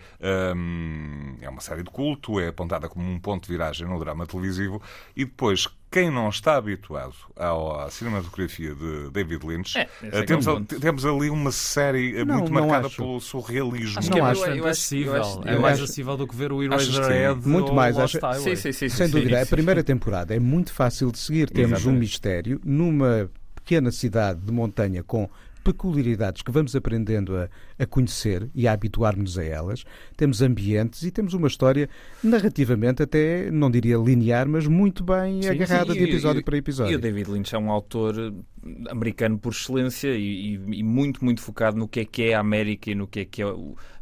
hum, 0.57 1.37
é 1.40 1.49
uma 1.49 1.61
série 1.61 1.83
de 1.83 1.90
culto, 1.90 2.40
é 2.40 2.49
apontada 2.49 2.88
como 2.88 3.07
um 3.07 3.18
ponto 3.18 3.46
de 3.46 3.53
viragem 3.53 3.87
no 3.87 3.99
drama 3.99 4.27
televisivo 4.27 4.81
e 5.14 5.25
depois. 5.25 5.68
Quem 5.90 6.09
não 6.09 6.29
está 6.29 6.55
habituado 6.57 7.14
ao- 7.35 7.81
à 7.81 7.90
cinematografia 7.90 8.74
de 8.76 9.11
David 9.11 9.44
Lynch, 9.44 9.76
É, 9.76 9.81
é 9.81 9.88
eh, 10.03 10.18
é 10.20 10.22
temos, 10.22 10.46
um 10.46 10.59
a- 10.59 10.61
temos 10.81 11.05
ali 11.05 11.29
uma 11.29 11.50
série 11.50 12.16
eh, 12.16 12.24
Não, 12.24 12.38
muito 12.38 12.53
não 12.53 12.61
marcada 12.62 12.87
acho. 12.87 12.96
pelo 12.98 13.20
surrealismo. 13.20 13.98
Acho 13.98 14.09
Não 14.11 14.16
que 14.16 14.22
é- 14.22 14.24
acho. 14.24 14.44
eu- 14.44 14.66
acessível. 14.68 15.14
eu 15.16 15.20
acho- 15.22 15.40
é 15.48 15.59
mais 15.59 15.74
acho- 15.74 15.85
acessível 15.85 16.16
do 16.16 16.29
que 16.29 16.37
ver 16.37 16.53
o 16.53 16.59
que 16.61 16.64
Eraserhead 16.66 17.42
sim? 17.42 17.48
Muito 17.48 17.68
ou 17.70 17.74
mais, 17.74 17.96
Lost 17.96 18.14
acho-. 18.22 18.40
Sim, 18.40 18.55
sim, 18.55 18.70
sim. 18.72 18.88
Sem 18.88 19.07
sim, 19.09 19.12
dúvida, 19.12 19.37
sim, 19.37 19.42
a 19.42 19.44
sim. 19.44 19.50
primeira 19.50 19.83
temporada 19.83 20.33
é 20.35 20.38
muito 20.38 20.72
fácil 20.72 21.11
de 21.11 21.18
seguir. 21.18 21.50
Temos 21.50 21.72
um 21.72 21.74
Exatamente. 21.76 21.98
mistério 22.00 22.61
numa 22.64 23.29
pequena 23.57 23.90
cidade 23.90 24.40
de 24.40 24.53
montanha 24.53 25.03
com 25.03 25.29
peculiaridades 25.64 26.42
que 26.42 26.51
vamos 26.51 26.75
aprendendo 26.77 27.37
a, 27.37 27.49
a 27.79 27.87
conhecer 27.87 28.49
e 28.55 28.66
a 28.68 28.73
habituar-nos 28.73 29.38
a 29.38 29.44
elas. 29.44 29.85
Temos 30.16 30.42
ambientes 30.42 31.03
e 31.03 31.11
temos 31.11 31.35
uma 31.35 31.49
história 31.49 31.88
narrativamente 32.23 33.03
até, 33.03 33.51
não 33.51 33.70
diria 33.70 33.96
linear, 33.96 34.49
mas 34.49 34.66
muito 34.66 35.03
bem 35.03 35.42
Sim, 35.42 35.49
agarrada 35.51 35.92
sim, 35.92 35.99
de 35.99 36.05
e- 36.05 36.09
episódio 36.11 36.40
e- 36.40 36.44
para 36.44 36.57
E 36.57 36.59
episódio. 36.59 36.96
o 36.99 37.01
David 37.01 37.31
Lynch 37.31 37.55
é 37.55 37.59
um 37.59 37.70
autor 37.70 38.14
eh, 38.18 38.90
americano 38.90 39.38
por 39.38 39.53
excelência 39.53 40.09
e, 40.14 40.55
e- 40.57 40.79
e 40.81 40.83
muito, 40.83 41.25
muito 41.25 41.40
focado 41.42 41.77
no 41.77 41.88
que 41.88 42.01
é 42.01 42.05
que 42.05 42.23
é 42.25 42.35
a 42.35 42.40
América 42.40 42.90
e 42.90 42.94
no 42.94 43.07
que 43.07 43.20
é 43.20 43.25
que 43.25 43.42
é 43.42 43.46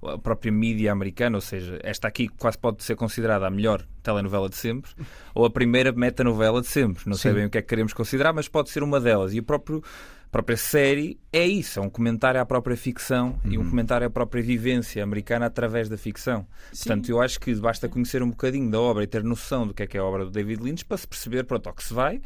a 0.02 0.18
própria 0.18 0.50
mídia 0.52 0.92
americana. 0.92 1.36
Ou 1.36 1.40
seja, 1.40 1.78
esta 1.82 2.08
aqui 2.08 2.28
quase 2.28 2.58
pode 2.58 2.82
ser 2.82 2.96
considerada 2.96 3.46
a 3.46 3.50
melhor 3.50 3.86
telenovela 4.02 4.48
de 4.48 4.56
sempre 4.56 4.90
ou 5.34 5.44
a 5.44 5.50
primeira 5.50 5.92
metanovela 5.92 6.60
de 6.60 6.66
sempre. 6.66 7.04
Não 7.06 7.14
sei 7.16 7.30
Sim. 7.32 7.36
bem 7.36 7.46
o 7.46 7.50
que 7.50 7.58
é 7.58 7.62
que 7.62 7.68
queremos 7.68 7.92
considerar, 7.92 8.32
mas 8.32 8.48
pode 8.48 8.70
ser 8.70 8.82
uma 8.82 9.00
delas. 9.00 9.32
E 9.34 9.38
o 9.38 9.42
próprio. 9.42 9.82
A 10.28 10.30
própria 10.30 10.58
série 10.58 11.18
é 11.32 11.46
isso, 11.46 11.78
é 11.80 11.82
um 11.82 11.88
comentário 11.88 12.38
à 12.38 12.44
própria 12.44 12.76
ficção 12.76 13.38
e 13.46 13.56
um 13.56 13.68
comentário 13.68 14.06
à 14.06 14.10
própria 14.10 14.42
vivência 14.42 15.02
americana 15.02 15.46
através 15.46 15.88
da 15.88 15.96
ficção. 15.96 16.46
Portanto, 16.70 17.08
eu 17.08 17.18
acho 17.20 17.40
que 17.40 17.54
basta 17.54 17.88
conhecer 17.88 18.22
um 18.22 18.28
bocadinho 18.28 18.70
da 18.70 18.78
obra 18.78 19.02
e 19.04 19.06
ter 19.06 19.24
noção 19.24 19.66
do 19.66 19.72
que 19.72 19.82
é 19.82 19.86
que 19.86 19.96
é 19.96 20.00
a 20.00 20.04
obra 20.04 20.26
do 20.26 20.30
David 20.30 20.62
Lynch 20.62 20.84
para 20.84 20.98
se 20.98 21.08
perceber, 21.08 21.44
pronto, 21.44 21.66
ao 21.66 21.74
que 21.74 21.82
se 21.82 21.94
vai. 21.94 22.20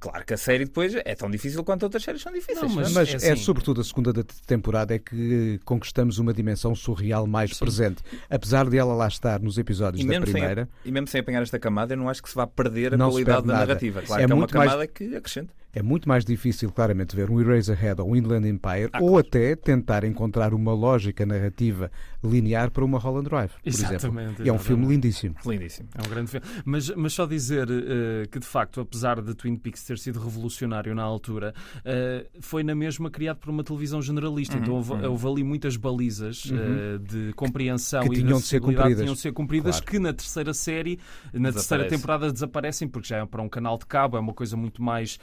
Claro 0.00 0.24
que 0.24 0.32
a 0.32 0.36
série 0.36 0.64
depois 0.64 0.94
é 0.94 1.14
tão 1.14 1.30
difícil 1.30 1.62
quanto 1.62 1.82
outras 1.82 2.02
séries 2.02 2.22
são 2.22 2.32
difíceis. 2.32 2.60
Não, 2.62 2.68
mas- 2.70 2.92
Mas 2.92 3.08
é 3.22 3.28
é, 3.28 3.32
assim. 3.32 3.42
sobretudo 3.42 3.80
a 3.80 3.84
segunda 3.84 4.12
da- 4.14 4.24
temporada 4.46 4.94
é 4.94 4.98
que 4.98 5.58
conquistamos 5.64 6.18
uma 6.18 6.32
dimensão 6.32 6.74
surreal 6.74 7.26
mais 7.26 7.58
presente. 7.58 8.02
Apesar 8.30 8.68
de 8.68 8.76
ela 8.78 8.94
lá 8.94 9.08
estar 9.08 9.40
nos 9.40 9.56
episódios 9.58 10.02
E 10.02 10.06
da 10.06 10.12
sem, 10.14 10.20
primeira, 10.22 10.68
e 10.84 10.90
mesmo 10.92 11.06
sem 11.08 11.20
apanhar 11.20 11.42
esta 11.42 11.58
camada, 11.58 11.92
eu 11.94 11.98
não 11.98 12.08
acho 12.08 12.22
que 12.22 12.28
se 12.30 12.34
vá 12.34 12.46
perder 12.46 12.94
a 12.94 12.98
qualidade 12.98 13.46
da 13.46 13.52
nada. 13.54 13.66
narrativa. 13.66 14.02
Claro 14.02 14.22
É 14.22 14.26
que 14.26 14.32
é 14.32 14.34
uma 14.34 14.40
muito 14.40 14.56
mais- 14.56 14.70
camada 14.70 14.86
que 14.86 15.16
acrescenta. 15.16 15.52
É 15.76 15.82
muito 15.82 16.08
mais 16.08 16.24
difícil, 16.24 16.72
claramente, 16.72 17.14
ver 17.14 17.30
um 17.30 17.38
Eraserhead 17.38 18.00
ou 18.00 18.10
um 18.12 18.16
Inland 18.16 18.48
Empire 18.48 18.88
Ah, 18.94 18.98
ou 19.02 19.10
claro. 19.10 19.26
até 19.28 19.54
tentar 19.54 20.04
encontrar 20.04 20.54
uma 20.54 20.72
lógica 20.72 21.26
narrativa 21.26 21.90
linear 22.24 22.70
para 22.70 22.82
uma 22.82 22.98
Holland 22.98 23.28
Drive, 23.28 23.50
por 23.50 23.68
Exatamente, 23.68 23.96
exemplo. 24.06 24.46
E 24.46 24.48
é 24.48 24.52
um 24.52 24.54
exatamente. 24.56 24.62
filme 24.64 24.86
lindíssimo. 24.86 25.34
Lindíssimo. 25.44 25.88
É 25.94 26.00
um 26.06 26.10
grande 26.10 26.30
filme. 26.30 26.46
Mas, 26.64 26.88
mas 26.96 27.12
só 27.12 27.26
dizer 27.26 27.68
eh, 27.70 28.26
que, 28.30 28.38
de 28.38 28.46
facto, 28.46 28.80
apesar 28.80 29.20
de 29.20 29.34
Twin 29.34 29.54
Peaks 29.56 29.84
ter 29.84 29.98
sido 29.98 30.18
revolucionário 30.18 30.94
na 30.94 31.02
altura, 31.02 31.54
eh, 31.84 32.26
foi 32.40 32.62
na 32.62 32.74
mesma 32.74 33.10
criado 33.10 33.36
por 33.36 33.50
uma 33.50 33.62
televisão 33.62 34.00
generalista. 34.00 34.56
Uhum, 34.56 34.62
então 34.62 34.74
houve, 34.76 34.92
houve 35.06 35.26
ali 35.28 35.44
muitas 35.44 35.76
balizas 35.76 36.50
eh, 36.50 36.98
de 36.98 37.34
compreensão 37.34 38.00
Que 38.08 38.14
e 38.14 38.16
tinham 38.22 38.38
de 38.38 38.42
de 38.44 38.48
ser 38.48 38.60
cumpridas. 38.60 38.98
tinham 39.02 39.14
de 39.14 39.20
ser 39.20 39.32
cumpridas, 39.32 39.76
Claro. 39.76 39.90
que 39.92 39.98
na 39.98 40.12
terceira 40.14 40.54
série, 40.54 40.98
na 41.34 41.52
terceira 41.52 41.84
Desaparece. 41.84 41.88
temporada 41.90 42.32
desaparecem, 42.32 42.88
porque 42.88 43.08
já 43.08 43.18
é 43.18 43.26
para 43.26 43.42
um 43.42 43.48
canal 43.48 43.76
de 43.76 43.84
cabo, 43.84 44.16
é 44.16 44.20
uma 44.20 44.32
coisa 44.32 44.56
muito 44.56 44.82
mais 44.82 45.18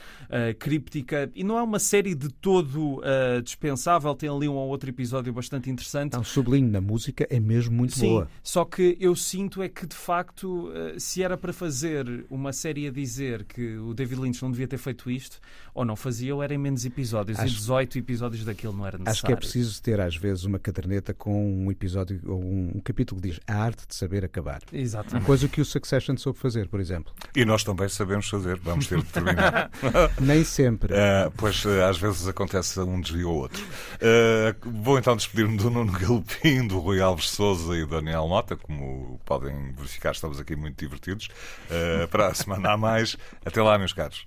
críptica 0.52 1.30
e 1.34 1.42
não 1.44 1.56
é 1.56 1.62
uma 1.62 1.78
série 1.78 2.14
de 2.14 2.28
todo 2.28 3.00
eh, 3.04 3.40
dispensável. 3.40 4.14
Tem 4.14 4.28
ali 4.28 4.48
um 4.48 4.54
ou 4.54 4.68
outro 4.68 4.90
episódio 4.90 5.32
bastante 5.32 5.70
interessante. 5.70 6.08
Então, 6.08 6.24
sublinho, 6.24 6.70
na 6.70 6.80
música 6.80 7.26
é 7.30 7.38
mesmo 7.40 7.74
muito 7.74 7.94
Sim, 7.94 8.08
boa. 8.08 8.28
só 8.42 8.64
que 8.64 8.96
eu 9.00 9.14
sinto 9.16 9.62
é 9.62 9.68
que 9.68 9.86
de 9.86 9.94
facto, 9.96 10.70
eh, 10.74 10.96
se 10.98 11.22
era 11.22 11.36
para 11.36 11.52
fazer 11.52 12.26
uma 12.28 12.52
série 12.52 12.88
a 12.88 12.90
dizer 12.90 13.44
que 13.44 13.76
o 13.78 13.94
David 13.94 14.20
Lynch 14.20 14.42
não 14.42 14.50
devia 14.50 14.66
ter 14.68 14.78
feito 14.78 15.10
isto, 15.10 15.38
ou 15.72 15.84
não 15.84 15.96
fazia, 15.96 16.34
ou 16.34 16.42
era 16.42 16.52
em 16.54 16.58
menos 16.58 16.84
episódios. 16.84 17.38
Acho- 17.38 17.54
E 17.54 17.56
18 17.56 17.98
episódios 17.98 18.44
daquilo 18.44 18.72
não 18.72 18.86
era 18.86 18.98
necessário. 18.98 19.12
Acho 19.18 19.26
que 19.26 19.32
é 19.32 19.36
preciso 19.36 19.80
ter, 19.82 20.00
às 20.00 20.16
vezes, 20.16 20.44
uma 20.44 20.58
caderneta 20.58 21.14
com 21.14 21.64
um 21.64 21.70
episódio 21.70 22.20
ou 22.26 22.42
um, 22.42 22.72
um 22.76 22.80
capítulo 22.80 23.20
que 23.20 23.28
diz 23.28 23.40
a 23.46 23.54
arte 23.54 23.86
de 23.86 23.94
saber 23.94 24.24
acabar. 24.24 24.60
Exatamente. 24.72 25.24
Coisa 25.26 25.48
que 25.48 25.60
o 25.60 25.64
Succession 25.64 26.16
soube 26.16 26.38
fazer, 26.38 26.68
por 26.68 26.80
exemplo. 26.80 27.12
E 27.36 27.44
nós 27.44 27.62
também 27.62 27.88
sabemos 27.88 28.28
fazer, 28.28 28.56
vamos 28.58 28.86
ter 28.86 28.98
de 28.98 29.04
terminar. 29.10 29.70
Nem 30.24 30.44
sempre. 30.44 30.94
Ah, 30.94 31.30
pois 31.36 31.64
ah, 31.66 31.88
às 31.88 31.98
vezes 31.98 32.26
acontece 32.26 32.78
um 32.80 33.00
desvio 33.00 33.30
ou 33.30 33.36
outro. 33.36 33.62
Ah, 34.00 34.54
vou 34.62 34.98
então 34.98 35.16
despedir-me 35.16 35.56
do 35.56 35.70
Nuno 35.70 35.92
Galpim, 35.92 36.66
do 36.66 36.78
Rui 36.78 37.00
Alves 37.00 37.28
Souza 37.30 37.74
e 37.76 37.80
do 37.84 37.88
Daniel 37.88 38.26
Mota. 38.28 38.56
Como 38.56 39.20
podem 39.24 39.72
verificar, 39.72 40.12
estamos 40.12 40.38
aqui 40.40 40.56
muito 40.56 40.78
divertidos. 40.78 41.28
Ah, 41.70 42.08
para 42.08 42.28
a 42.28 42.34
semana 42.34 42.72
a 42.72 42.76
mais. 42.76 43.16
Até 43.44 43.62
lá, 43.62 43.78
meus 43.78 43.92
caros. 43.92 44.26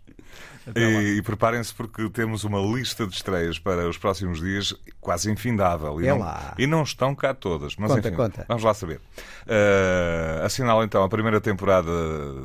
E, 0.75 1.17
e 1.17 1.21
preparem-se 1.21 1.73
porque 1.73 2.09
temos 2.09 2.43
uma 2.43 2.59
lista 2.59 3.07
de 3.07 3.15
estreias 3.15 3.57
para 3.57 3.87
os 3.87 3.97
próximos 3.97 4.41
dias 4.41 4.75
quase 4.99 5.31
infindável. 5.31 6.01
E, 6.01 6.07
É 6.07 6.09
não, 6.09 6.19
lá. 6.19 6.53
e 6.57 6.67
não 6.67 6.83
estão 6.83 7.15
cá 7.15 7.33
todas. 7.33 7.77
Mas 7.77 7.89
Conta, 7.89 8.07
enfim, 8.09 8.17
conta. 8.17 8.45
vamos 8.49 8.63
lá 8.63 8.73
saber. 8.73 8.99
Uh, 9.45 10.43
assinala 10.43 10.83
então 10.83 11.03
a 11.03 11.07
primeira 11.09 11.39
temporada, 11.39 11.89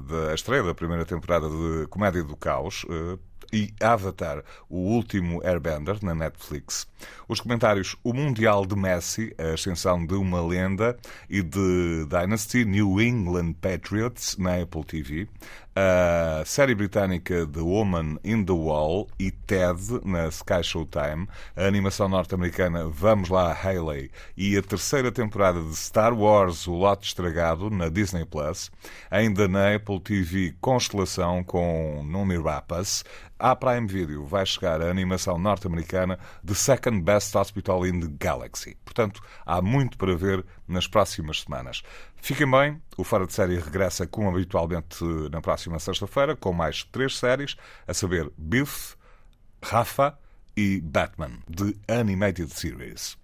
da, 0.03 0.31
a 0.31 0.35
estreia 0.35 0.63
da 0.63 0.73
primeira 0.73 1.05
temporada 1.05 1.49
de 1.49 1.89
Comédia 1.89 2.23
do 2.23 2.37
Caos. 2.37 2.85
Uh, 2.85 3.19
e 3.53 3.73
Avatar, 3.81 4.43
o 4.69 4.79
último 4.79 5.43
Airbender, 5.45 5.99
na 6.03 6.15
Netflix. 6.15 6.89
Os 7.29 7.41
comentários 7.41 7.97
O 8.03 8.15
Mundial 8.15 8.65
de 8.65 8.75
Messi, 8.75 9.35
a 9.39 9.55
ascensão 9.55 10.05
de 10.07 10.15
uma 10.15 10.41
lenda, 10.41 10.97
e 11.29 11.43
de 11.43 12.07
Dynasty 12.09 12.65
New 12.65 13.01
England 13.01 13.53
Patriots, 13.55 14.37
na 14.39 14.63
Apple 14.63 14.85
TV. 14.85 15.29
A 15.75 16.45
série 16.45 16.75
britânica 16.75 17.47
The 17.47 17.61
Woman 17.61 18.19
in 18.23 18.45
the 18.45 18.53
Wall 18.53 19.09
e 19.19 19.31
Ted, 19.31 19.81
na 20.05 20.29
Sky 20.29 20.63
Showtime. 20.63 21.27
A 21.57 21.65
animação 21.65 22.11
norte-americana 22.11 22.89
Vamos 22.89 23.31
Lá, 23.31 23.53
Hayley. 23.55 24.11
E 24.37 24.55
a 24.59 24.63
terceira 24.63 25.11
temporada 25.11 25.63
de 25.63 25.75
Star 25.75 26.13
Wars, 26.13 26.67
O 26.67 26.75
Lote 26.75 27.09
Estragado, 27.09 27.71
na 27.71 27.89
Disney 27.89 28.27
Plus. 28.27 28.71
Ainda 29.11 29.49
na 29.49 29.75
Apple 29.75 29.99
TV 29.99 30.55
Constelação 30.61 31.43
com 31.43 32.03
Numi 32.05 32.37
Rapace 32.37 33.03
à 33.43 33.57
Prime 33.57 33.89
Video 33.89 34.25
vai 34.25 34.47
chegar 34.47 34.81
a 34.81 34.89
animação 34.89 35.37
norte-americana 35.37 36.17
The 36.47 36.55
Second 36.55 37.03
Best 37.03 37.37
Hospital 37.37 37.85
in 37.85 37.99
the 37.99 38.07
Galaxy. 38.21 38.77
Portanto, 38.85 39.21
há 39.45 39.61
muito 39.61 39.99
para 39.99 40.15
ver 40.15 40.45
nas 40.69 40.87
próximas 40.87 41.41
semanas. 41.41 41.83
Fiquem 42.25 42.49
bem, 42.49 42.81
o 42.97 43.03
Fora 43.03 43.27
de 43.27 43.33
Série 43.33 43.59
regressa 43.59 44.07
como 44.07 44.29
habitualmente 44.29 45.03
na 45.33 45.41
próxima 45.41 45.81
sexta-feira 45.81 46.37
com 46.37 46.53
mais 46.53 46.85
três 46.85 47.19
séries, 47.19 47.57
a 47.85 47.93
saber 47.93 48.31
Biff, 48.39 48.95
Rafa 49.61 50.17
e 50.57 50.81
Batman, 50.81 51.41
de 51.49 51.77
Animated 51.89 52.49
Series. 52.55 53.19